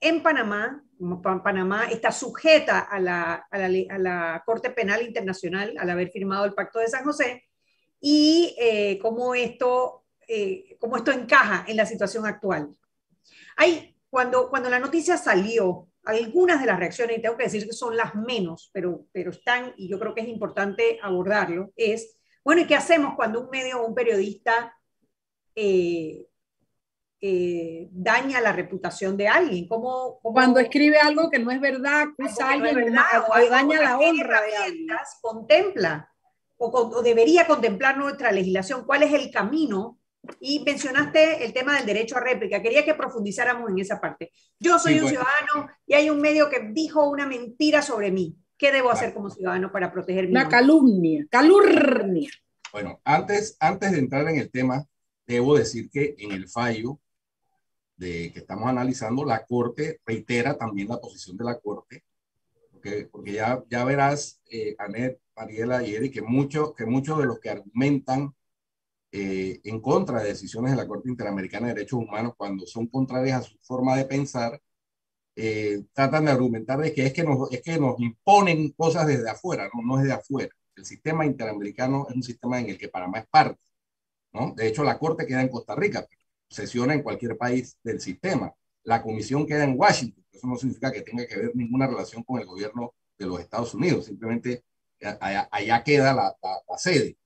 en 0.00 0.22
Panamá. 0.22 0.84
Panamá 1.22 1.86
está 1.90 2.12
sujeta 2.12 2.80
a 2.80 2.98
la, 3.00 3.46
a 3.50 3.58
la, 3.58 3.94
a 3.94 3.98
la 3.98 4.42
Corte 4.44 4.70
Penal 4.70 5.02
Internacional 5.02 5.74
al 5.78 5.90
haber 5.90 6.10
firmado 6.10 6.44
el 6.44 6.54
Pacto 6.54 6.78
de 6.78 6.88
San 6.88 7.04
José 7.04 7.44
y 8.00 8.56
eh, 8.58 8.98
cómo, 9.00 9.34
esto, 9.34 10.04
eh, 10.26 10.76
cómo 10.78 10.96
esto 10.96 11.12
encaja 11.12 11.64
en 11.68 11.76
la 11.76 11.86
situación 11.86 12.26
actual. 12.26 12.70
Hay, 13.56 13.96
cuando, 14.08 14.48
cuando 14.48 14.70
la 14.70 14.78
noticia 14.78 15.16
salió, 15.16 15.86
algunas 16.04 16.60
de 16.60 16.66
las 16.66 16.78
reacciones, 16.78 17.18
y 17.18 17.22
tengo 17.22 17.36
que 17.36 17.44
decir 17.44 17.66
que 17.66 17.74
son 17.74 17.94
las 17.94 18.14
menos, 18.14 18.70
pero, 18.72 19.04
pero 19.12 19.30
están, 19.30 19.74
y 19.76 19.88
yo 19.88 19.98
creo 19.98 20.14
que 20.14 20.22
es 20.22 20.28
importante 20.28 20.98
abordarlo, 21.02 21.72
es, 21.76 22.18
bueno, 22.42 22.62
¿y 22.62 22.66
qué 22.66 22.74
hacemos 22.74 23.14
cuando 23.16 23.42
un 23.42 23.50
medio 23.50 23.82
o 23.82 23.86
un 23.86 23.94
periodista 23.94 24.74
eh, 25.54 26.26
eh, 27.22 27.88
daña 27.92 28.40
la 28.40 28.52
reputación 28.52 29.16
de 29.16 29.28
alguien. 29.28 29.68
Como, 29.68 30.20
Cuando 30.20 30.58
escribe 30.58 30.98
algo 30.98 31.28
que 31.30 31.38
no 31.38 31.50
es 31.50 31.60
verdad, 31.60 32.06
o, 32.18 33.50
daña 33.50 33.80
la 33.80 33.98
honra 33.98 34.42
de 34.42 34.56
alguien. 34.56 34.86
Contempla 35.20 36.10
o, 36.56 37.02
debería 37.02 37.46
contemplar 37.46 37.98
nuestra 37.98 38.32
legislación, 38.32 38.84
cuál 38.84 39.02
es 39.02 39.12
el 39.12 39.30
camino. 39.30 39.98
Y 40.38 40.60
mencionaste 40.60 41.44
el 41.44 41.54
tema 41.54 41.76
del 41.76 41.86
derecho 41.86 42.18
a 42.18 42.20
réplica. 42.20 42.60
Quería 42.60 42.84
que 42.84 42.92
profundizáramos 42.92 43.70
en 43.70 43.78
esa 43.78 43.98
parte. 43.98 44.30
Yo 44.58 44.78
soy 44.78 45.00
un 45.00 45.08
ciudadano 45.08 45.70
y 45.86 45.94
hay 45.94 46.10
un 46.10 46.20
medio 46.20 46.50
que 46.50 46.60
dijo 46.72 47.08
una 47.08 47.26
mentira 47.26 47.80
sobre 47.80 48.10
mí. 48.10 48.36
¿Qué 48.58 48.70
debo 48.70 48.90
hacer 48.90 49.14
como 49.14 49.30
ciudadano 49.30 49.72
para 49.72 49.90
proteger 49.90 50.26
mi 50.26 50.32
Una 50.32 50.46
calumnia, 50.46 51.26
calurnia. 51.30 52.28
Bueno, 52.70 53.00
antes, 53.02 53.56
antes 53.58 53.92
de 53.92 53.98
entrar 53.98 54.28
en 54.28 54.36
el 54.36 54.50
tema, 54.50 54.84
debo 55.34 55.56
decir 55.56 55.90
que 55.90 56.14
en 56.18 56.32
el 56.32 56.48
fallo 56.48 56.98
de 57.96 58.32
que 58.32 58.40
estamos 58.40 58.68
analizando, 58.68 59.24
la 59.24 59.44
Corte 59.46 60.00
reitera 60.04 60.56
también 60.56 60.88
la 60.88 61.00
posición 61.00 61.36
de 61.36 61.44
la 61.44 61.58
Corte, 61.60 62.04
porque, 62.72 63.08
porque 63.10 63.32
ya, 63.34 63.62
ya 63.68 63.84
verás, 63.84 64.40
eh, 64.50 64.74
Anet, 64.78 65.20
Mariela 65.36 65.82
y 65.86 65.94
Eric, 65.94 66.14
que, 66.14 66.22
mucho, 66.22 66.74
que 66.74 66.86
muchos 66.86 67.18
de 67.18 67.26
los 67.26 67.38
que 67.38 67.50
argumentan 67.50 68.34
eh, 69.12 69.60
en 69.64 69.80
contra 69.80 70.22
de 70.22 70.28
decisiones 70.28 70.72
de 70.72 70.78
la 70.78 70.88
Corte 70.88 71.10
Interamericana 71.10 71.68
de 71.68 71.74
Derechos 71.74 72.00
Humanos, 72.00 72.34
cuando 72.36 72.66
son 72.66 72.86
contrarias 72.86 73.40
a 73.40 73.48
su 73.48 73.58
forma 73.62 73.96
de 73.96 74.06
pensar, 74.06 74.60
eh, 75.36 75.84
tratan 75.92 76.24
de 76.24 76.32
argumentar 76.32 76.80
de 76.80 76.92
que 76.92 77.06
es 77.06 77.12
que, 77.12 77.22
nos, 77.22 77.52
es 77.52 77.62
que 77.62 77.78
nos 77.78 78.00
imponen 78.00 78.70
cosas 78.72 79.06
desde 79.06 79.30
afuera, 79.30 79.68
no, 79.74 79.82
no 79.82 80.00
es 80.00 80.06
de 80.06 80.12
afuera. 80.12 80.54
El 80.74 80.84
sistema 80.84 81.26
interamericano 81.26 82.06
es 82.08 82.16
un 82.16 82.22
sistema 82.22 82.60
en 82.60 82.70
el 82.70 82.78
que 82.78 82.88
Panamá 82.88 83.20
es 83.20 83.26
parte 83.28 83.60
de 84.32 84.68
hecho, 84.68 84.84
la 84.84 84.98
Corte 84.98 85.26
queda 85.26 85.42
en 85.42 85.48
Costa 85.48 85.74
Rica, 85.74 86.06
sesiona 86.48 86.94
en 86.94 87.02
cualquier 87.02 87.36
país 87.36 87.76
del 87.82 88.00
sistema. 88.00 88.52
La 88.84 89.02
comisión 89.02 89.46
queda 89.46 89.64
en 89.64 89.78
Washington, 89.78 90.24
eso 90.32 90.46
no 90.46 90.56
significa 90.56 90.92
que 90.92 91.02
tenga 91.02 91.26
que 91.26 91.36
ver 91.36 91.50
ninguna 91.54 91.86
relación 91.86 92.22
con 92.22 92.40
el 92.40 92.46
gobierno 92.46 92.94
de 93.18 93.26
los 93.26 93.40
Estados 93.40 93.74
Unidos, 93.74 94.06
simplemente 94.06 94.64
eh, 95.00 95.18
allá, 95.20 95.82
queda 95.84 96.14
la, 96.14 96.36
sede. 96.78 97.18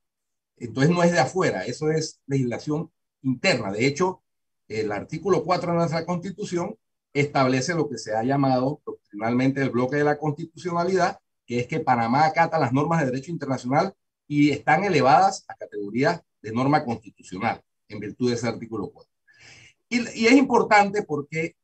Entonces 0.56 0.94
no 0.94 1.02
es 1.02 1.12
de 1.12 1.20
afuera, 1.20 1.64
eso 1.64 1.90
es 1.90 2.20
legislación 2.26 2.90
interna. 3.22 3.72
De 3.72 3.86
hecho, 3.86 4.22
el 4.68 4.90
artículo 4.92 5.44
4 5.44 5.72
de 5.72 5.78
nuestra 5.78 6.06
Constitución 6.06 6.76
establece 7.12 7.74
lo 7.74 7.88
que 7.88 7.98
se 7.98 8.14
ha 8.14 8.22
llamado 8.24 8.80
doctrinalmente 8.84 9.62
el 9.62 9.70
bloque 9.70 9.96
de 9.96 10.04
la 10.04 10.18
constitucionalidad, 10.18 11.18
que 11.46 11.60
es 11.60 11.66
que 11.66 11.80
Panamá 11.80 12.26
acata 12.26 12.58
las 12.58 12.72
normas 12.72 13.00
de 13.00 13.06
derecho 13.06 13.30
internacional 13.30 13.94
y 14.26 14.50
están 14.50 14.84
elevadas 14.84 15.44
a 15.48 15.54
categorías 15.54 16.22
de 16.44 16.52
norma 16.52 16.84
constitucional 16.84 17.62
en 17.88 18.00
virtud 18.00 18.28
de 18.28 18.34
ese 18.34 18.46
artículo 18.46 18.90
4. 18.90 19.10
Y, 19.88 20.26
es 20.26 20.32
importante 20.32 21.02
porque 21.02 21.56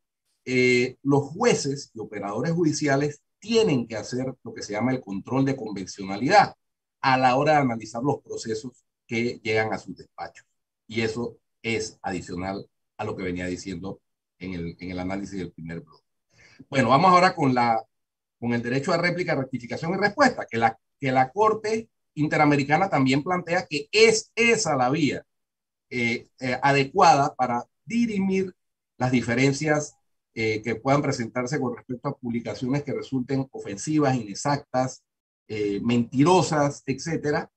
eh, 0.46 0.96
los 1.02 1.24
jueces 1.24 1.90
y 1.94 2.00
operadores 2.00 2.52
judiciales 2.52 3.20
tienen 3.38 3.86
que 3.86 3.96
hacer 3.96 4.34
lo 4.42 4.54
que 4.54 4.62
se 4.62 4.72
llama 4.72 4.92
el 4.92 5.02
control 5.02 5.44
de 5.44 5.56
convencionalidad 5.56 6.54
a 7.02 7.18
la 7.18 7.36
hora 7.36 7.52
de 7.52 7.58
analizar 7.58 8.02
los 8.02 8.22
procesos 8.22 8.84
que 9.06 9.38
llegan 9.42 9.72
a 9.72 9.78
sus 9.78 9.96
despachos. 9.96 10.46
Y 10.86 11.02
eso 11.02 11.36
es 11.62 11.98
adicional 12.00 12.66
a 12.96 13.04
lo 13.04 13.14
que 13.16 13.22
venía 13.22 13.46
diciendo 13.46 14.00
en 14.38 14.54
el, 14.54 14.76
en 14.80 14.90
el 14.92 14.98
análisis 14.98 15.38
del 15.38 15.52
primer 15.52 15.80
bloque. 15.80 16.04
Bueno, 16.70 16.88
vamos 16.88 17.10
ahora 17.10 17.34
con, 17.34 17.54
la, 17.54 17.82
con 18.38 18.54
el 18.54 18.62
derecho 18.62 18.92
a 18.92 18.96
réplica, 18.96 19.34
rectificación 19.34 19.92
y 19.92 19.98
respuesta, 19.98 20.46
que 20.50 20.56
la, 20.56 20.78
que 20.98 21.12
la 21.12 21.30
Corte 21.30 21.90
Interamericana 22.14 22.88
también 22.88 23.22
plantea 23.22 23.66
que 23.66 23.88
es 23.92 24.30
esa 24.34 24.76
la 24.76 24.90
vía 24.90 25.24
eh, 25.90 26.28
eh, 26.38 26.58
adecuada 26.62 27.34
para 27.34 27.66
dirimir 27.84 28.54
las 28.96 29.10
diferencias 29.10 29.96
eh, 30.34 30.62
que 30.62 30.76
puedan 30.76 31.02
presentarse 31.02 31.58
con 31.60 31.76
respecto 31.76 32.08
a 32.08 32.16
publicaciones 32.16 32.84
que 32.84 32.92
resulten 32.92 33.48
ofensivas, 33.50 34.14
inexactas, 34.14 35.02
mentirosas, 35.82 36.84
etcétera, 36.86 37.50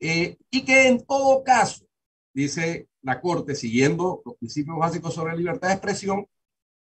y 0.00 0.64
que 0.64 0.88
en 0.88 1.04
todo 1.04 1.44
caso, 1.44 1.86
dice 2.32 2.88
la 3.02 3.20
Corte, 3.20 3.54
siguiendo 3.54 4.22
los 4.24 4.36
principios 4.36 4.78
básicos 4.78 5.12
sobre 5.12 5.36
libertad 5.36 5.68
de 5.68 5.74
expresión, 5.74 6.26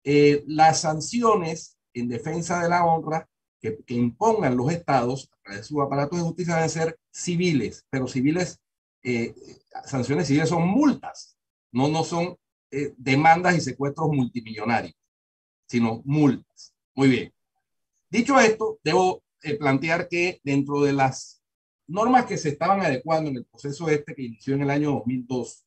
las 0.02 0.80
sanciones 0.80 1.78
en 1.94 2.08
defensa 2.08 2.60
de 2.60 2.68
la 2.68 2.84
honra 2.84 3.28
que, 3.60 3.78
impongan 3.88 4.56
los 4.56 4.72
estados 4.72 5.30
sus 5.62 5.80
aparatos 5.80 6.18
de 6.18 6.24
justicia 6.24 6.54
deben 6.54 6.70
ser 6.70 6.98
civiles, 7.10 7.86
pero 7.90 8.06
civiles, 8.06 8.60
eh, 9.02 9.34
sanciones 9.84 10.26
civiles 10.26 10.48
son 10.48 10.68
multas, 10.68 11.36
no, 11.72 11.88
no 11.88 12.04
son 12.04 12.36
eh, 12.70 12.94
demandas 12.96 13.56
y 13.56 13.60
secuestros 13.60 14.08
multimillonarios, 14.10 14.94
sino 15.66 16.02
multas. 16.04 16.74
Muy 16.94 17.08
bien. 17.08 17.32
Dicho 18.08 18.38
esto, 18.38 18.78
debo 18.82 19.22
eh, 19.42 19.56
plantear 19.56 20.08
que 20.08 20.40
dentro 20.42 20.82
de 20.82 20.92
las 20.92 21.42
normas 21.86 22.26
que 22.26 22.36
se 22.36 22.50
estaban 22.50 22.80
adecuando 22.80 23.30
en 23.30 23.36
el 23.36 23.44
proceso 23.44 23.88
este 23.88 24.14
que 24.14 24.22
inició 24.22 24.54
en 24.54 24.62
el 24.62 24.70
año 24.70 24.92
2002 24.92 25.66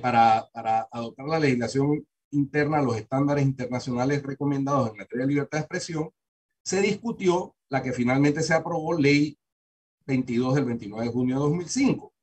para, 0.00 0.48
para 0.50 0.88
adoptar 0.90 1.26
la 1.26 1.38
legislación 1.38 2.06
interna 2.34 2.82
los 2.82 2.96
estándares 2.96 3.44
internacionales 3.44 4.22
recomendados 4.22 4.90
en 4.90 4.96
materia 4.96 5.26
de 5.26 5.32
libertad 5.32 5.58
de 5.58 5.62
expresión, 5.62 6.10
se 6.62 6.80
discutió 6.80 7.54
la 7.74 7.82
que 7.82 7.92
finalmente 7.92 8.40
se 8.40 8.54
aprobó, 8.54 8.94
ley 8.94 9.36
22 10.06 10.54
del 10.54 10.64
29 10.64 11.06
de 11.06 11.12
junio 11.12 11.34
de 11.34 11.40
2005, 11.40 12.14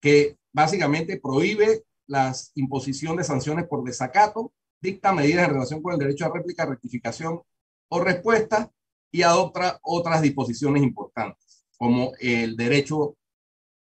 que 0.00 0.38
básicamente 0.52 1.18
prohíbe 1.18 1.82
la 2.06 2.32
imposición 2.54 3.16
de 3.16 3.24
sanciones 3.24 3.66
por 3.66 3.82
desacato, 3.82 4.52
dicta 4.80 5.12
medidas 5.12 5.48
en 5.48 5.54
relación 5.54 5.82
con 5.82 5.92
el 5.92 5.98
derecho 5.98 6.24
a 6.24 6.32
réplica, 6.32 6.66
rectificación 6.66 7.42
o 7.88 8.00
respuesta 8.00 8.70
y 9.10 9.22
adopta 9.22 9.80
otras 9.82 10.22
disposiciones 10.22 10.84
importantes, 10.84 11.64
como 11.76 12.12
el 12.20 12.56
derecho 12.56 13.16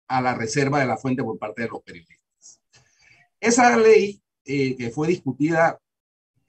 a 0.09 0.19
la 0.19 0.35
reserva 0.35 0.81
de 0.81 0.87
la 0.87 0.97
fuente 0.97 1.23
por 1.23 1.39
parte 1.39 1.61
de 1.61 1.69
los 1.69 1.81
periodistas. 1.81 2.59
Esa 3.39 3.77
ley 3.77 4.21
eh, 4.43 4.75
que 4.75 4.89
fue 4.89 5.07
discutida 5.07 5.79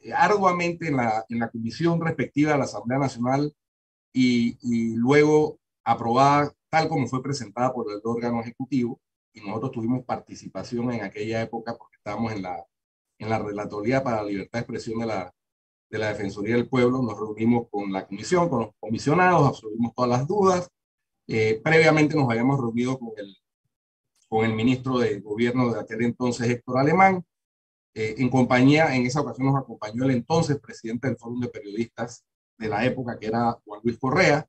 eh, 0.01 0.13
arduamente 0.13 0.89
en 0.89 0.97
la, 0.97 1.25
en 1.29 1.39
la 1.39 1.51
comisión 1.51 2.01
respectiva 2.01 2.51
de 2.51 2.59
la 2.59 2.65
Asamblea 2.65 2.99
Nacional 2.99 3.55
y, 4.15 4.95
luego 4.97 5.59
aprobada 5.85 6.53
tal 6.71 6.89
como 6.89 7.07
fue 7.07 7.23
presentada 7.23 7.73
por 7.73 7.91
el 7.91 8.01
órgano 8.05 8.41
ejecutivo. 8.41 9.01
Y 9.33 9.41
nosotros 9.41 9.73
tuvimos 9.73 10.05
participación 10.05 10.93
en 10.93 11.03
aquella 11.03 11.43
época 11.43 11.77
porque 11.77 11.97
estábamos 11.97 12.33
en 12.33 12.43
la, 12.43 12.65
en 13.19 13.29
la 13.29 13.39
Relatoría 13.41 14.03
para 14.03 14.23
la 14.23 14.29
Libertad 14.29 14.59
de 14.59 14.61
Expresión 14.61 15.01
de 15.01 15.07
la, 15.07 15.35
de 15.91 15.99
la 15.99 16.09
Defensoría 16.09 16.55
del 16.55 16.69
Pueblo. 16.69 17.03
Nos 17.03 17.19
reunimos 17.19 17.69
con 17.71 17.93
la 17.93 18.07
comisión, 18.07 18.49
con 18.49 18.61
los 18.61 18.71
comisionados, 18.79 19.49
absorbimos 19.49 19.93
todas 19.95 20.11
las 20.11 20.27
dudas. 20.27 20.71
Eh, 21.27 21.61
previamente 21.65 22.15
nos 22.15 22.31
habíamos 22.31 22.61
reunido 22.61 22.99
con 22.99 23.11
el, 23.17 23.37
con 24.29 24.45
el 24.45 24.55
ministro 24.55 24.99
de 24.99 25.21
Gobierno 25.21 25.73
de 25.73 25.81
aquel 25.81 26.03
entonces, 26.03 26.49
Héctor 26.49 26.79
Alemán, 26.79 27.25
eh, 27.95 28.15
en 28.19 28.29
compañía, 28.29 28.95
en 28.95 29.07
esa 29.07 29.21
ocasión 29.21 29.49
nos 29.49 29.57
acompañó 29.57 30.05
el 30.05 30.13
entonces 30.13 30.59
presidente 30.61 31.09
del 31.09 31.17
Fórum 31.17 31.41
de 31.41 31.49
Periodistas 31.49 32.25
de 32.59 32.69
la 32.69 32.85
época, 32.85 33.19
que 33.19 33.27
era 33.27 33.53
Juan 33.65 33.81
Luis 33.83 33.99
Correa, 33.99 34.49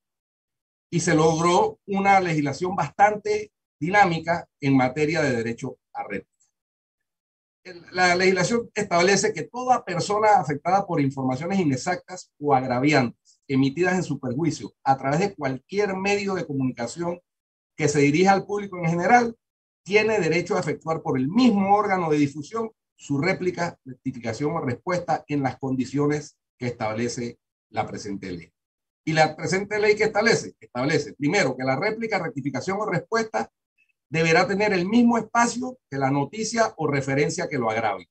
y 0.89 0.99
se 0.99 1.16
logró 1.16 1.80
una 1.88 2.20
legislación 2.20 2.76
bastante 2.76 3.51
dinámica 3.80 4.47
en 4.62 4.78
materia 4.78 5.22
de 5.22 5.36
derecho 5.36 5.78
a 5.93 6.03
réplica. 6.03 6.32
La 7.91 8.16
legislación 8.16 8.70
establece 8.76 9.34
que 9.34 9.43
toda 9.43 9.84
persona 9.84 10.39
afectada 10.39 10.86
por 10.86 11.01
informaciones 11.01 11.60
inexactas 11.60 12.32
o 12.39 12.53
agraviantes 12.53 13.41
emitidas 13.47 13.95
en 13.95 14.03
su 14.03 14.20
perjuicio 14.20 14.74
a 14.84 14.97
través 14.97 15.20
de 15.20 15.36
cualquier 15.36 15.95
medio 15.95 16.36
de 16.36 16.45
comunicación 16.45 17.20
que 17.76 17.88
se 17.88 17.99
dirija 17.99 18.34
al 18.34 18.45
público 18.45 18.78
en 18.78 18.86
general 18.86 19.36
tiene 19.84 20.20
derecho 20.20 20.56
a 20.56 20.60
efectuar 20.60 21.01
por 21.01 21.18
el 21.18 21.28
mismo 21.28 21.76
órgano 21.76 22.10
de 22.10 22.18
difusión 22.18 22.72
su 22.95 23.20
réplica, 23.20 23.78
rectificación 23.84 24.51
o 24.51 24.62
respuesta 24.62 25.26
en 25.28 25.43
las 25.43 25.58
condiciones 25.58 26.38
que 26.58 26.68
establece 26.68 27.39
la 27.76 27.86
presente 27.86 28.32
ley. 28.32 28.52
Y 29.06 29.14
la 29.14 29.36
presente 29.36 29.78
ley 29.80 29.96
que 29.96 30.06
establece, 30.06 30.56
establece 30.60 31.14
primero 31.14 31.56
que 31.56 31.64
la 31.64 31.76
réplica, 31.76 32.18
rectificación 32.18 32.80
o 32.80 32.86
respuesta 32.88 33.52
deberá 34.10 34.48
tener 34.48 34.74
el 34.74 34.88
mismo 34.88 35.18
espacio 35.18 35.78
que 35.90 35.98
la 35.98 36.10
noticia 36.10 36.74
o 36.78 36.88
referencia 36.88 37.48
que 37.48 37.60
lo 37.60 37.70
agrave 37.70 38.10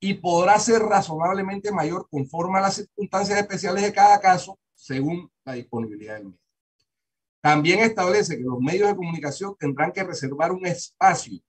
y 0.00 0.14
podrá 0.14 0.58
ser 0.58 0.82
razonablemente 0.82 1.72
mayor 1.72 2.08
conforme 2.10 2.58
a 2.58 2.62
las 2.62 2.76
circunstancias 2.76 3.38
especiales 3.38 3.82
de 3.82 3.92
cada 3.92 4.20
caso 4.20 4.58
según 4.74 5.30
la 5.44 5.54
disponibilidad 5.54 6.16
del 6.16 6.26
medio. 6.26 6.40
También 7.40 7.80
establece 7.80 8.36
que 8.36 8.42
los 8.42 8.60
medios 8.60 8.88
de 8.88 8.96
comunicación 8.96 9.56
tendrán 9.58 9.92
que 9.92 10.04
reservar 10.04 10.52
un 10.52 10.66
espacio 10.66 11.40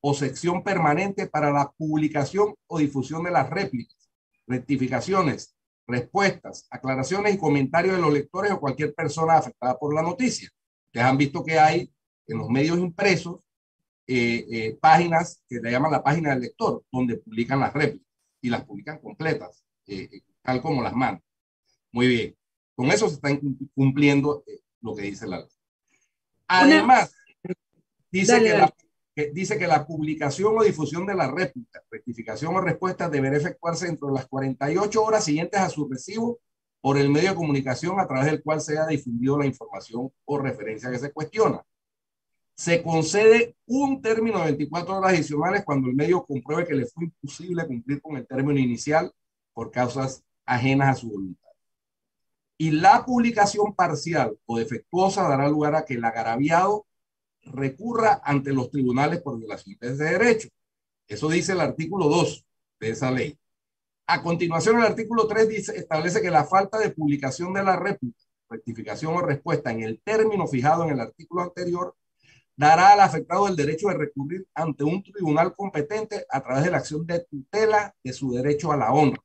o 0.00 0.14
sección 0.14 0.62
permanente 0.62 1.26
para 1.26 1.50
la 1.50 1.70
publicación 1.70 2.54
o 2.66 2.78
difusión 2.78 3.22
de 3.22 3.30
las 3.30 3.50
réplicas, 3.50 4.10
rectificaciones, 4.46 5.54
respuestas, 5.86 6.66
aclaraciones 6.70 7.34
y 7.34 7.38
comentarios 7.38 7.96
de 7.96 8.02
los 8.02 8.12
lectores 8.12 8.52
o 8.52 8.60
cualquier 8.60 8.94
persona 8.94 9.36
afectada 9.36 9.78
por 9.78 9.94
la 9.94 10.02
noticia. 10.02 10.48
Ustedes 10.86 11.06
han 11.06 11.18
visto 11.18 11.44
que 11.44 11.58
hay 11.58 11.92
en 12.26 12.38
los 12.38 12.48
medios 12.48 12.78
impresos 12.78 13.40
eh, 14.06 14.46
eh, 14.50 14.78
páginas 14.80 15.42
que 15.48 15.60
le 15.60 15.70
llaman 15.70 15.92
la 15.92 16.02
página 16.02 16.30
del 16.30 16.40
lector, 16.40 16.84
donde 16.90 17.16
publican 17.16 17.60
las 17.60 17.72
réplicas 17.72 18.08
y 18.40 18.50
las 18.50 18.64
publican 18.64 18.98
completas, 18.98 19.62
eh, 19.86 20.22
tal 20.42 20.60
como 20.60 20.82
las 20.82 20.92
mandan. 20.92 21.22
Muy 21.92 22.08
bien. 22.08 22.36
Con 22.74 22.90
eso 22.90 23.08
se 23.08 23.14
está 23.14 23.28
cumpliendo 23.74 24.42
lo 24.80 24.94
que 24.94 25.02
dice 25.02 25.26
la 25.26 25.38
ley. 25.38 25.48
Además, 26.48 27.14
dice, 28.10 28.42
que 28.42 28.48
la, 28.48 28.74
dice 29.32 29.58
que 29.58 29.66
la 29.66 29.86
publicación 29.86 30.56
o 30.56 30.62
difusión 30.62 31.06
de 31.06 31.14
la 31.14 31.30
réplica, 31.30 31.82
rectificación 31.90 32.54
o 32.54 32.60
respuesta 32.60 33.08
deberá 33.08 33.36
efectuarse 33.36 33.86
dentro 33.86 34.08
de 34.08 34.14
las 34.14 34.28
48 34.28 35.02
horas 35.02 35.24
siguientes 35.24 35.60
a 35.60 35.68
su 35.68 35.88
recibo 35.88 36.38
por 36.80 36.96
el 36.96 37.10
medio 37.10 37.30
de 37.30 37.36
comunicación 37.36 38.00
a 38.00 38.06
través 38.06 38.26
del 38.26 38.42
cual 38.42 38.60
sea 38.60 38.86
difundido 38.86 39.38
la 39.38 39.46
información 39.46 40.10
o 40.24 40.38
referencia 40.38 40.90
que 40.90 40.98
se 40.98 41.12
cuestiona. 41.12 41.62
Se 42.54 42.82
concede 42.82 43.56
un 43.66 44.00
término 44.00 44.38
de 44.38 44.46
24 44.46 44.98
horas 44.98 45.12
adicionales 45.12 45.64
cuando 45.64 45.88
el 45.88 45.94
medio 45.94 46.24
compruebe 46.24 46.66
que 46.66 46.74
le 46.74 46.86
fue 46.86 47.04
imposible 47.04 47.66
cumplir 47.66 48.00
con 48.00 48.16
el 48.16 48.26
término 48.26 48.58
inicial 48.58 49.12
por 49.52 49.70
causas 49.70 50.22
ajenas 50.46 50.88
a 50.88 51.00
su 51.00 51.08
voluntad 51.08 51.50
y 52.60 52.72
la 52.72 53.06
publicación 53.06 53.74
parcial 53.74 54.36
o 54.44 54.58
defectuosa 54.58 55.26
dará 55.26 55.48
lugar 55.48 55.74
a 55.74 55.86
que 55.86 55.94
el 55.94 56.04
agraviado 56.04 56.84
recurra 57.44 58.20
ante 58.24 58.52
los 58.52 58.70
tribunales 58.70 59.20
por 59.22 59.38
violaciones 59.38 59.98
de 59.98 60.04
derechos. 60.04 60.50
Eso 61.08 61.28
dice 61.28 61.52
el 61.52 61.60
artículo 61.60 62.08
2 62.08 62.46
de 62.80 62.90
esa 62.90 63.10
ley. 63.10 63.38
A 64.06 64.22
continuación, 64.22 64.78
el 64.78 64.86
artículo 64.86 65.26
3 65.26 65.48
dice, 65.48 65.76
establece 65.76 66.20
que 66.20 66.30
la 66.30 66.44
falta 66.44 66.78
de 66.78 66.90
publicación 66.90 67.52
de 67.54 67.62
la 67.62 67.76
réplica, 67.76 68.18
rectificación 68.48 69.14
o 69.14 69.22
respuesta 69.22 69.70
en 69.70 69.82
el 69.82 70.00
término 70.02 70.46
fijado 70.46 70.84
en 70.84 70.90
el 70.90 71.00
artículo 71.00 71.42
anterior 71.42 71.94
dará 72.56 72.92
al 72.92 73.00
afectado 73.00 73.48
el 73.48 73.56
derecho 73.56 73.88
de 73.88 73.94
recurrir 73.94 74.46
ante 74.54 74.84
un 74.84 75.02
tribunal 75.02 75.54
competente 75.54 76.26
a 76.28 76.42
través 76.42 76.64
de 76.64 76.70
la 76.70 76.78
acción 76.78 77.06
de 77.06 77.20
tutela 77.20 77.94
de 78.02 78.12
su 78.12 78.32
derecho 78.32 78.70
a 78.72 78.76
la 78.76 78.92
honra. 78.92 79.22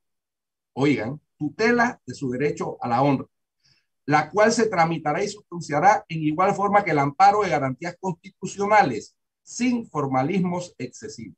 Oigan, 0.72 1.20
tutela 1.36 2.00
de 2.06 2.14
su 2.14 2.30
derecho 2.30 2.78
a 2.80 2.88
la 2.88 3.02
honra, 3.02 3.26
la 4.06 4.30
cual 4.30 4.52
se 4.52 4.68
tramitará 4.68 5.22
y 5.22 5.28
sustanciará 5.28 6.04
en 6.08 6.22
igual 6.22 6.54
forma 6.54 6.84
que 6.84 6.92
el 6.92 6.98
amparo 6.98 7.42
de 7.42 7.50
garantías 7.50 7.96
constitucionales, 8.00 9.16
sin 9.42 9.86
formalismos 9.88 10.74
excesivos. 10.78 11.36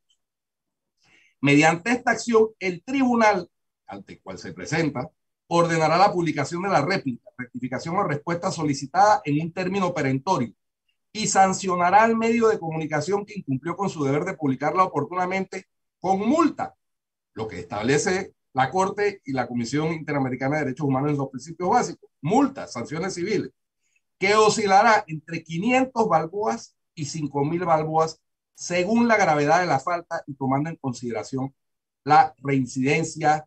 Mediante 1.41 1.91
esta 1.91 2.13
acción, 2.13 2.49
el 2.59 2.83
tribunal 2.83 3.49
ante 3.89 4.15
el 4.15 4.23
cual 4.23 4.39
se 4.39 4.53
presenta 4.53 5.11
ordenará 5.49 5.97
la 5.97 6.13
publicación 6.13 6.63
de 6.63 6.69
la 6.69 6.85
réplica, 6.85 7.31
rectificación 7.37 7.97
o 7.97 8.05
respuesta 8.05 8.51
solicitada 8.51 9.23
en 9.25 9.41
un 9.47 9.53
término 9.53 9.95
perentorio 9.95 10.53
y 11.11 11.27
sancionará 11.27 12.03
al 12.03 12.17
medio 12.17 12.49
de 12.49 12.59
comunicación 12.59 13.25
que 13.25 13.39
incumplió 13.39 13.75
con 13.77 13.89
su 13.89 14.05
deber 14.05 14.25
de 14.25 14.35
publicarla 14.35 14.85
oportunamente 14.85 15.67
con 15.99 16.21
multa, 16.21 16.75
lo 17.33 17.49
que 17.49 17.61
establece 17.61 18.35
la 18.53 18.71
Corte 18.71 19.21
y 19.25 19.33
la 19.33 19.47
Comisión 19.47 19.93
Interamericana 19.93 20.57
de 20.57 20.65
Derechos 20.65 20.87
Humanos 20.87 21.11
en 21.11 21.19
los 21.19 21.29
principios 21.29 21.71
básicos, 21.71 22.11
multas, 22.21 22.73
sanciones 22.73 23.15
civiles, 23.15 23.51
que 24.19 24.35
oscilará 24.35 25.05
entre 25.07 25.43
500 25.43 26.09
balboas 26.09 26.77
y 26.95 27.05
5.000 27.05 27.65
balboas 27.65 28.21
según 28.55 29.07
la 29.07 29.17
gravedad 29.17 29.61
de 29.61 29.67
la 29.67 29.79
falta 29.79 30.25
y 30.27 30.35
tomando 30.35 30.69
en 30.69 30.77
consideración 30.77 31.55
la 32.05 32.35
reincidencia 32.39 33.47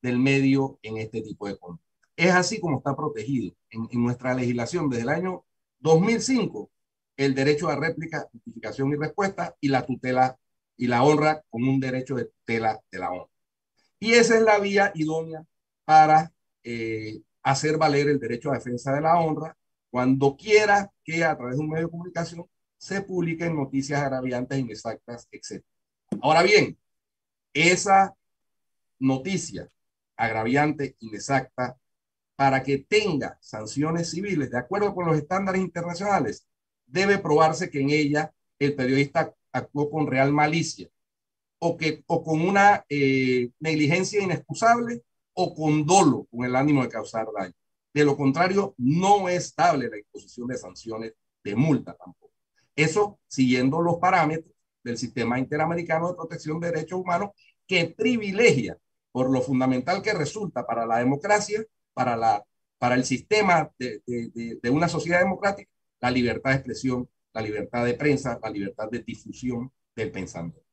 del 0.00 0.18
medio 0.18 0.78
en 0.82 0.96
este 0.98 1.20
tipo 1.20 1.46
de 1.46 1.58
conducta. 1.58 1.84
Es 2.16 2.32
así 2.32 2.58
como 2.58 2.78
está 2.78 2.96
protegido 2.96 3.54
en, 3.70 3.88
en, 3.90 4.02
nuestra 4.02 4.32
legislación 4.34 4.88
desde 4.88 5.02
el 5.02 5.08
año 5.10 5.44
2005 5.80 6.70
el 7.16 7.34
derecho 7.34 7.68
a 7.68 7.76
réplica, 7.76 8.28
justificación 8.32 8.92
y 8.92 8.96
respuesta 8.96 9.54
y 9.60 9.68
la 9.68 9.84
tutela 9.84 10.38
y 10.76 10.86
la 10.86 11.02
honra 11.02 11.42
como 11.50 11.70
un 11.70 11.80
derecho 11.80 12.14
de 12.14 12.26
tutela 12.26 12.80
de 12.90 12.98
la 12.98 13.10
honra. 13.10 13.37
Y 14.00 14.12
esa 14.12 14.36
es 14.36 14.42
la 14.42 14.58
vía 14.58 14.92
idónea 14.94 15.44
para 15.84 16.32
eh, 16.62 17.20
hacer 17.42 17.76
valer 17.76 18.08
el 18.08 18.20
derecho 18.20 18.50
a 18.50 18.54
defensa 18.54 18.92
de 18.92 19.00
la 19.00 19.18
honra 19.18 19.56
cuando 19.90 20.36
quiera 20.36 20.92
que 21.02 21.24
a 21.24 21.36
través 21.36 21.56
de 21.56 21.62
un 21.62 21.70
medio 21.70 21.86
de 21.86 21.90
comunicación 21.90 22.46
se 22.76 23.02
publiquen 23.02 23.56
noticias 23.56 24.00
agraviantes, 24.00 24.58
inexactas, 24.58 25.28
etc. 25.32 25.64
Ahora 26.20 26.42
bien, 26.42 26.78
esa 27.52 28.14
noticia 28.98 29.68
agraviante, 30.16 30.96
inexacta, 31.00 31.76
para 32.36 32.62
que 32.62 32.78
tenga 32.78 33.36
sanciones 33.40 34.10
civiles 34.10 34.50
de 34.50 34.58
acuerdo 34.58 34.94
con 34.94 35.06
los 35.06 35.16
estándares 35.16 35.60
internacionales, 35.60 36.46
debe 36.86 37.18
probarse 37.18 37.68
que 37.68 37.80
en 37.80 37.90
ella 37.90 38.32
el 38.60 38.74
periodista 38.76 39.34
actuó 39.52 39.90
con 39.90 40.06
real 40.06 40.32
malicia 40.32 40.88
o, 41.58 41.76
que, 41.76 42.02
o 42.06 42.22
con 42.22 42.40
una 42.40 42.84
eh, 42.88 43.50
negligencia 43.60 44.22
inexcusable 44.22 45.02
o 45.34 45.54
con 45.54 45.86
dolo, 45.86 46.26
con 46.30 46.44
el 46.44 46.56
ánimo 46.56 46.82
de 46.82 46.88
causar 46.88 47.26
daño. 47.36 47.54
De 47.92 48.04
lo 48.04 48.16
contrario, 48.16 48.74
no 48.78 49.28
es 49.28 49.46
estable 49.46 49.88
la 49.88 49.98
imposición 49.98 50.48
de 50.48 50.56
sanciones 50.56 51.12
de 51.42 51.54
multa 51.54 51.94
tampoco. 51.94 52.32
Eso 52.74 53.18
siguiendo 53.26 53.80
los 53.80 53.98
parámetros 53.98 54.54
del 54.84 54.98
sistema 54.98 55.38
interamericano 55.38 56.08
de 56.08 56.14
protección 56.14 56.60
de 56.60 56.70
derechos 56.70 57.00
humanos 57.00 57.30
que 57.66 57.86
privilegia 57.86 58.78
por 59.10 59.30
lo 59.30 59.40
fundamental 59.40 60.02
que 60.02 60.12
resulta 60.12 60.66
para 60.66 60.86
la 60.86 60.98
democracia, 60.98 61.64
para, 61.92 62.16
la, 62.16 62.44
para 62.78 62.94
el 62.94 63.04
sistema 63.04 63.70
de, 63.78 64.02
de, 64.06 64.60
de 64.62 64.70
una 64.70 64.88
sociedad 64.88 65.20
democrática, 65.20 65.70
la 66.00 66.10
libertad 66.10 66.50
de 66.50 66.56
expresión, 66.56 67.08
la 67.32 67.42
libertad 67.42 67.84
de 67.84 67.94
prensa, 67.94 68.38
la 68.42 68.50
libertad 68.50 68.88
de 68.90 69.00
difusión 69.00 69.72
del 69.96 70.12
pensamiento. 70.12 70.67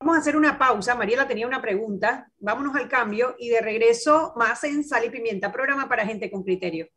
Vamos 0.00 0.16
a 0.16 0.20
hacer 0.20 0.36
una 0.36 0.58
pausa. 0.58 0.94
Mariela 0.94 1.26
tenía 1.26 1.46
una 1.46 1.60
pregunta. 1.60 2.30
Vámonos 2.38 2.76
al 2.76 2.88
cambio 2.88 3.34
y 3.38 3.48
de 3.48 3.60
regreso 3.60 4.32
más 4.36 4.62
en 4.64 4.84
Sal 4.84 5.04
y 5.04 5.10
Pimienta, 5.10 5.50
programa 5.50 5.88
para 5.88 6.06
gente 6.06 6.30
con 6.30 6.44
criterio. 6.44 6.88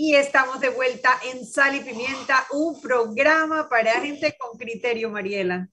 Y 0.00 0.14
estamos 0.14 0.60
de 0.60 0.68
vuelta 0.68 1.10
en 1.28 1.44
Sal 1.44 1.74
y 1.74 1.80
Pimienta, 1.80 2.46
un 2.52 2.80
programa 2.80 3.68
para 3.68 4.00
gente 4.00 4.32
con 4.38 4.56
criterio, 4.56 5.10
Mariela. 5.10 5.68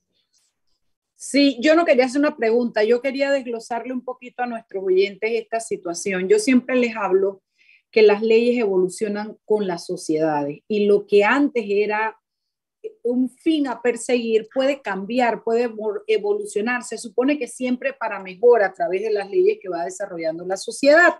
Sí, 1.15 1.59
yo 1.61 1.75
no 1.75 1.85
quería 1.85 2.05
hacer 2.05 2.21
una 2.21 2.35
pregunta, 2.35 2.83
yo 2.83 3.03
quería 3.03 3.29
desglosarle 3.29 3.93
un 3.93 4.03
poquito 4.03 4.41
a 4.41 4.47
nuestros 4.47 4.83
oyentes 4.83 5.29
esta 5.31 5.59
situación. 5.59 6.27
Yo 6.27 6.39
siempre 6.39 6.75
les 6.75 6.95
hablo 6.95 7.43
que 7.91 8.01
las 8.01 8.23
leyes 8.23 8.57
evolucionan 8.57 9.37
con 9.45 9.67
las 9.67 9.85
sociedades 9.85 10.61
y 10.67 10.87
lo 10.87 11.05
que 11.05 11.23
antes 11.23 11.63
era 11.67 12.19
un 13.03 13.29
fin 13.29 13.67
a 13.67 13.79
perseguir 13.83 14.47
puede 14.51 14.81
cambiar, 14.81 15.43
puede 15.43 15.69
evolucionar. 16.07 16.81
Se 16.81 16.97
supone 16.97 17.37
que 17.37 17.47
siempre 17.47 17.93
para 17.93 18.19
mejor 18.19 18.63
a 18.63 18.73
través 18.73 19.03
de 19.03 19.11
las 19.11 19.29
leyes 19.29 19.59
que 19.61 19.69
va 19.69 19.85
desarrollando 19.85 20.43
la 20.47 20.57
sociedad. 20.57 21.13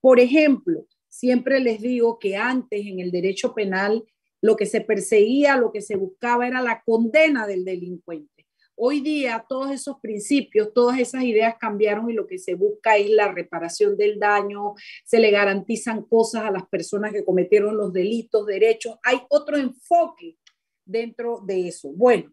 Por 0.00 0.18
ejemplo, 0.18 0.86
siempre 1.12 1.60
les 1.60 1.82
digo 1.82 2.18
que 2.18 2.36
antes 2.36 2.86
en 2.86 2.98
el 2.98 3.10
derecho 3.10 3.54
penal 3.54 4.02
lo 4.40 4.56
que 4.56 4.64
se 4.64 4.80
perseguía, 4.80 5.58
lo 5.58 5.70
que 5.70 5.82
se 5.82 5.94
buscaba 5.94 6.48
era 6.48 6.62
la 6.62 6.82
condena 6.82 7.46
del 7.46 7.64
delincuente. 7.64 8.46
Hoy 8.74 9.00
día 9.00 9.44
todos 9.46 9.70
esos 9.70 10.00
principios, 10.00 10.72
todas 10.72 10.98
esas 10.98 11.22
ideas 11.22 11.56
cambiaron 11.60 12.10
y 12.10 12.14
lo 12.14 12.26
que 12.26 12.38
se 12.38 12.54
busca 12.54 12.96
es 12.96 13.10
la 13.10 13.30
reparación 13.30 13.96
del 13.98 14.18
daño, 14.18 14.74
se 15.04 15.20
le 15.20 15.30
garantizan 15.30 16.02
cosas 16.02 16.44
a 16.44 16.50
las 16.50 16.66
personas 16.66 17.12
que 17.12 17.24
cometieron 17.24 17.76
los 17.76 17.92
delitos, 17.92 18.46
derechos. 18.46 18.96
Hay 19.02 19.20
otro 19.28 19.58
enfoque 19.58 20.38
dentro 20.84 21.42
de 21.44 21.68
eso. 21.68 21.92
Bueno, 21.92 22.32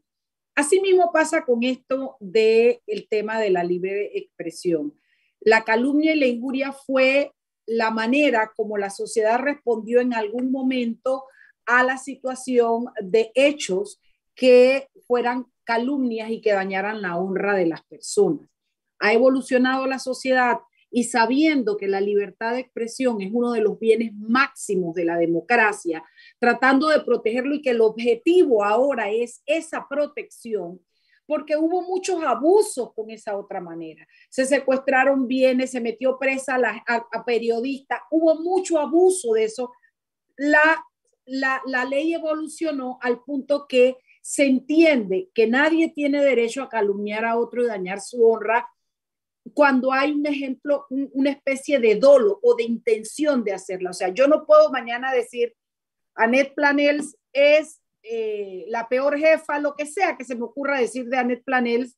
así 0.55 0.79
mismo 0.79 1.11
pasa 1.11 1.43
con 1.43 1.63
esto 1.63 2.15
del 2.21 2.79
el 2.87 3.09
tema 3.09 3.41
de 3.41 3.49
la 3.49 3.63
libre 3.63 4.17
expresión. 4.17 4.97
La 5.41 5.65
calumnia 5.65 6.15
y 6.15 6.19
la 6.19 6.27
injuria 6.27 6.71
fue 6.71 7.33
la 7.69 7.91
manera 7.91 8.51
como 8.55 8.77
la 8.77 8.89
sociedad 8.89 9.39
respondió 9.39 9.99
en 9.99 10.13
algún 10.13 10.51
momento 10.51 11.25
a 11.65 11.83
la 11.83 11.97
situación 11.97 12.85
de 12.99 13.31
hechos 13.35 14.01
que 14.33 14.89
fueran 15.05 15.45
calumnias 15.63 16.31
y 16.31 16.41
que 16.41 16.51
dañaran 16.51 17.01
la 17.01 17.17
honra 17.17 17.53
de 17.53 17.67
las 17.67 17.83
personas. 17.83 18.49
Ha 18.99 19.13
evolucionado 19.13 19.85
la 19.85 19.99
sociedad 19.99 20.57
y 20.89 21.03
sabiendo 21.03 21.77
que 21.77 21.87
la 21.87 22.01
libertad 22.01 22.53
de 22.53 22.61
expresión 22.61 23.21
es 23.21 23.29
uno 23.31 23.51
de 23.51 23.61
los 23.61 23.77
bienes 23.77 24.13
máximos 24.15 24.95
de 24.95 25.05
la 25.05 25.17
democracia, 25.17 26.03
tratando 26.39 26.87
de 26.87 27.01
protegerlo 27.01 27.53
y 27.53 27.61
que 27.61 27.69
el 27.69 27.81
objetivo 27.81 28.63
ahora 28.63 29.11
es 29.11 29.43
esa 29.45 29.85
protección, 29.87 30.81
porque 31.29 31.55
hubo 31.55 31.83
muchos 31.83 32.23
abusos 32.23 32.91
con 32.95 33.11
esa 33.11 33.37
otra 33.37 33.61
manera. 33.61 34.07
Se 34.31 34.45
secuestraron 34.47 35.27
bienes, 35.27 35.69
se 35.69 35.79
metió 35.79 36.17
presa 36.17 36.57
a, 36.87 37.23
periodistas, 37.23 37.99
hubo 38.09 38.41
mucho 38.41 38.79
abuso 38.79 39.33
de 39.33 39.43
eso. 39.43 39.71
La, 40.37 40.83
la, 41.25 41.61
la 41.67 41.85
ley 41.85 42.15
evolucionó 42.15 42.97
al 43.03 43.21
punto 43.23 43.67
que 43.67 43.97
se 44.23 44.45
entiende 44.45 45.29
que 45.35 45.45
nadie 45.45 45.89
tiene 45.89 46.23
derecho 46.23 46.63
a 46.63 46.69
calumniar 46.69 47.25
a 47.25 47.37
otro 47.37 47.63
y 47.63 47.67
dañar 47.67 48.01
su 48.01 48.27
honra 48.27 48.67
cuando 49.53 49.93
hay 49.93 50.11
un 50.13 50.25
ejemplo, 50.25 50.87
una 50.89 51.29
especie 51.29 51.79
de 51.79 51.93
dolo 51.93 52.39
o 52.41 52.55
de 52.55 52.63
intención 52.63 53.43
de 53.43 53.53
hacerla. 53.53 53.91
O 53.91 53.93
sea, 53.93 54.09
yo 54.09 54.27
no 54.27 54.47
puedo 54.47 54.71
mañana 54.71 55.13
decir, 55.13 55.55
Annette 56.15 56.55
Planels 56.55 57.15
es 57.33 57.78
eh, 58.03 58.65
la 58.67 58.87
peor 58.87 59.17
jefa, 59.17 59.59
lo 59.59 59.75
que 59.75 59.85
sea 59.85 60.17
que 60.17 60.25
se 60.25 60.35
me 60.35 60.43
ocurra 60.43 60.79
decir 60.79 61.05
de 61.05 61.17
Annette 61.17 61.43
Planels. 61.43 61.97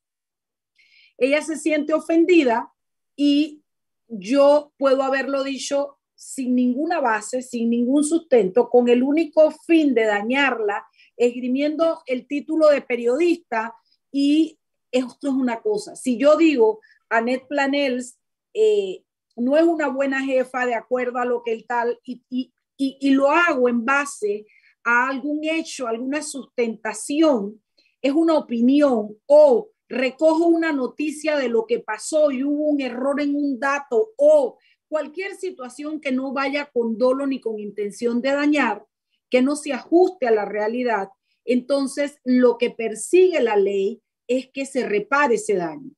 Ella 1.17 1.41
se 1.41 1.57
siente 1.57 1.93
ofendida 1.93 2.71
y 3.15 3.63
yo 4.07 4.73
puedo 4.77 5.03
haberlo 5.03 5.43
dicho 5.43 5.99
sin 6.15 6.55
ninguna 6.55 6.99
base, 6.99 7.41
sin 7.41 7.69
ningún 7.69 8.03
sustento, 8.03 8.69
con 8.69 8.89
el 8.89 9.01
único 9.01 9.51
fin 9.51 9.93
de 9.93 10.05
dañarla, 10.05 10.85
esgrimiendo 11.17 12.01
el 12.05 12.27
título 12.27 12.67
de 12.69 12.81
periodista 12.81 13.73
y 14.11 14.59
esto 14.91 15.29
es 15.29 15.33
una 15.33 15.61
cosa. 15.61 15.95
Si 15.95 16.17
yo 16.17 16.35
digo, 16.37 16.79
Annette 17.09 17.47
Planels 17.47 18.19
eh, 18.53 19.03
no 19.35 19.57
es 19.57 19.63
una 19.63 19.87
buena 19.87 20.21
jefa 20.21 20.65
de 20.65 20.75
acuerdo 20.75 21.19
a 21.19 21.25
lo 21.25 21.43
que 21.43 21.53
el 21.53 21.65
tal, 21.65 21.99
y, 22.03 22.21
y, 22.29 22.51
y, 22.77 23.11
lo 23.11 23.29
hago 23.29 23.69
en 23.69 23.85
base 23.85 24.45
a 24.83 25.09
algún 25.09 25.43
hecho, 25.43 25.87
alguna 25.87 26.21
sustentación, 26.21 27.61
es 28.01 28.13
una 28.13 28.37
opinión 28.37 29.17
o 29.27 29.69
recojo 29.87 30.47
una 30.47 30.71
noticia 30.71 31.37
de 31.37 31.49
lo 31.49 31.65
que 31.65 31.79
pasó 31.79 32.31
y 32.31 32.43
hubo 32.43 32.63
un 32.63 32.81
error 32.81 33.21
en 33.21 33.35
un 33.35 33.59
dato 33.59 34.11
o 34.17 34.57
cualquier 34.87 35.35
situación 35.35 36.01
que 36.01 36.11
no 36.11 36.33
vaya 36.33 36.69
con 36.73 36.97
dolo 36.97 37.27
ni 37.27 37.39
con 37.39 37.59
intención 37.59 38.21
de 38.21 38.31
dañar, 38.31 38.85
que 39.29 39.41
no 39.41 39.55
se 39.55 39.73
ajuste 39.73 40.27
a 40.27 40.31
la 40.31 40.45
realidad, 40.45 41.09
entonces 41.45 42.17
lo 42.23 42.57
que 42.57 42.71
persigue 42.71 43.41
la 43.41 43.55
ley 43.55 44.01
es 44.27 44.49
que 44.51 44.65
se 44.65 44.87
repare 44.87 45.35
ese 45.35 45.55
daño 45.55 45.91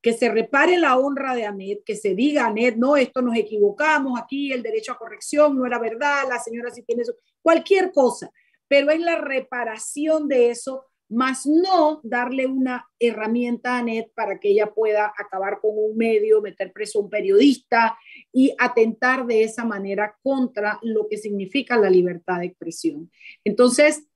que 0.00 0.12
se 0.12 0.30
repare 0.30 0.78
la 0.78 0.96
honra 0.96 1.34
de 1.34 1.44
Anet, 1.44 1.82
que 1.84 1.96
se 1.96 2.14
diga 2.14 2.46
Anet, 2.46 2.76
no, 2.76 2.96
esto 2.96 3.22
nos 3.22 3.36
equivocamos, 3.36 4.18
aquí 4.18 4.52
el 4.52 4.62
derecho 4.62 4.92
a 4.92 4.98
corrección 4.98 5.56
no 5.56 5.66
era 5.66 5.78
verdad, 5.78 6.24
la 6.28 6.38
señora 6.38 6.70
sí 6.70 6.82
tiene 6.82 7.02
eso, 7.02 7.14
cualquier 7.42 7.92
cosa, 7.92 8.30
pero 8.68 8.90
es 8.90 9.00
la 9.00 9.16
reparación 9.16 10.28
de 10.28 10.50
eso, 10.50 10.84
más 11.10 11.46
no 11.46 12.00
darle 12.02 12.46
una 12.46 12.86
herramienta 12.98 13.74
a 13.74 13.78
Anet 13.78 14.12
para 14.14 14.38
que 14.38 14.50
ella 14.50 14.72
pueda 14.74 15.12
acabar 15.18 15.58
con 15.60 15.72
un 15.74 15.96
medio, 15.96 16.42
meter 16.42 16.70
preso 16.72 16.98
a 16.98 17.02
un 17.02 17.10
periodista 17.10 17.98
y 18.30 18.54
atentar 18.58 19.26
de 19.26 19.42
esa 19.42 19.64
manera 19.64 20.16
contra 20.22 20.78
lo 20.82 21.08
que 21.08 21.16
significa 21.16 21.78
la 21.78 21.88
libertad 21.88 22.40
de 22.40 22.46
expresión. 22.46 23.10
Entonces, 23.42 24.06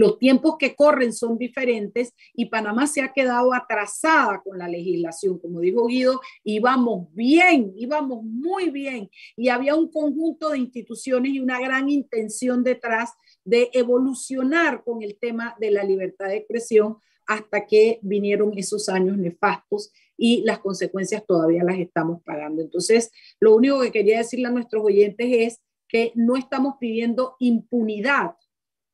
los 0.00 0.18
tiempos 0.18 0.56
que 0.58 0.74
corren 0.74 1.12
son 1.12 1.36
diferentes 1.36 2.14
y 2.32 2.46
Panamá 2.46 2.86
se 2.86 3.02
ha 3.02 3.12
quedado 3.12 3.52
atrasada 3.52 4.40
con 4.42 4.56
la 4.56 4.66
legislación. 4.66 5.38
Como 5.38 5.60
dijo 5.60 5.86
Guido, 5.86 6.22
íbamos 6.42 7.14
bien, 7.14 7.74
íbamos 7.76 8.24
muy 8.24 8.70
bien 8.70 9.10
y 9.36 9.50
había 9.50 9.74
un 9.74 9.92
conjunto 9.92 10.48
de 10.48 10.58
instituciones 10.58 11.32
y 11.32 11.40
una 11.40 11.60
gran 11.60 11.90
intención 11.90 12.64
detrás 12.64 13.12
de 13.44 13.68
evolucionar 13.74 14.82
con 14.84 15.02
el 15.02 15.18
tema 15.18 15.54
de 15.60 15.70
la 15.70 15.84
libertad 15.84 16.28
de 16.28 16.38
expresión 16.38 16.96
hasta 17.26 17.66
que 17.66 17.98
vinieron 18.00 18.56
esos 18.56 18.88
años 18.88 19.18
nefastos 19.18 19.92
y 20.16 20.42
las 20.46 20.60
consecuencias 20.60 21.26
todavía 21.26 21.62
las 21.62 21.78
estamos 21.78 22.22
pagando. 22.22 22.62
Entonces, 22.62 23.10
lo 23.38 23.54
único 23.54 23.82
que 23.82 23.92
quería 23.92 24.16
decirle 24.16 24.46
a 24.46 24.50
nuestros 24.50 24.82
oyentes 24.82 25.26
es 25.30 25.60
que 25.88 26.12
no 26.14 26.36
estamos 26.36 26.76
pidiendo 26.80 27.36
impunidad 27.38 28.36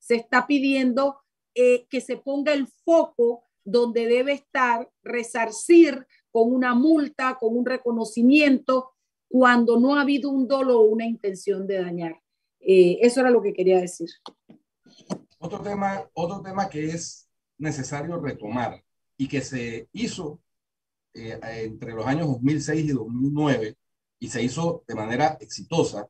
se 0.06 0.14
está 0.14 0.46
pidiendo 0.46 1.18
eh, 1.54 1.86
que 1.90 2.00
se 2.00 2.16
ponga 2.16 2.52
el 2.52 2.68
foco 2.68 3.44
donde 3.64 4.06
debe 4.06 4.32
estar, 4.34 4.88
resarcir 5.02 6.06
con 6.30 6.52
una 6.52 6.74
multa, 6.74 7.36
con 7.40 7.56
un 7.56 7.66
reconocimiento, 7.66 8.92
cuando 9.28 9.80
no 9.80 9.96
ha 9.96 10.02
habido 10.02 10.30
un 10.30 10.46
dolo 10.46 10.78
o 10.78 10.84
una 10.84 11.04
intención 11.04 11.66
de 11.66 11.82
dañar. 11.82 12.22
Eh, 12.60 12.98
eso 13.00 13.20
era 13.20 13.30
lo 13.30 13.42
que 13.42 13.52
quería 13.52 13.80
decir. 13.80 14.08
Otro 15.38 15.60
tema, 15.60 16.08
otro 16.14 16.40
tema 16.40 16.68
que 16.68 16.84
es 16.86 17.28
necesario 17.58 18.20
retomar 18.20 18.84
y 19.16 19.26
que 19.26 19.40
se 19.40 19.88
hizo 19.92 20.40
eh, 21.14 21.40
entre 21.64 21.94
los 21.94 22.06
años 22.06 22.28
2006 22.28 22.84
y 22.84 22.92
2009 22.92 23.76
y 24.20 24.28
se 24.28 24.42
hizo 24.42 24.84
de 24.86 24.94
manera 24.94 25.36
exitosa 25.40 26.08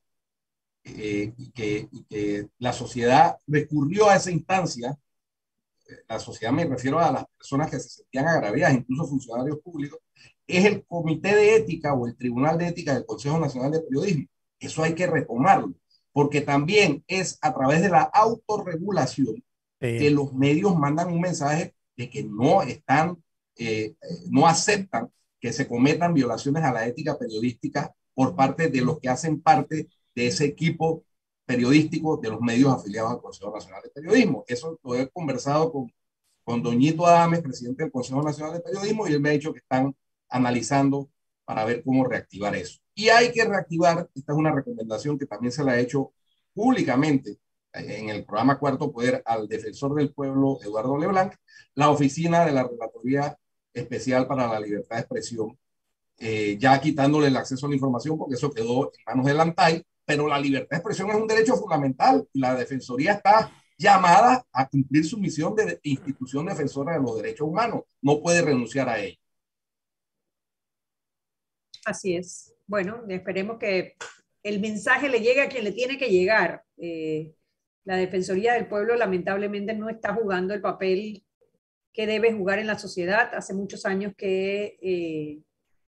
eh, 0.88 1.32
y, 1.36 1.50
que, 1.50 2.48
la 2.58 2.72
sociedad 2.72 3.36
recurrió 3.46 4.08
a 4.08 4.16
esa 4.16 4.30
instancia, 4.30 4.96
eh, 5.88 5.94
la 6.08 6.20
sociedad 6.20 6.52
me 6.52 6.64
refiero 6.64 7.00
a 7.00 7.10
las 7.10 7.26
personas 7.36 7.70
que 7.70 7.80
se 7.80 7.88
sentían 7.88 8.28
agraviadas, 8.28 8.76
incluso 8.76 9.08
funcionarios 9.08 9.58
públicos, 9.60 9.98
es 10.46 10.64
el 10.64 10.84
Comité 10.86 11.34
de 11.34 11.56
Ética 11.56 11.92
o 11.94 12.06
el 12.06 12.16
Tribunal 12.16 12.56
de 12.56 12.68
Ética 12.68 12.94
del 12.94 13.04
Consejo 13.04 13.38
Nacional 13.38 13.72
de 13.72 13.80
Periodismo. 13.80 14.26
Eso 14.60 14.84
hay 14.84 14.94
que 14.94 15.08
retomarlo, 15.08 15.74
porque 16.12 16.40
también 16.40 17.02
es 17.08 17.36
a 17.42 17.52
través 17.52 17.82
de 17.82 17.88
la 17.88 18.02
autorregulación 18.02 19.42
que 19.80 20.10
los 20.10 20.32
medios 20.32 20.76
mandan 20.76 21.12
un 21.12 21.20
mensaje 21.20 21.74
de 21.96 22.08
que 22.08 22.22
no 22.22 22.62
están, 22.62 23.22
eh, 23.56 23.94
no 24.30 24.46
aceptan 24.46 25.10
que 25.40 25.52
se 25.52 25.66
cometan 25.68 26.14
violaciones 26.14 26.62
a 26.62 26.72
la 26.72 26.86
ética 26.86 27.18
periodística 27.18 27.92
por 28.14 28.34
parte 28.34 28.68
de 28.68 28.80
los 28.80 28.98
que 29.00 29.08
hacen 29.08 29.40
parte 29.40 29.88
de 30.16 30.26
ese 30.26 30.46
equipo 30.46 31.04
periodístico 31.44 32.16
de 32.16 32.30
los 32.30 32.40
medios 32.40 32.72
afiliados 32.72 33.12
al 33.12 33.20
Consejo 33.20 33.54
Nacional 33.54 33.82
de 33.82 33.90
Periodismo. 33.90 34.44
Eso 34.48 34.80
lo 34.82 34.96
he 34.96 35.08
conversado 35.10 35.70
con, 35.70 35.92
con 36.42 36.62
Doñito 36.62 37.06
Adames, 37.06 37.40
presidente 37.40 37.84
del 37.84 37.92
Consejo 37.92 38.22
Nacional 38.22 38.54
de 38.54 38.60
Periodismo, 38.60 39.06
y 39.06 39.12
él 39.12 39.20
me 39.20 39.28
ha 39.28 39.32
dicho 39.32 39.52
que 39.52 39.60
están 39.60 39.94
analizando 40.28 41.08
para 41.44 41.64
ver 41.64 41.84
cómo 41.84 42.04
reactivar 42.04 42.56
eso. 42.56 42.80
Y 42.94 43.10
hay 43.10 43.30
que 43.30 43.44
reactivar, 43.44 44.08
esta 44.14 44.32
es 44.32 44.38
una 44.38 44.52
recomendación 44.52 45.18
que 45.18 45.26
también 45.26 45.52
se 45.52 45.62
la 45.62 45.72
ha 45.72 45.78
hecho 45.78 46.12
públicamente 46.52 47.38
en 47.74 48.08
el 48.08 48.24
programa 48.24 48.58
Cuarto 48.58 48.90
Poder 48.90 49.22
al 49.26 49.46
defensor 49.46 49.94
del 49.94 50.12
pueblo, 50.12 50.58
Eduardo 50.62 50.96
Leblanc, 50.96 51.34
la 51.74 51.90
oficina 51.90 52.44
de 52.44 52.52
la 52.52 52.64
Relatoría 52.64 53.38
Especial 53.74 54.26
para 54.26 54.48
la 54.48 54.58
Libertad 54.58 54.96
de 54.96 55.02
Expresión, 55.02 55.58
eh, 56.18 56.56
ya 56.58 56.80
quitándole 56.80 57.26
el 57.26 57.36
acceso 57.36 57.66
a 57.66 57.68
la 57.68 57.74
información 57.74 58.16
porque 58.16 58.34
eso 58.34 58.50
quedó 58.50 58.86
en 58.86 59.04
manos 59.06 59.26
del 59.26 59.40
ANTAI, 59.40 59.84
pero 60.06 60.28
la 60.28 60.38
libertad 60.38 60.70
de 60.70 60.76
expresión 60.76 61.10
es 61.10 61.16
un 61.16 61.26
derecho 61.26 61.56
fundamental 61.56 62.26
y 62.32 62.40
la 62.40 62.54
Defensoría 62.54 63.14
está 63.14 63.50
llamada 63.76 64.46
a 64.52 64.68
cumplir 64.68 65.04
su 65.04 65.18
misión 65.18 65.54
de 65.54 65.78
institución 65.82 66.46
defensora 66.46 66.94
de 66.94 67.02
los 67.02 67.16
derechos 67.16 67.46
humanos. 67.46 67.82
No 68.00 68.22
puede 68.22 68.40
renunciar 68.40 68.88
a 68.88 68.98
ella. 68.98 69.18
Así 71.84 72.16
es. 72.16 72.54
Bueno, 72.66 73.02
esperemos 73.08 73.58
que 73.58 73.96
el 74.42 74.60
mensaje 74.60 75.08
le 75.08 75.20
llegue 75.20 75.42
a 75.42 75.48
quien 75.48 75.64
le 75.64 75.72
tiene 75.72 75.98
que 75.98 76.08
llegar. 76.08 76.62
Eh, 76.78 77.34
la 77.84 77.96
Defensoría 77.96 78.54
del 78.54 78.68
Pueblo 78.68 78.96
lamentablemente 78.96 79.74
no 79.74 79.88
está 79.88 80.14
jugando 80.14 80.54
el 80.54 80.60
papel 80.60 81.24
que 81.92 82.06
debe 82.06 82.32
jugar 82.32 82.58
en 82.58 82.66
la 82.66 82.78
sociedad. 82.78 83.34
Hace 83.34 83.54
muchos 83.54 83.86
años 83.86 84.14
que 84.16 84.78
eh, 84.80 85.42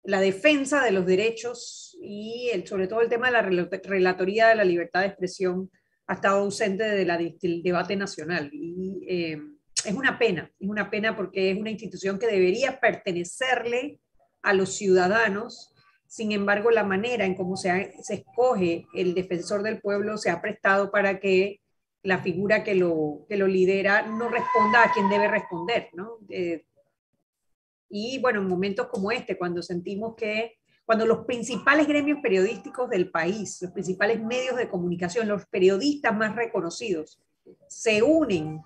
la 0.07 0.21
defensa 0.21 0.85
de 0.85 0.93
los 0.93 1.05
derechos 1.05 1.99
y 2.01 2.51
sobre 2.65 2.87
todo 2.87 3.01
el 3.01 3.09
tema 3.09 3.27
de 3.27 3.33
la 3.33 3.43
relatoría 3.43 4.49
de 4.49 4.55
la 4.55 4.65
libertad 4.65 5.01
de 5.01 5.09
expresión 5.09 5.71
ha 6.07 6.15
estado 6.15 6.39
ausente 6.39 6.85
de 6.85 7.05
del 7.41 7.63
debate 7.63 7.97
nacional. 7.97 8.49
Y 8.53 9.05
eh, 9.09 9.41
es 9.85 9.93
una 9.93 10.19
pena, 10.19 10.51
es 10.59 10.69
una 10.69 10.91
pena 10.91 11.17
porque 11.17 11.51
es 11.51 11.59
una 11.59 11.71
institución 11.71 12.19
que 12.19 12.29
debería 12.29 12.79
pertenecerle 12.79 13.99
a 14.43 14.53
los 14.53 14.75
ciudadanos. 14.75 15.75
Sin 16.07 16.31
embargo, 16.31 16.71
la 16.71 16.85
manera 16.85 17.25
en 17.25 17.35
cómo 17.35 17.57
se, 17.57 17.93
se 18.03 18.15
escoge 18.15 18.87
el 18.95 19.13
defensor 19.13 19.65
del 19.65 19.81
pueblo 19.81 20.19
se 20.19 20.31
ha 20.31 20.41
prestado 20.41 20.93
para 20.93 21.19
que 21.19 21.61
la 22.05 22.19
figura 22.19 22.63
que 22.63 22.77
lo, 22.77 23.27
que 23.29 23.37
lo 23.37 23.49
lidera 23.49 24.03
no 24.03 24.29
responda 24.29 24.85
a 24.85 24.93
quien 24.93 25.09
debe 25.09 25.27
responder, 25.27 25.89
¿no? 25.95 26.19
Eh, 26.29 26.65
y 27.89 28.19
bueno, 28.19 28.41
en 28.41 28.49
momentos 28.49 28.89
como 28.89 29.11
este, 29.11 29.39
cuando 29.39 29.63
sentimos 29.63 30.15
que, 30.17 30.59
cuando 30.85 31.07
los 31.07 31.25
principales 31.27 31.89
gremios 31.89 32.19
periodísticos 32.23 32.89
del 32.89 33.11
país, 33.11 33.59
los 33.61 33.73
principales 33.73 34.23
medios 34.23 34.57
de 34.57 34.69
comunicación, 34.69 35.29
los 35.29 35.47
periodistas 35.47 36.17
más 36.17 36.37
reconocidos, 36.37 37.21
se 37.69 38.03
unen 38.03 38.63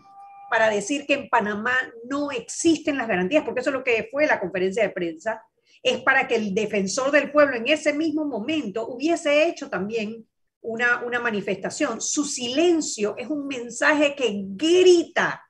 para 0.51 0.69
decir 0.69 1.07
que 1.07 1.15
en 1.15 1.29
Panamá 1.29 1.75
no 2.09 2.31
existen 2.31 2.99
las 2.99 3.09
garantías, 3.09 3.45
porque 3.45 3.61
eso 3.61 3.71
es 3.71 3.75
lo 3.75 3.85
que 3.85 4.09
fue 4.11 4.27
la 4.27 4.41
conferencia 4.41 4.83
de 4.83 4.91
prensa, 4.91 5.43
es 5.83 6.03
para 6.03 6.29
que 6.29 6.37
el 6.37 6.55
defensor 6.55 7.11
del 7.11 7.31
pueblo 7.31 7.57
en 7.57 7.69
ese 7.69 7.93
mismo 7.93 8.25
momento 8.25 8.87
hubiese 8.89 9.47
hecho 9.47 9.71
también 9.71 10.27
una, 10.61 11.03
una 11.05 11.21
manifestación. 11.21 12.01
Su 12.01 12.25
silencio 12.25 13.15
es 13.17 13.29
un 13.29 13.47
mensaje 13.47 14.15
que 14.15 14.43
grita 14.49 15.50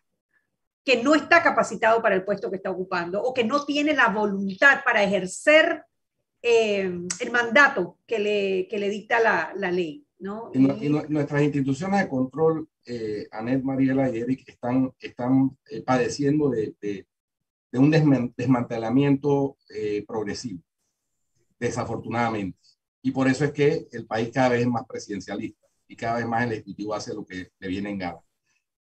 que 0.85 1.03
no 1.03 1.15
está 1.15 1.43
capacitado 1.43 2.01
para 2.03 2.15
el 2.15 2.25
puesto 2.25 2.51
que 2.51 2.57
está 2.57 2.71
ocupando 2.71 3.23
o 3.23 3.35
que 3.35 3.45
no 3.45 3.65
tiene 3.65 3.95
la 3.95 4.09
voluntad 4.09 4.83
para 4.85 5.03
ejercer 5.03 5.85
eh, 6.43 6.91
el 7.21 7.31
mandato 7.31 7.99
que 8.07 8.19
le, 8.19 8.69
que 8.69 8.79
le 8.79 8.89
dicta 8.89 9.21
la, 9.21 9.53
la 9.57 9.71
ley. 9.71 10.07
¿no? 10.21 10.51
Y, 10.55 10.89
nuestras 10.89 11.43
instituciones 11.43 12.01
de 12.01 12.09
control, 12.09 12.69
eh, 12.87 13.27
Anet, 13.31 13.63
Mariela 13.63 14.11
y 14.11 14.19
Eric, 14.19 14.49
están, 14.49 14.93
están 15.01 15.57
eh, 15.71 15.83
padeciendo 15.83 16.51
de, 16.51 16.75
de, 16.81 17.07
de, 17.73 17.79
un 17.79 17.91
desmantelamiento 17.91 19.57
eh, 19.75 20.05
progresivo, 20.07 20.63
desafortunadamente. 21.59 22.59
Y 23.03 23.13
por 23.13 23.29
eso 23.29 23.45
es 23.45 23.53
que 23.53 23.89
el 23.93 24.07
país 24.07 24.31
cada 24.33 24.51
vez 24.51 24.61
es 24.61 24.67
más 24.67 24.85
presidencialista 24.87 25.67
y 25.89 25.97
cada 25.97 26.17
vez 26.19 26.27
más 26.27 26.45
el 26.45 26.53
Ejecutivo 26.53 26.95
hace 26.95 27.15
lo 27.15 27.25
que 27.25 27.51
le 27.59 27.69
viene 27.69 27.91
en 27.91 27.99
gana. 27.99 28.21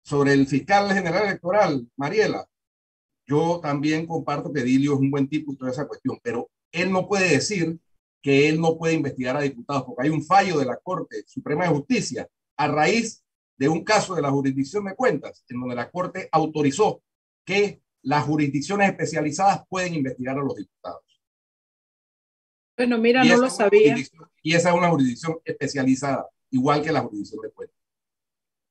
Sobre 0.03 0.33
el 0.33 0.47
fiscal 0.47 0.91
general 0.93 1.25
electoral, 1.25 1.87
Mariela, 1.95 2.45
yo 3.25 3.59
también 3.61 4.07
comparto 4.07 4.51
que 4.51 4.63
Dilio 4.63 4.93
es 4.93 4.99
un 4.99 5.11
buen 5.11 5.27
tipo 5.27 5.53
y 5.53 5.57
toda 5.57 5.71
esa 5.71 5.87
cuestión, 5.87 6.19
pero 6.21 6.49
él 6.71 6.91
no 6.91 7.07
puede 7.07 7.29
decir 7.29 7.79
que 8.21 8.49
él 8.49 8.59
no 8.59 8.77
puede 8.77 8.93
investigar 8.93 9.35
a 9.37 9.41
diputados, 9.41 9.83
porque 9.83 10.03
hay 10.03 10.09
un 10.09 10.23
fallo 10.23 10.59
de 10.59 10.65
la 10.65 10.77
Corte 10.77 11.23
Suprema 11.25 11.63
de 11.63 11.71
Justicia 11.71 12.27
a 12.57 12.67
raíz 12.67 13.23
de 13.57 13.69
un 13.69 13.83
caso 13.83 14.15
de 14.15 14.21
la 14.21 14.31
jurisdicción 14.31 14.85
de 14.85 14.95
cuentas, 14.95 15.43
en 15.47 15.59
donde 15.59 15.75
la 15.75 15.89
Corte 15.89 16.29
autorizó 16.31 17.01
que 17.45 17.81
las 18.03 18.25
jurisdicciones 18.25 18.89
especializadas 18.89 19.63
pueden 19.69 19.95
investigar 19.95 20.37
a 20.37 20.41
los 20.41 20.55
diputados. 20.55 21.03
Bueno, 22.77 22.97
mira, 22.97 23.23
no 23.23 23.37
lo 23.37 23.49
sabía. 23.49 23.95
Y 24.41 24.55
esa 24.55 24.69
es 24.69 24.75
una 24.75 24.89
jurisdicción 24.89 25.37
especializada, 25.45 26.27
igual 26.49 26.81
que 26.81 26.91
la 26.91 27.01
jurisdicción 27.01 27.41
de 27.41 27.51
cuentas. 27.51 27.77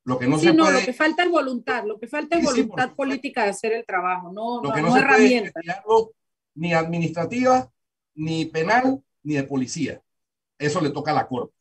Lo 0.05 0.19
que 0.19 0.27
no 0.27 0.39
se 0.39 0.53
no, 0.55 0.71
lo 0.71 0.81
que 0.81 0.93
falta 0.93 1.25
es 1.25 1.31
voluntad, 1.31 1.85
lo 1.85 1.99
que 1.99 2.09
falta 2.09 2.39
es 2.39 2.45
voluntad 2.45 2.95
política 2.95 3.45
de 3.45 3.51
hacer 3.51 3.73
el 3.73 3.85
trabajo, 3.85 4.33
no, 4.33 4.63
lo 4.63 4.73
que 4.73 4.81
no, 4.81 4.93
se 4.93 5.01
herramientas. 5.01 5.63
ni 6.55 6.73
administrativa, 6.73 7.71
ni 8.15 8.47
penal, 8.47 9.03
ni 9.23 9.35
de 9.35 9.45
policía. 9.45 10.01
Eso 10.59 10.81
le 10.81 10.91
toca 10.91 11.11
a 11.11 11.15
la 11.15 11.29
Corte. 11.29 11.55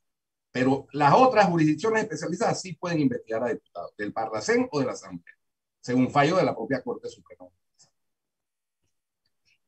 Pero 0.52 0.88
las 0.94 1.14
otras 1.14 1.48
jurisdicciones 1.48 2.04
especializadas 2.04 2.62
sí 2.62 2.74
pueden 2.74 3.00
investigar 3.00 3.44
a 3.44 3.50
diputados, 3.50 3.96
del 3.98 4.14
Parlacén 4.14 4.68
o 4.72 4.80
de 4.80 4.86
la 4.86 4.94
Asamblea, 4.94 5.36
según 5.80 6.10
fallo 6.10 6.38
de 6.38 6.44
la 6.44 6.56
propia 6.56 6.82
Corte 6.82 7.08
Suprema. 7.08 7.46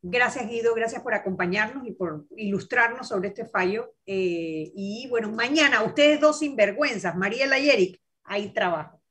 Gracias 0.03 0.49
Guido, 0.49 0.74
gracias 0.74 1.03
por 1.03 1.13
acompañarnos 1.13 1.86
y 1.86 1.91
por 1.91 2.26
ilustrarnos 2.36 3.07
sobre 3.07 3.30
este 3.30 3.45
fallo. 3.45 3.93
Eh, 4.07 4.72
y 4.76 5.07
bueno, 5.09 5.32
mañana 5.32 5.84
ustedes 5.84 6.19
dos 6.19 6.39
sinvergüenzas, 6.39 7.15
Mariela 7.15 7.59
y 7.59 7.69
Eric, 7.69 8.01
hay 8.24 8.53
trabajo. 8.53 9.01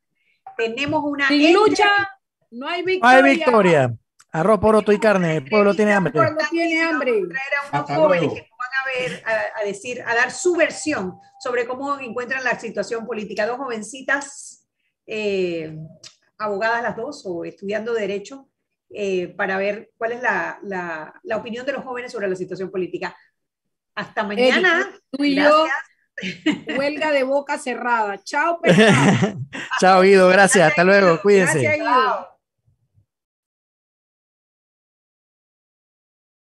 Tenemos 0.57 1.03
una... 1.05 1.29
Sin 1.29 1.53
lucha, 1.53 1.89
no 2.51 2.69
hay 2.69 2.83
victoria. 2.83 3.21
No 3.21 3.27
hay 3.27 3.37
victoria. 3.37 3.97
Arroz, 4.33 4.61
poroto 4.61 4.93
y 4.93 4.99
carne, 4.99 5.39
el 5.39 5.49
pueblo 5.49 5.75
tiene 5.75 5.93
hambre. 5.93 6.13
El 6.15 6.25
pueblo 6.25 6.41
tiene 6.51 6.83
hambre. 6.83 7.13
Traer 7.29 7.53
a 7.73 7.79
unos 7.79 7.91
jóvenes 7.91 8.33
que 8.33 8.41
nos 8.41 8.59
van 8.59 8.71
a 8.81 9.09
ver, 9.09 9.25
a, 9.57 9.65
decir, 9.65 10.03
a 10.07 10.15
dar 10.15 10.31
su 10.31 10.55
versión 10.55 11.19
sobre 11.41 11.67
cómo 11.67 11.99
encuentran 11.99 12.45
la 12.45 12.59
situación 12.59 13.07
política. 13.07 13.47
Dos 13.47 13.57
jovencitas, 13.57 14.69
eh, 15.07 15.77
abogadas 16.39 16.83
las 16.83 16.97
dos 16.97 17.25
o 17.27 17.45
estudiando 17.45 17.93
Derecho, 17.93 18.49
eh, 18.91 19.29
para 19.29 19.57
ver 19.57 19.91
cuál 19.97 20.13
es 20.13 20.23
la, 20.23 20.61
la, 20.63 21.15
la, 21.25 21.37
opinión 21.37 21.67
de 21.67 21.73
los 21.73 21.85
jóvenes 21.85 22.13
sobre 22.13 22.29
la 22.29 22.37
situación 22.37 22.71
política. 22.71 23.17
Hasta 23.97 24.23
mañana. 24.23 24.91
tú 25.11 25.25
y 25.25 25.35
yo, 25.35 25.67
huelga 26.77 27.11
de 27.11 27.23
boca 27.25 27.59
cerrada. 27.59 28.19
Chao, 28.23 28.61
Chao, 29.81 30.03
Guido. 30.03 30.29
Gracias. 30.29 30.69
Hasta 30.69 30.85
luego. 30.85 31.21
Cuídense. 31.21 31.61
Gracias, 31.61 31.77
Guido. 31.77 32.30